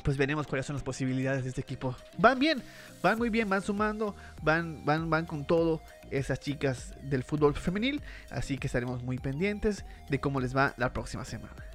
pues 0.04 0.18
veremos 0.18 0.48
cuáles 0.48 0.66
son 0.66 0.78
las 0.78 0.84
posibilidades 0.84 1.44
de 1.44 1.50
este 1.50 1.62
equipo. 1.62 1.96
Van 2.18 2.40
bien, 2.40 2.60
van 3.04 3.20
muy 3.20 3.30
bien, 3.30 3.48
van 3.48 3.62
sumando, 3.62 4.16
van, 4.42 4.84
van, 4.84 5.12
van 5.12 5.28
con 5.28 5.46
todo 5.46 5.80
esas 6.10 6.40
chicas 6.40 6.96
del 7.04 7.22
fútbol 7.22 7.54
femenil, 7.54 8.02
así 8.32 8.58
que 8.58 8.66
estaremos 8.66 9.04
muy 9.04 9.20
pendientes 9.20 9.86
de 10.10 10.20
cómo 10.20 10.40
les 10.40 10.58
va 10.58 10.74
la 10.78 10.92
próxima 10.92 11.24
semana. 11.24 11.73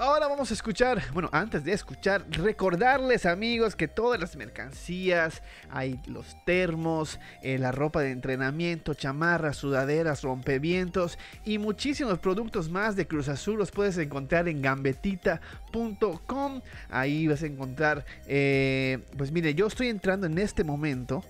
Ahora 0.00 0.28
vamos 0.28 0.52
a 0.52 0.54
escuchar, 0.54 1.02
bueno, 1.12 1.28
antes 1.32 1.64
de 1.64 1.72
escuchar, 1.72 2.24
recordarles 2.30 3.26
amigos 3.26 3.74
que 3.74 3.88
todas 3.88 4.20
las 4.20 4.36
mercancías, 4.36 5.42
hay 5.70 5.98
los 6.06 6.36
termos, 6.44 7.18
eh, 7.42 7.58
la 7.58 7.72
ropa 7.72 8.02
de 8.02 8.12
entrenamiento, 8.12 8.94
chamarras, 8.94 9.56
sudaderas, 9.56 10.22
rompevientos 10.22 11.18
y 11.44 11.58
muchísimos 11.58 12.20
productos 12.20 12.70
más 12.70 12.94
de 12.94 13.08
Cruz 13.08 13.28
Azul 13.28 13.58
los 13.58 13.72
puedes 13.72 13.98
encontrar 13.98 14.46
en 14.46 14.62
gambetita.com. 14.62 16.60
Ahí 16.90 17.26
vas 17.26 17.42
a 17.42 17.46
encontrar, 17.46 18.06
eh, 18.28 19.00
pues 19.16 19.32
mire, 19.32 19.52
yo 19.54 19.66
estoy 19.66 19.88
entrando 19.88 20.28
en 20.28 20.38
este 20.38 20.62
momento 20.62 21.24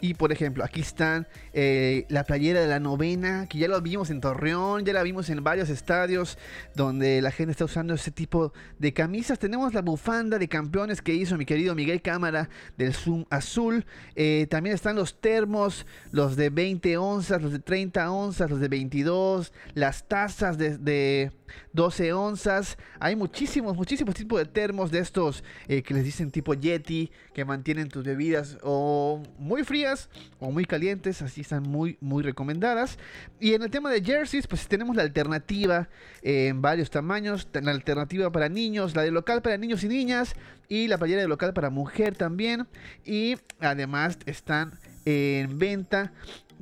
y 0.00 0.14
por 0.14 0.32
ejemplo, 0.32 0.64
aquí 0.64 0.80
están 0.80 1.28
eh, 1.52 2.06
la 2.08 2.24
playera 2.24 2.60
de 2.60 2.66
la 2.66 2.80
novena, 2.80 3.46
que 3.48 3.58
ya 3.58 3.68
lo 3.68 3.80
vimos 3.80 4.10
en 4.10 4.20
Torreón, 4.20 4.84
ya 4.84 4.92
la 4.92 5.02
vimos 5.02 5.28
en 5.28 5.44
varios 5.44 5.68
estadios 5.68 6.38
donde 6.74 7.20
la 7.20 7.30
gente 7.30 7.52
está 7.52 7.66
usando 7.66 7.94
ese 7.94 8.10
tipo 8.10 8.52
de 8.78 8.92
camisas. 8.92 9.38
Tenemos 9.38 9.74
la 9.74 9.82
bufanda 9.82 10.38
de 10.38 10.48
campeones 10.48 11.02
que 11.02 11.12
hizo 11.12 11.36
mi 11.36 11.44
querido 11.44 11.74
Miguel 11.74 12.00
Cámara 12.00 12.48
del 12.78 12.94
Zoom 12.94 13.26
Azul. 13.30 13.84
Eh, 14.14 14.46
también 14.48 14.74
están 14.74 14.96
los 14.96 15.20
termos, 15.20 15.86
los 16.12 16.36
de 16.36 16.48
20 16.48 16.96
onzas, 16.96 17.42
los 17.42 17.52
de 17.52 17.58
30 17.58 18.10
onzas, 18.10 18.50
los 18.50 18.60
de 18.60 18.68
22, 18.68 19.52
las 19.74 20.08
tazas 20.08 20.56
de 20.56 21.30
12 21.72 22.12
onzas. 22.12 22.78
Hay 22.98 23.16
muchísimos, 23.16 23.76
muchísimos 23.76 24.14
tipos 24.14 24.38
de 24.38 24.46
termos 24.46 24.90
de 24.90 25.00
estos 25.00 25.44
eh, 25.68 25.82
que 25.82 25.94
les 25.94 26.04
dicen 26.04 26.30
tipo 26.30 26.54
Yeti, 26.54 27.10
que 27.34 27.44
mantienen 27.44 27.88
tus 27.88 28.04
bebidas 28.04 28.58
o 28.62 29.22
muy 29.38 29.64
frías 29.64 29.89
o 30.38 30.50
muy 30.50 30.64
calientes, 30.64 31.22
así 31.22 31.40
están 31.40 31.62
muy, 31.62 31.96
muy 32.00 32.22
recomendadas. 32.22 32.98
Y 33.38 33.54
en 33.54 33.62
el 33.62 33.70
tema 33.70 33.90
de 33.90 34.02
jerseys, 34.02 34.46
pues 34.46 34.66
tenemos 34.68 34.96
la 34.96 35.02
alternativa 35.02 35.88
eh, 36.22 36.48
en 36.48 36.62
varios 36.62 36.90
tamaños, 36.90 37.48
la 37.52 37.70
alternativa 37.70 38.30
para 38.30 38.48
niños, 38.48 38.94
la 38.94 39.02
de 39.02 39.10
local 39.10 39.42
para 39.42 39.56
niños 39.56 39.84
y 39.84 39.88
niñas 39.88 40.34
y 40.68 40.88
la 40.88 40.98
playera 40.98 41.22
de 41.22 41.28
local 41.28 41.52
para 41.52 41.70
mujer 41.70 42.16
también. 42.16 42.66
Y 43.04 43.36
además 43.60 44.18
están 44.26 44.78
en 45.04 45.58
venta 45.58 46.12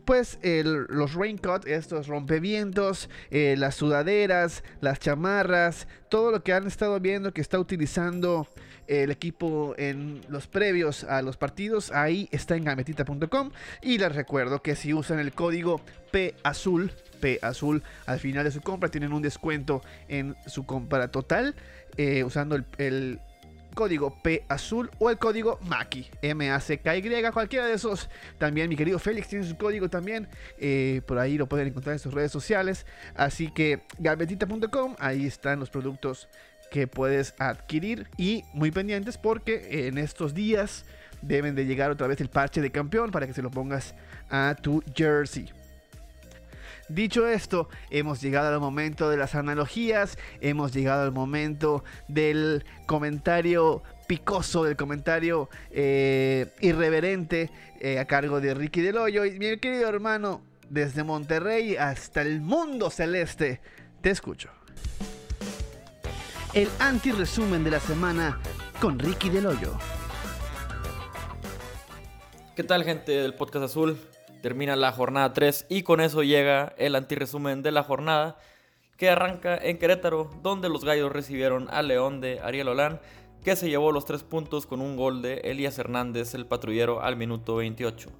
pues 0.08 0.38
los 0.42 1.12
raincoat, 1.12 1.66
estos 1.66 2.06
rompevientos, 2.06 3.10
eh, 3.30 3.56
las 3.58 3.74
sudaderas, 3.74 4.64
las 4.80 5.00
chamarras, 5.00 5.86
todo 6.08 6.30
lo 6.30 6.42
que 6.42 6.54
han 6.54 6.66
estado 6.66 6.98
viendo 6.98 7.34
que 7.34 7.42
está 7.42 7.58
utilizando 7.58 8.48
el 8.88 9.10
equipo 9.10 9.74
en 9.78 10.22
los 10.28 10.46
previos 10.46 11.04
a 11.04 11.22
los 11.22 11.36
partidos, 11.36 11.92
ahí 11.92 12.28
está 12.32 12.56
en 12.56 12.64
gametita.com. 12.64 13.50
Y 13.82 13.98
les 13.98 14.14
recuerdo 14.14 14.62
que 14.62 14.74
si 14.74 14.92
usan 14.94 15.18
el 15.20 15.32
código 15.32 15.80
P 16.10 16.34
azul, 16.42 16.90
P 17.20 17.38
azul 17.42 17.82
al 18.06 18.18
final 18.18 18.44
de 18.44 18.50
su 18.50 18.60
compra, 18.60 18.88
tienen 18.90 19.12
un 19.12 19.22
descuento 19.22 19.82
en 20.08 20.34
su 20.46 20.66
compra 20.66 21.08
total. 21.08 21.54
Eh, 21.96 22.22
usando 22.24 22.56
el 22.56 23.20
código 23.78 24.20
P 24.22 24.44
azul 24.48 24.90
o 24.98 25.08
el 25.08 25.18
código 25.18 25.60
MAKI, 25.62 26.10
M-A-C-K-Y, 26.22 27.30
cualquiera 27.32 27.64
de 27.66 27.74
esos. 27.74 28.08
También 28.36 28.68
mi 28.68 28.74
querido 28.74 28.98
Félix 28.98 29.28
tiene 29.28 29.46
su 29.46 29.56
código 29.56 29.88
también, 29.88 30.26
eh, 30.58 31.00
por 31.06 31.16
ahí 31.20 31.38
lo 31.38 31.48
pueden 31.48 31.68
encontrar 31.68 31.92
en 31.92 32.00
sus 32.00 32.12
redes 32.12 32.32
sociales. 32.32 32.86
Así 33.14 33.52
que 33.52 33.82
galvetita.com, 34.00 34.96
ahí 34.98 35.26
están 35.26 35.60
los 35.60 35.70
productos 35.70 36.28
que 36.70 36.86
puedes 36.86 37.34
adquirir 37.38 38.08
y 38.16 38.44
muy 38.52 38.70
pendientes 38.70 39.18
porque 39.18 39.88
en 39.88 39.98
estos 39.98 40.34
días 40.34 40.84
deben 41.22 41.54
de 41.54 41.66
llegar 41.66 41.90
otra 41.90 42.06
vez 42.06 42.20
el 42.20 42.28
parche 42.28 42.60
de 42.60 42.70
campeón 42.70 43.10
para 43.10 43.26
que 43.26 43.34
se 43.34 43.42
lo 43.42 43.50
pongas 43.50 43.94
a 44.30 44.56
tu 44.60 44.82
jersey. 44.94 45.50
Dicho 46.88 47.28
esto, 47.28 47.68
hemos 47.90 48.22
llegado 48.22 48.48
al 48.48 48.60
momento 48.60 49.10
de 49.10 49.18
las 49.18 49.34
analogías, 49.34 50.16
hemos 50.40 50.72
llegado 50.72 51.02
al 51.02 51.12
momento 51.12 51.84
del 52.08 52.64
comentario 52.86 53.82
picoso, 54.06 54.64
del 54.64 54.76
comentario 54.76 55.50
eh, 55.70 56.46
irreverente 56.60 57.50
eh, 57.80 57.98
a 57.98 58.06
cargo 58.06 58.40
de 58.40 58.54
Ricky 58.54 58.80
Del 58.80 58.96
Hoyo. 58.96 59.26
Y 59.26 59.38
mi 59.38 59.58
querido 59.58 59.86
hermano, 59.86 60.40
desde 60.70 61.04
Monterrey 61.04 61.76
hasta 61.76 62.22
el 62.22 62.40
mundo 62.40 62.88
celeste, 62.88 63.60
te 64.00 64.08
escucho. 64.08 64.57
El 66.58 66.68
anti-resumen 66.80 67.62
de 67.62 67.70
la 67.70 67.78
semana 67.78 68.40
con 68.80 68.98
Ricky 68.98 69.30
Del 69.30 69.46
Hoyo. 69.46 69.78
¿Qué 72.56 72.64
tal 72.64 72.82
gente 72.82 73.12
del 73.12 73.34
podcast 73.34 73.66
azul? 73.66 73.96
termina 74.42 74.74
la 74.74 74.90
jornada 74.90 75.32
3 75.32 75.66
y 75.68 75.84
con 75.84 76.00
eso 76.00 76.24
llega 76.24 76.74
el 76.76 76.96
antiresumen 76.96 77.62
de 77.62 77.70
la 77.70 77.84
jornada 77.84 78.38
que 78.96 79.08
arranca 79.08 79.56
en 79.56 79.78
Querétaro, 79.78 80.32
donde 80.42 80.68
los 80.68 80.84
gallos 80.84 81.12
recibieron 81.12 81.68
a 81.70 81.80
León 81.82 82.20
de 82.20 82.40
Ariel 82.40 82.70
Olán, 82.70 83.00
que 83.44 83.54
se 83.54 83.68
llevó 83.68 83.92
los 83.92 84.04
3 84.04 84.24
puntos 84.24 84.66
con 84.66 84.80
un 84.80 84.96
gol 84.96 85.22
de 85.22 85.34
Elías 85.44 85.78
Hernández, 85.78 86.34
el 86.34 86.46
patrullero, 86.46 87.02
al 87.02 87.14
minuto 87.14 87.54
28. 87.54 88.10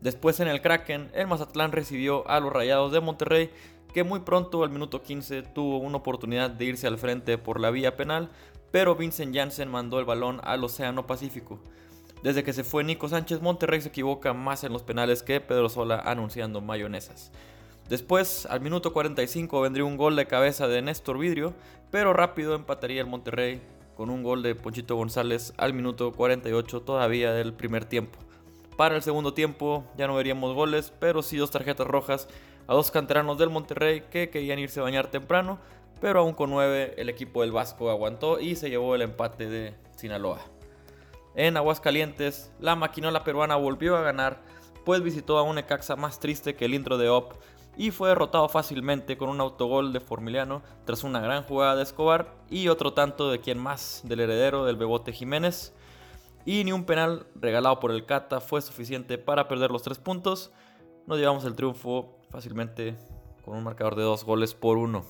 Después 0.00 0.38
en 0.38 0.46
el 0.46 0.60
Kraken, 0.60 1.10
el 1.12 1.26
Mazatlán 1.26 1.72
recibió 1.72 2.28
a 2.28 2.38
los 2.38 2.52
Rayados 2.52 2.92
de 2.92 3.00
Monterrey, 3.00 3.50
que 3.94 4.02
muy 4.02 4.20
pronto, 4.20 4.64
al 4.64 4.70
minuto 4.70 5.02
15, 5.02 5.42
tuvo 5.42 5.78
una 5.78 5.98
oportunidad 5.98 6.50
de 6.50 6.64
irse 6.64 6.88
al 6.88 6.98
frente 6.98 7.38
por 7.38 7.60
la 7.60 7.70
vía 7.70 7.96
penal, 7.96 8.28
pero 8.72 8.96
Vincent 8.96 9.34
Janssen 9.34 9.70
mandó 9.70 10.00
el 10.00 10.04
balón 10.04 10.40
al 10.42 10.64
Océano 10.64 11.06
Pacífico. 11.06 11.60
Desde 12.24 12.42
que 12.42 12.52
se 12.52 12.64
fue 12.64 12.82
Nico 12.82 13.08
Sánchez, 13.08 13.40
Monterrey 13.40 13.80
se 13.80 13.90
equivoca 13.90 14.34
más 14.34 14.64
en 14.64 14.72
los 14.72 14.82
penales 14.82 15.22
que 15.22 15.40
Pedro 15.40 15.68
Sola 15.68 16.02
anunciando 16.04 16.60
mayonesas. 16.60 17.30
Después, 17.88 18.46
al 18.46 18.62
minuto 18.62 18.92
45, 18.92 19.60
vendría 19.60 19.84
un 19.84 19.96
gol 19.96 20.16
de 20.16 20.26
cabeza 20.26 20.66
de 20.66 20.82
Néstor 20.82 21.18
Vidrio, 21.18 21.54
pero 21.92 22.12
rápido 22.12 22.56
empataría 22.56 23.00
el 23.00 23.06
Monterrey 23.06 23.62
con 23.96 24.10
un 24.10 24.24
gol 24.24 24.42
de 24.42 24.56
Ponchito 24.56 24.96
González 24.96 25.54
al 25.56 25.72
minuto 25.72 26.10
48 26.10 26.82
todavía 26.82 27.32
del 27.32 27.52
primer 27.52 27.84
tiempo. 27.84 28.18
Para 28.76 28.96
el 28.96 29.02
segundo 29.02 29.34
tiempo 29.34 29.84
ya 29.96 30.08
no 30.08 30.16
veríamos 30.16 30.52
goles, 30.52 30.92
pero 30.98 31.22
sí 31.22 31.36
dos 31.36 31.52
tarjetas 31.52 31.86
rojas 31.86 32.26
a 32.66 32.74
dos 32.74 32.90
canteranos 32.90 33.38
del 33.38 33.50
Monterrey 33.50 34.02
que 34.10 34.30
querían 34.30 34.58
irse 34.58 34.80
a 34.80 34.84
bañar 34.84 35.08
temprano, 35.08 35.58
pero 36.00 36.20
aún 36.20 36.32
con 36.34 36.50
nueve 36.50 36.94
el 36.96 37.08
equipo 37.08 37.42
del 37.42 37.52
Vasco 37.52 37.90
aguantó 37.90 38.40
y 38.40 38.56
se 38.56 38.70
llevó 38.70 38.94
el 38.94 39.02
empate 39.02 39.48
de 39.48 39.74
Sinaloa. 39.96 40.40
En 41.34 41.56
Aguascalientes, 41.56 42.52
la 42.60 42.76
maquinola 42.76 43.24
peruana 43.24 43.56
volvió 43.56 43.96
a 43.96 44.02
ganar, 44.02 44.40
pues 44.84 45.02
visitó 45.02 45.38
a 45.38 45.42
un 45.42 45.58
Ecaxa 45.58 45.96
más 45.96 46.20
triste 46.20 46.54
que 46.54 46.66
el 46.66 46.74
intro 46.74 46.98
de 46.98 47.08
OP 47.08 47.34
y 47.76 47.90
fue 47.90 48.08
derrotado 48.08 48.48
fácilmente 48.48 49.16
con 49.16 49.28
un 49.28 49.40
autogol 49.40 49.92
de 49.92 50.00
Formiliano 50.00 50.62
tras 50.84 51.02
una 51.02 51.20
gran 51.20 51.42
jugada 51.42 51.74
de 51.74 51.82
Escobar 51.82 52.34
y 52.50 52.68
otro 52.68 52.92
tanto 52.92 53.30
de 53.30 53.40
quien 53.40 53.58
más, 53.58 54.02
del 54.04 54.20
heredero 54.20 54.64
del 54.64 54.76
Bebote 54.76 55.12
Jiménez. 55.12 55.74
Y 56.46 56.62
ni 56.64 56.72
un 56.72 56.84
penal 56.84 57.26
regalado 57.34 57.80
por 57.80 57.90
el 57.90 58.06
Cata 58.06 58.40
fue 58.40 58.60
suficiente 58.60 59.18
para 59.18 59.48
perder 59.48 59.70
los 59.70 59.82
tres 59.82 59.98
puntos. 59.98 60.52
Nos 61.06 61.18
llevamos 61.18 61.44
el 61.44 61.56
triunfo 61.56 62.18
fácilmente 62.34 62.96
con 63.44 63.56
un 63.56 63.62
marcador 63.62 63.94
de 63.94 64.02
dos 64.02 64.24
goles 64.24 64.54
por 64.54 64.76
uno. 64.76 65.04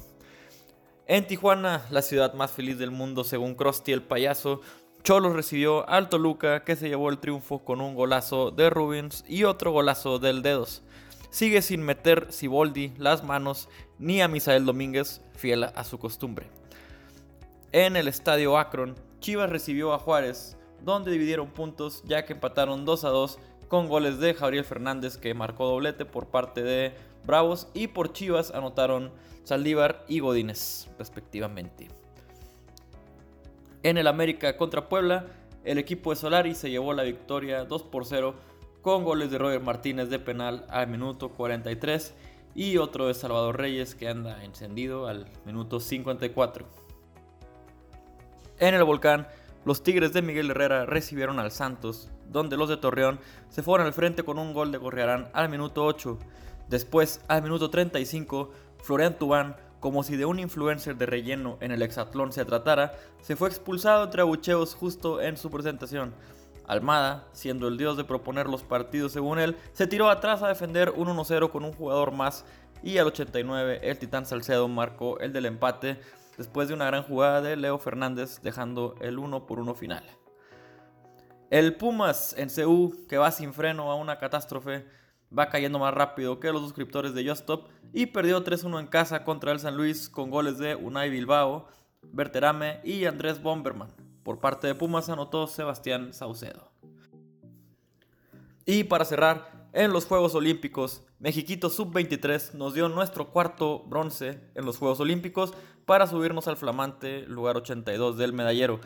En 1.07 1.27
Tijuana, 1.27 1.83
la 1.91 2.03
ciudad 2.03 2.35
más 2.35 2.51
feliz 2.51 2.79
del 2.79 2.91
mundo 2.91 3.25
según 3.25 3.55
Krusty 3.55 3.93
el 3.93 4.03
payaso, 4.03 4.61
Cholos 5.03 5.35
recibió 5.35 5.89
al 5.89 6.11
Toluca 6.11 6.65
que 6.65 6.77
se 6.77 6.91
llevó 6.91 7.09
el 7.09 7.21
triunfo 7.21 7.65
con 7.65 7.81
un 7.81 7.95
golazo 7.95 8.51
de 8.51 8.69
Rubens 8.69 9.25
y 9.27 9.45
otro 9.45 9.73
golazo 9.73 10.19
del 10.19 10.43
Dedos. 10.43 10.83
Sigue 11.31 11.63
sin 11.63 11.81
meter 11.81 12.31
Siboldi 12.31 12.93
las 12.99 13.25
manos 13.25 13.71
ni 13.99 14.21
a 14.21 14.29
Misael 14.29 14.67
Domínguez, 14.67 15.23
fiel 15.35 15.65
a 15.65 15.85
su 15.85 15.99
costumbre. 15.99 16.49
En 17.73 17.97
el 17.97 18.07
estadio 18.07 18.59
Akron, 18.59 18.97
Chivas 19.21 19.49
recibió 19.49 19.95
a 19.95 19.99
Juárez, 19.99 20.59
donde 20.83 21.11
dividieron 21.11 21.49
puntos 21.49 22.03
ya 22.05 22.27
que 22.27 22.35
empataron 22.35 22.85
2 22.85 23.05
a 23.05 23.09
2 23.09 23.39
con 23.69 23.89
goles 23.89 24.19
de 24.19 24.35
Gabriel 24.35 24.65
Fernández 24.65 25.17
que 25.17 25.33
marcó 25.33 25.67
doblete 25.67 26.05
por 26.05 26.27
parte 26.27 26.63
de 26.63 27.14
Bravos 27.25 27.69
y 27.75 27.89
por 27.89 28.13
Chivas 28.13 28.51
anotaron 28.51 29.13
Saldívar 29.45 30.05
y 30.09 30.21
Godínez 30.21 30.89
respectivamente. 30.99 31.89
En 33.83 33.99
el 33.99 34.07
América 34.07 34.57
contra 34.57 34.89
Puebla, 34.89 35.27
el 35.65 35.79
equipo 35.79 36.11
de 36.11 36.17
Solari 36.17 36.55
se 36.55 36.71
llevó 36.71 36.93
la 36.95 37.03
victoria 37.03 37.65
2 37.65 37.83
por 37.85 38.07
0 38.07 38.35
con 38.83 39.05
goles 39.05 39.31
de 39.31 39.39
Roger 39.39 39.61
Martínez 39.61 40.11
de 40.11 40.19
penal 40.19 40.67
al 40.69 40.89
minuto 40.89 41.31
43 41.31 42.15
y 42.55 42.77
otro 42.77 43.09
de 43.09 43.15
Salvador 43.15 43.59
Reyes 43.59 43.95
que 43.95 44.09
anda 44.09 44.45
encendido 44.45 45.07
al 45.07 45.27
minuto 45.45 45.81
54. 45.81 46.67
En 48.59 48.75
el 48.75 48.85
volcán, 48.85 49.27
los 49.65 49.83
Tigres 49.83 50.13
de 50.13 50.23
Miguel 50.23 50.51
Herrera 50.51 50.87
recibieron 50.87 51.39
al 51.39 51.51
Santos, 51.51 52.11
donde 52.31 52.57
los 52.57 52.69
de 52.69 52.77
Torreón 52.77 53.19
se 53.49 53.63
fueron 53.63 53.87
al 53.87 53.95
frente 53.95 54.23
con 54.23 54.39
un 54.39 54.53
gol 54.53 54.71
de 54.71 54.79
Gorriarán 54.79 55.29
al 55.33 55.49
minuto 55.49 55.85
8. 55.85 56.19
Después, 56.69 57.21
al 57.29 57.43
minuto 57.43 57.71
35, 57.71 58.51
Florian 58.83 59.19
Tubán 59.19 59.57
como 59.85 60.03
si 60.03 60.17
de 60.17 60.25
un 60.25 60.39
influencer 60.39 60.97
de 60.97 61.05
relleno 61.05 61.59
en 61.61 61.71
el 61.71 61.83
hexatlón 61.83 62.33
se 62.33 62.47
tratara, 62.47 62.95
se 63.21 63.37
fue 63.37 63.51
expulsado 63.51 64.05
entre 64.05 64.23
abucheos 64.23 64.75
justo 64.75 65.21
en 65.21 65.37
su 65.37 65.51
presentación. 65.51 66.15
Almada, 66.67 67.29
siendo 67.33 67.69
el 67.69 67.77
dios 67.77 67.99
de 67.99 68.05
proponer 68.05 68.49
los 68.49 68.63
partidos 68.63 69.13
según 69.13 69.39
él, 69.39 69.59
se 69.75 69.87
tiró 69.87 70.09
atrás 70.09 70.43
a 70.43 70.49
defender 70.49 70.89
un 70.97 71.09
1-0 71.09 71.51
con 71.51 71.67
un 71.67 71.75
jugador 71.75 72.13
más 72.13 72.47
y 72.83 72.97
al 72.97 73.09
89 73.09 73.81
el 73.83 73.99
titán 73.99 74.25
Salcedo 74.25 74.67
marcó 74.69 75.19
el 75.21 75.35
del 75.35 75.45
empate 75.45 76.01
después 76.39 76.69
de 76.69 76.73
una 76.73 76.87
gran 76.87 77.03
jugada 77.03 77.43
de 77.43 77.55
Leo 77.55 77.79
Fernández 77.79 78.41
dejando 78.43 78.95
el 79.03 79.19
1 79.19 79.45
por 79.45 79.59
1 79.59 79.75
final. 79.75 80.05
El 81.51 81.77
Pumas 81.77 82.35
en 82.39 82.49
CU, 82.49 83.05
que 83.07 83.19
va 83.19 83.31
sin 83.31 83.53
freno 83.53 83.91
a 83.91 83.97
una 83.97 84.19
catástrofe, 84.19 84.87
va 85.37 85.49
cayendo 85.49 85.79
más 85.79 85.95
rápido 85.95 86.41
que 86.41 86.53
los 86.53 86.63
suscriptores 86.63 87.15
de 87.15 87.29
Justop 87.29 87.69
y 87.93 88.07
perdió 88.07 88.45
3-1 88.45 88.81
en 88.81 88.87
casa 88.87 89.25
contra 89.25 89.53
el 89.53 89.61
San 89.61 89.77
Luis 89.77 90.09
con 90.09 90.31
goles 90.31 90.59
de 90.59 90.75
Unai 90.75 91.11
Bilbao, 91.11 91.69
Berterame 92.13 92.81
y 92.85 93.05
Andrés 93.05 93.43
Bomberman. 93.43 93.91
Por 94.23 94.39
parte 94.39 94.67
de 94.67 94.75
Pumas 94.75 95.09
anotó 95.09 95.47
Sebastián 95.47 96.13
Saucedo. 96.13 96.73
Y 98.67 98.85
para 98.85 99.05
cerrar, 99.05 99.69
en 99.75 99.93
los 99.93 100.07
Juegos 100.07 100.35
Olímpicos, 100.35 101.03
Mexiquito 101.19 101.69
Sub-23 101.69 102.55
nos 102.55 102.75
dio 102.75 102.89
nuestro 102.89 103.31
cuarto 103.31 103.81
bronce 103.81 104.41
en 104.55 104.65
los 104.65 104.79
Juegos 104.79 105.01
Olímpicos 105.01 105.53
para 105.85 106.07
subirnos 106.07 106.49
al 106.49 106.57
flamante 106.57 107.23
lugar 107.27 107.57
82 107.57 108.17
del 108.17 108.33
medallero. 108.33 108.81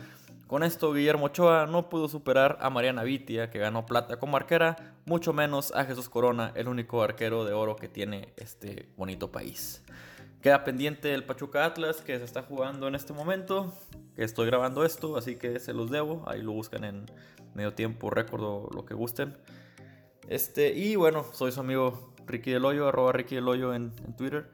Con 0.49 0.63
esto, 0.63 0.91
Guillermo 0.93 1.27
Ochoa 1.27 1.67
no 1.67 1.89
pudo 1.89 2.09
superar 2.09 2.57
a 2.59 2.71
Mariana 2.71 3.03
Vitia, 3.03 3.51
que 3.51 3.59
ganó 3.59 3.85
plata 3.85 4.17
como 4.17 4.35
arquera, 4.35 4.95
mucho 5.05 5.31
menos 5.31 5.71
a 5.75 5.85
Jesús 5.85 6.09
Corona, 6.09 6.51
el 6.55 6.67
único 6.67 7.03
arquero 7.03 7.45
de 7.45 7.53
oro 7.53 7.75
que 7.75 7.87
tiene 7.87 8.33
este 8.35 8.89
bonito 8.97 9.31
país. 9.31 9.83
Queda 10.41 10.63
pendiente 10.63 11.13
el 11.13 11.23
Pachuca 11.23 11.65
Atlas, 11.65 12.01
que 12.01 12.17
se 12.17 12.23
está 12.23 12.41
jugando 12.41 12.87
en 12.87 12.95
este 12.95 13.13
momento, 13.13 13.71
que 14.15 14.23
estoy 14.23 14.47
grabando 14.47 14.83
esto, 14.83 15.17
así 15.17 15.35
que 15.35 15.59
se 15.59 15.71
los 15.71 15.91
debo. 15.91 16.23
Ahí 16.25 16.41
lo 16.41 16.53
buscan 16.53 16.83
en 16.83 17.05
medio 17.53 17.75
tiempo, 17.75 18.09
récord 18.09 18.73
lo 18.73 18.85
que 18.87 18.95
gusten. 18.95 19.37
Este, 20.29 20.73
y 20.73 20.95
bueno, 20.95 21.25
soy 21.31 21.51
su 21.51 21.59
amigo 21.59 22.15
Ricky 22.25 22.49
Del 22.49 22.65
Hoyo, 22.65 22.87
arroba 22.87 23.11
Ricky 23.11 23.35
Del 23.35 23.47
Hoyo 23.47 23.75
en, 23.75 23.91
Twitter. 24.17 24.49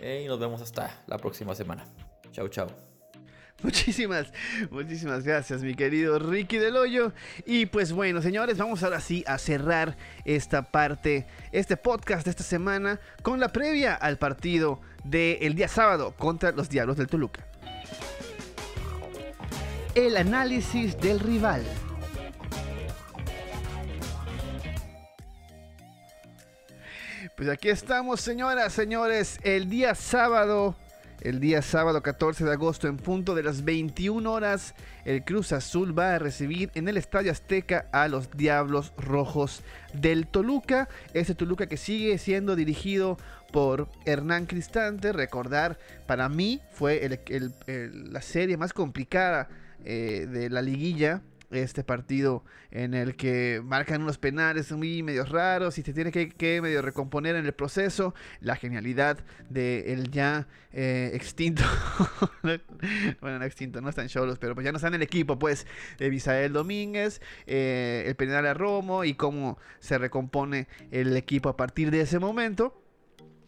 Y 0.00 0.26
nos 0.26 0.40
vemos 0.40 0.60
hasta 0.60 1.04
la 1.06 1.18
próxima 1.18 1.54
semana. 1.54 1.84
Chau, 2.32 2.48
chau. 2.48 2.89
Muchísimas, 3.62 4.32
muchísimas 4.70 5.22
gracias, 5.22 5.62
mi 5.62 5.74
querido 5.74 6.18
Ricky 6.18 6.56
del 6.56 6.76
Hoyo. 6.76 7.12
Y 7.44 7.66
pues 7.66 7.92
bueno, 7.92 8.22
señores, 8.22 8.56
vamos 8.56 8.82
ahora 8.82 9.00
sí 9.00 9.22
a 9.26 9.36
cerrar 9.36 9.98
esta 10.24 10.62
parte, 10.62 11.26
este 11.52 11.76
podcast 11.76 12.24
de 12.24 12.30
esta 12.30 12.42
semana, 12.42 13.00
con 13.22 13.38
la 13.38 13.52
previa 13.52 13.94
al 13.94 14.16
partido 14.16 14.80
del 15.04 15.54
día 15.54 15.68
sábado 15.68 16.14
contra 16.16 16.52
los 16.52 16.70
Diablos 16.70 16.96
del 16.96 17.08
Toluca. 17.08 17.44
El 19.94 20.16
análisis 20.16 20.98
del 20.98 21.20
rival. 21.20 21.62
Pues 27.36 27.48
aquí 27.50 27.68
estamos, 27.68 28.22
señoras, 28.22 28.72
señores, 28.72 29.38
el 29.42 29.68
día 29.68 29.94
sábado 29.94 30.76
el 31.20 31.40
día 31.40 31.62
sábado 31.62 32.02
14 32.02 32.44
de 32.44 32.52
agosto 32.52 32.88
en 32.88 32.96
punto 32.96 33.34
de 33.34 33.42
las 33.42 33.64
21 33.64 34.30
horas, 34.30 34.74
el 35.04 35.24
Cruz 35.24 35.52
Azul 35.52 35.98
va 35.98 36.14
a 36.14 36.18
recibir 36.18 36.70
en 36.74 36.88
el 36.88 36.96
Estadio 36.96 37.30
Azteca 37.30 37.86
a 37.92 38.08
los 38.08 38.30
Diablos 38.30 38.92
Rojos 38.96 39.62
del 39.92 40.26
Toluca. 40.26 40.88
Ese 41.12 41.34
Toluca 41.34 41.66
que 41.66 41.76
sigue 41.76 42.16
siendo 42.18 42.56
dirigido 42.56 43.18
por 43.52 43.88
Hernán 44.06 44.46
Cristante. 44.46 45.12
Recordar, 45.12 45.78
para 46.06 46.28
mí 46.28 46.60
fue 46.72 47.20
la 47.66 48.22
serie 48.22 48.56
más 48.56 48.72
complicada 48.72 49.48
eh, 49.84 50.26
de 50.30 50.50
la 50.50 50.62
liguilla 50.62 51.22
este 51.50 51.84
partido 51.84 52.44
en 52.70 52.94
el 52.94 53.16
que 53.16 53.60
marcan 53.64 54.02
unos 54.02 54.18
penales 54.18 54.70
muy 54.72 55.02
medios 55.02 55.28
raros 55.28 55.78
y 55.78 55.82
se 55.82 55.92
tiene 55.92 56.10
que, 56.12 56.60
medio 56.60 56.82
recomponer 56.82 57.36
en 57.36 57.46
el 57.46 57.52
proceso. 57.52 58.14
La 58.40 58.56
genialidad 58.56 59.18
del 59.48 59.84
el 59.86 60.10
ya 60.10 60.46
eh, 60.72 61.10
extinto, 61.14 61.62
bueno, 63.20 63.38
no 63.38 63.44
extinto, 63.44 63.80
no 63.80 63.88
están 63.88 64.08
solos, 64.08 64.38
pero 64.38 64.54
pues 64.54 64.64
ya 64.64 64.72
no 64.72 64.76
está 64.76 64.88
en 64.88 64.94
el 64.94 65.02
equipo, 65.02 65.38
pues, 65.38 65.66
de 65.98 66.10
Bisael 66.10 66.52
Domínguez, 66.52 67.20
eh, 67.46 68.04
el 68.06 68.14
penal 68.14 68.46
a 68.46 68.54
Romo 68.54 69.04
y 69.04 69.14
cómo 69.14 69.58
se 69.80 69.98
recompone 69.98 70.68
el 70.90 71.16
equipo 71.16 71.48
a 71.48 71.56
partir 71.56 71.90
de 71.90 72.02
ese 72.02 72.18
momento 72.18 72.80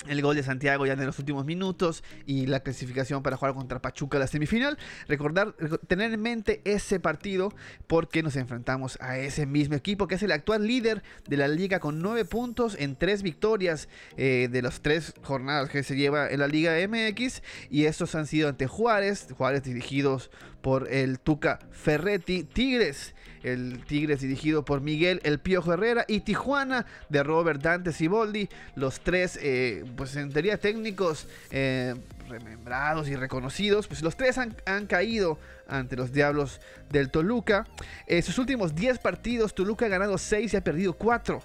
el 0.07 0.22
gol 0.22 0.36
de 0.36 0.42
Santiago 0.42 0.86
ya 0.86 0.94
en 0.94 1.07
los 1.07 1.18
últimos 1.18 1.44
minutos 1.44 2.03
y 2.26 2.46
la 2.46 2.61
clasificación 2.61 3.22
para 3.22 3.36
jugar 3.36 3.55
contra 3.55 3.80
Pachuca 3.80 4.18
la 4.18 4.26
semifinal. 4.26 4.78
Recordar, 5.09 5.55
tener 5.86 6.12
en 6.12 6.20
mente 6.20 6.61
ese 6.64 7.00
partido 7.00 7.53
porque 7.86 8.22
nos 8.22 8.36
enfrentamos 8.36 8.98
a 9.00 9.18
ese 9.18 9.46
mismo 9.46 9.74
equipo 9.74 10.07
que 10.07 10.16
es 10.16 10.22
el 10.22 10.32
actual 10.32 10.66
líder 10.66 11.03
de 11.28 11.36
la 11.36 11.48
liga 11.48 11.80
con 11.80 12.00
nueve 12.00 12.24
puntos 12.24 12.76
en 12.78 12.96
tres 12.96 13.22
victorias 13.22 13.88
eh, 14.16 14.48
de 14.50 14.62
las 14.62 14.80
tres 14.80 15.14
jornadas 15.22 15.68
que 15.68 15.82
se 15.82 15.96
lleva 15.96 16.28
en 16.28 16.40
la 16.40 16.48
Liga 16.48 16.74
MX 16.86 17.42
y 17.70 17.84
estos 17.84 18.14
han 18.14 18.26
sido 18.26 18.48
ante 18.48 18.66
Juárez, 18.66 19.28
Juárez 19.36 19.62
dirigidos 19.62 20.30
por 20.61 20.90
el 20.90 21.18
Tuca 21.18 21.59
Ferretti, 21.70 22.44
Tigres 22.44 23.14
el 23.43 23.84
Tigres 23.86 24.20
dirigido 24.20 24.64
por 24.64 24.80
Miguel 24.80 25.20
El 25.24 25.38
Piojo 25.38 25.72
Herrera 25.72 26.05
y 26.09 26.20
Tijuana 26.20 26.86
de 27.09 27.22
Robert 27.22 27.61
Dante 27.61 27.93
Siboldi, 27.93 28.49
los 28.74 29.01
tres, 29.01 29.38
eh, 29.43 29.84
pues 29.97 30.16
en 30.16 30.32
teoría 30.32 30.59
técnicos 30.59 31.28
eh, 31.51 31.95
remembrados 32.28 33.09
y 33.09 33.16
reconocidos, 33.16 33.86
pues 33.86 34.03
los 34.03 34.16
tres 34.16 34.38
han, 34.38 34.86
caído 34.86 35.38
ante 35.68 35.97
los 35.97 36.12
Diablos 36.12 36.61
del 36.90 37.11
Toluca. 37.11 37.66
En 38.07 38.22
sus 38.22 38.38
últimos 38.38 38.74
10 38.74 38.99
partidos, 38.99 39.55
Toluca 39.55 39.86
ha 39.86 39.88
ganado 39.88 40.18
6 40.18 40.53
y 40.53 40.57
ha 40.57 40.64
perdido 40.64 40.95
4 40.95 41.43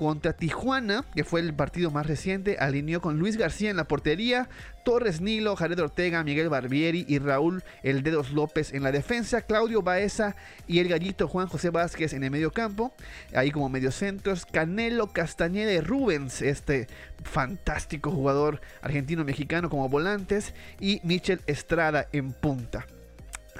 contra 0.00 0.32
Tijuana, 0.32 1.04
que 1.14 1.24
fue 1.24 1.40
el 1.40 1.52
partido 1.52 1.90
más 1.90 2.06
reciente, 2.06 2.56
alineó 2.58 3.02
con 3.02 3.18
Luis 3.18 3.36
García 3.36 3.68
en 3.68 3.76
la 3.76 3.84
portería, 3.84 4.48
Torres 4.82 5.20
Nilo, 5.20 5.56
Jared 5.56 5.78
Ortega, 5.78 6.24
Miguel 6.24 6.48
Barbieri 6.48 7.04
y 7.06 7.18
Raúl 7.18 7.62
El 7.82 8.02
Dedos 8.02 8.32
López 8.32 8.72
en 8.72 8.82
la 8.82 8.92
defensa, 8.92 9.42
Claudio 9.42 9.82
Baeza 9.82 10.36
y 10.66 10.78
el 10.78 10.88
gallito 10.88 11.28
Juan 11.28 11.48
José 11.48 11.68
Vázquez 11.68 12.14
en 12.14 12.24
el 12.24 12.30
medio 12.30 12.50
campo, 12.50 12.94
ahí 13.34 13.50
como 13.50 13.68
mediocentros, 13.68 14.46
Canelo 14.46 15.08
Castañeda 15.08 15.82
Rubens, 15.82 16.40
este 16.40 16.86
fantástico 17.22 18.10
jugador 18.10 18.62
argentino-mexicano 18.80 19.68
como 19.68 19.90
volantes, 19.90 20.54
y 20.80 21.02
Michel 21.04 21.42
Estrada 21.46 22.08
en 22.12 22.32
punta 22.32 22.86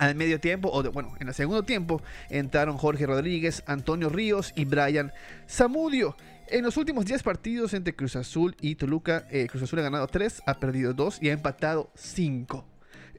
al 0.01 0.15
medio 0.15 0.41
tiempo, 0.41 0.71
o 0.73 0.83
bueno, 0.93 1.13
en 1.21 1.29
el 1.29 1.35
segundo 1.35 1.63
tiempo, 1.63 2.01
entraron 2.31 2.79
Jorge 2.79 3.05
Rodríguez, 3.05 3.63
Antonio 3.67 4.09
Ríos 4.09 4.55
y 4.57 4.65
Brian 4.65 5.13
Zamudio. 5.47 6.17
En 6.53 6.65
los 6.65 6.77
últimos 6.77 7.05
10 7.05 7.23
partidos 7.23 7.75
entre 7.75 7.95
Cruz 7.95 8.17
Azul 8.17 8.57
y 8.61 8.75
Toluca, 8.75 9.25
eh, 9.31 9.47
Cruz 9.47 9.63
Azul 9.63 9.79
ha 9.79 9.83
ganado 9.83 10.09
3, 10.09 10.43
ha 10.47 10.59
perdido 10.59 10.93
2 10.93 11.23
y 11.23 11.29
ha 11.29 11.33
empatado 11.33 11.93
5. 11.95 12.67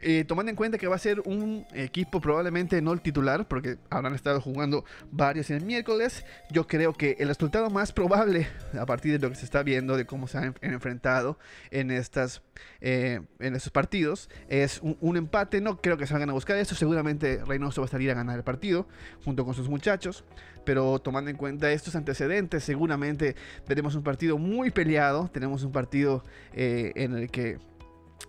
eh, 0.04 0.26
tomando 0.26 0.50
en 0.50 0.56
cuenta 0.56 0.80
que 0.80 0.88
va 0.88 0.96
a 0.96 1.00
ser 1.00 1.22
un 1.26 1.66
equipo 1.74 2.20
probablemente 2.20 2.82
no 2.82 2.92
el 2.92 3.02
titular, 3.02 3.48
porque 3.48 3.78
habrán 3.90 4.16
estado 4.16 4.42
jugando 4.42 4.84
varios 5.12 5.50
el 5.52 5.64
miércoles, 5.64 6.26
yo 6.50 6.66
creo 6.66 6.94
que 6.94 7.18
el 7.20 7.28
resultado 7.28 7.70
más 7.70 7.92
probable, 7.92 8.48
a 8.78 8.86
partir 8.86 9.14
de 9.14 9.20
lo 9.20 9.30
que 9.30 9.36
se 9.36 9.46
está 9.46 9.62
viendo, 9.62 9.98
de 9.98 10.06
cómo 10.06 10.28
se 10.28 10.40
han 10.40 10.56
enfrentado 10.62 11.38
en, 11.70 11.92
estas, 11.92 12.42
eh, 12.82 13.22
en 13.40 13.56
estos 13.56 13.72
partidos, 13.72 14.28
es 14.50 14.82
un, 14.82 15.18
empate. 15.18 15.62
No 15.62 15.80
creo 15.80 15.98
que 15.98 16.08
se 16.08 16.14
vayan 16.14 16.32
a 16.32 16.34
buscar 16.34 16.58
eso, 16.58 16.74
seguramente 16.74 17.44
Reynoso 17.46 17.82
va 17.82 17.86
a 17.86 17.90
salir 17.90 18.10
a 18.10 18.16
ganar 18.16 18.38
el 18.38 18.44
partido 18.44 18.88
junto 19.24 19.46
con 19.46 19.54
sus 19.54 19.70
muchachos, 19.70 20.26
pero 20.66 21.00
tomando 21.00 21.30
en 21.30 21.38
cuenta 21.38 21.72
estos 21.72 21.96
antecedentes, 21.96 22.64
seguramente 22.64 23.36
veremos 23.68 23.96
un 23.96 24.04
partido 24.04 24.38
muy 24.38 24.72
peleado, 24.72 25.30
tenemos 25.34 25.64
un 25.64 25.72
partido 25.72 26.24
eh, 26.54 26.92
en 26.96 27.16
el 27.16 27.30
que 27.30 27.60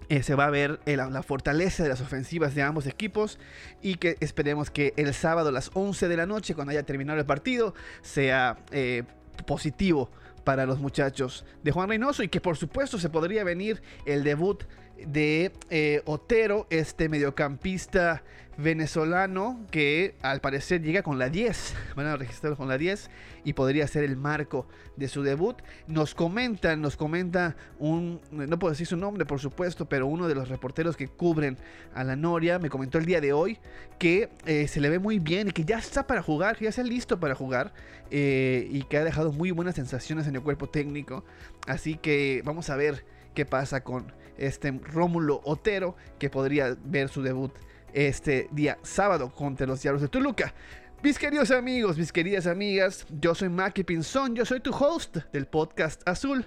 eh, 0.09 0.23
se 0.23 0.35
va 0.35 0.47
a 0.47 0.51
ver 0.51 0.81
la 0.85 1.23
fortaleza 1.23 1.83
de 1.83 1.89
las 1.89 2.01
ofensivas 2.01 2.55
de 2.55 2.63
ambos 2.63 2.87
equipos 2.87 3.39
y 3.81 3.97
que 3.97 4.17
esperemos 4.21 4.71
que 4.71 4.93
el 4.97 5.15
sábado 5.15 5.49
a 5.49 5.53
las 5.53 5.71
11 5.75 6.09
de 6.09 6.17
la 6.17 6.27
noche, 6.27 6.55
cuando 6.55 6.73
haya 6.73 6.83
terminado 6.83 7.19
el 7.19 7.27
partido, 7.27 7.75
sea 8.03 8.59
eh, 8.73 9.05
positivo 9.47 10.11
para 10.45 10.67
los 10.67 10.81
muchachos 10.81 11.45
de 11.63 11.71
Juan 11.71 11.89
Reynoso 11.89 12.23
y 12.23 12.29
que 12.29 12.41
por 12.41 12.57
supuesto 12.57 12.99
se 12.99 13.11
podría 13.11 13.45
venir 13.45 13.83
el 14.05 14.25
debut 14.25 14.65
de 15.07 15.53
eh, 15.71 16.03
Otero, 16.05 16.67
este 16.71 17.09
mediocampista 17.09 18.23
venezolano 18.57 19.65
que 19.71 20.15
al 20.23 20.41
parecer 20.41 20.83
llega 20.83 21.03
con 21.03 21.19
la 21.19 21.29
10. 21.29 21.75
Van 21.97 22.07
a 22.07 22.17
registrarlo 22.17 22.57
con 22.57 22.69
la 22.69 22.79
10 22.79 23.11
y 23.45 23.53
podría 23.55 23.87
ser 23.87 24.05
el 24.05 24.17
marco 24.17 24.67
de 24.97 25.09
su 25.09 25.23
debut. 25.23 25.57
Nos 25.87 26.15
comentan, 26.15 26.81
nos 26.81 26.97
comenta 26.97 27.57
un, 27.79 28.21
no 28.31 28.59
puedo 28.59 28.73
decir 28.73 28.87
su 28.87 28.97
nombre 28.97 29.25
por 29.25 29.41
supuesto, 29.41 29.89
pero 29.89 30.07
uno 30.07 30.29
de 30.29 30.35
los 30.35 30.49
reporteros 30.49 30.97
que 30.97 31.09
cubren 31.09 31.57
a 31.95 32.05
la 32.05 32.17
Noria 32.17 32.59
me 32.59 32.71
comentó 32.71 32.99
el 32.99 33.07
día 33.07 33.21
de 33.21 33.33
hoy 33.33 33.59
que 33.99 34.29
eh, 34.47 34.69
se 34.69 34.81
le 34.81 34.89
ve 34.91 34.99
muy 34.99 35.19
bien 35.19 35.49
y 35.49 35.53
que 35.53 35.65
ya 35.65 35.79
está 35.79 36.07
para 36.07 36.23
jugar, 36.23 36.57
que 36.57 36.65
ya 36.65 36.71
está 36.71 36.83
listo 36.83 37.19
para 37.19 37.35
jugar 37.35 37.73
eh, 38.11 38.69
y 38.71 38.83
que 38.85 38.99
ha 38.99 39.05
dejado 39.05 39.33
muy 39.33 39.51
buenas 39.51 39.75
sensaciones 39.75 40.27
en 40.27 40.37
el 40.37 40.43
cuerpo 40.43 40.69
técnico. 40.69 41.25
Así 41.67 41.97
que 41.97 42.43
vamos 42.45 42.71
a 42.71 42.77
ver 42.77 43.05
qué 43.35 43.47
pasa 43.47 43.83
con 43.83 44.13
este 44.37 44.71
Rómulo 44.71 45.41
Otero 45.45 45.97
que 46.19 46.31
podría 46.31 46.77
ver 46.85 47.09
su 47.09 47.23
debut 47.23 47.53
este 47.93 48.49
día 48.53 48.79
sábado 48.83 49.31
contra 49.31 49.67
los 49.67 49.83
Diablos 49.83 50.03
de 50.03 50.09
Toluca. 50.09 50.55
Mis 51.03 51.19
queridos 51.19 51.51
amigos, 51.51 51.99
mis 51.99 52.13
queridas 52.13 52.47
amigas, 52.47 53.07
yo 53.21 53.35
soy 53.35 53.49
Maki 53.49 53.83
Pinzón, 53.83 54.37
yo 54.37 54.45
soy 54.45 54.61
tu 54.61 54.71
host 54.71 55.17
del 55.33 55.47
podcast 55.47 56.01
Azul. 56.07 56.47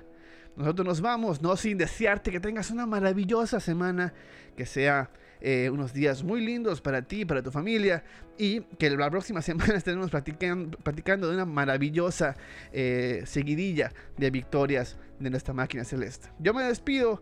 Nosotros 0.56 0.88
nos 0.88 1.02
vamos, 1.02 1.42
no 1.42 1.58
sin 1.58 1.78
desearte 1.78 2.32
que 2.32 2.40
tengas 2.40 2.72
una 2.72 2.86
maravillosa 2.86 3.60
semana, 3.60 4.14
que 4.56 4.66
sea 4.66 5.12
eh, 5.42 5.70
unos 5.70 5.94
días 5.94 6.24
muy 6.24 6.40
lindos 6.40 6.80
para 6.80 7.02
ti, 7.02 7.26
para 7.26 7.44
tu 7.44 7.52
familia 7.52 8.04
y 8.38 8.62
que 8.62 8.90
la 8.90 9.10
próxima 9.10 9.42
semana 9.44 9.76
estaremos 9.76 10.10
practicando, 10.10 11.28
de 11.28 11.36
una 11.36 11.46
maravillosa 11.46 12.38
eh, 12.72 13.24
seguidilla 13.26 13.92
de 14.18 14.32
victorias 14.32 14.98
de 15.20 15.30
nuestra 15.30 15.54
máquina 15.54 15.84
celeste. 15.84 16.30
Yo 16.40 16.54
me 16.54 16.64
despido. 16.64 17.22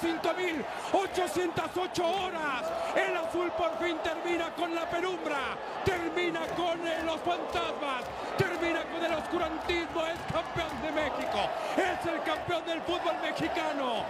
205.808 0.00 2.04
horas. 2.04 2.64
El 2.96 3.16
azul 3.16 3.50
por 3.52 3.78
fin 3.78 3.96
termina 4.02 4.52
con 4.54 4.74
la 4.74 4.88
penumbra, 4.88 5.56
termina 5.84 6.40
con 6.56 6.80
los 7.04 7.20
fantasmas, 7.20 8.04
termina 8.36 8.82
con 8.84 9.04
el 9.04 9.12
oscurantismo. 9.14 10.06
Es 10.06 10.18
campeón 10.32 10.82
de 10.82 10.92
México, 10.92 11.50
es 11.76 12.06
el 12.06 12.22
campeón 12.22 12.64
del 12.66 12.80
fútbol 12.82 13.16
mexicano. 13.22 14.04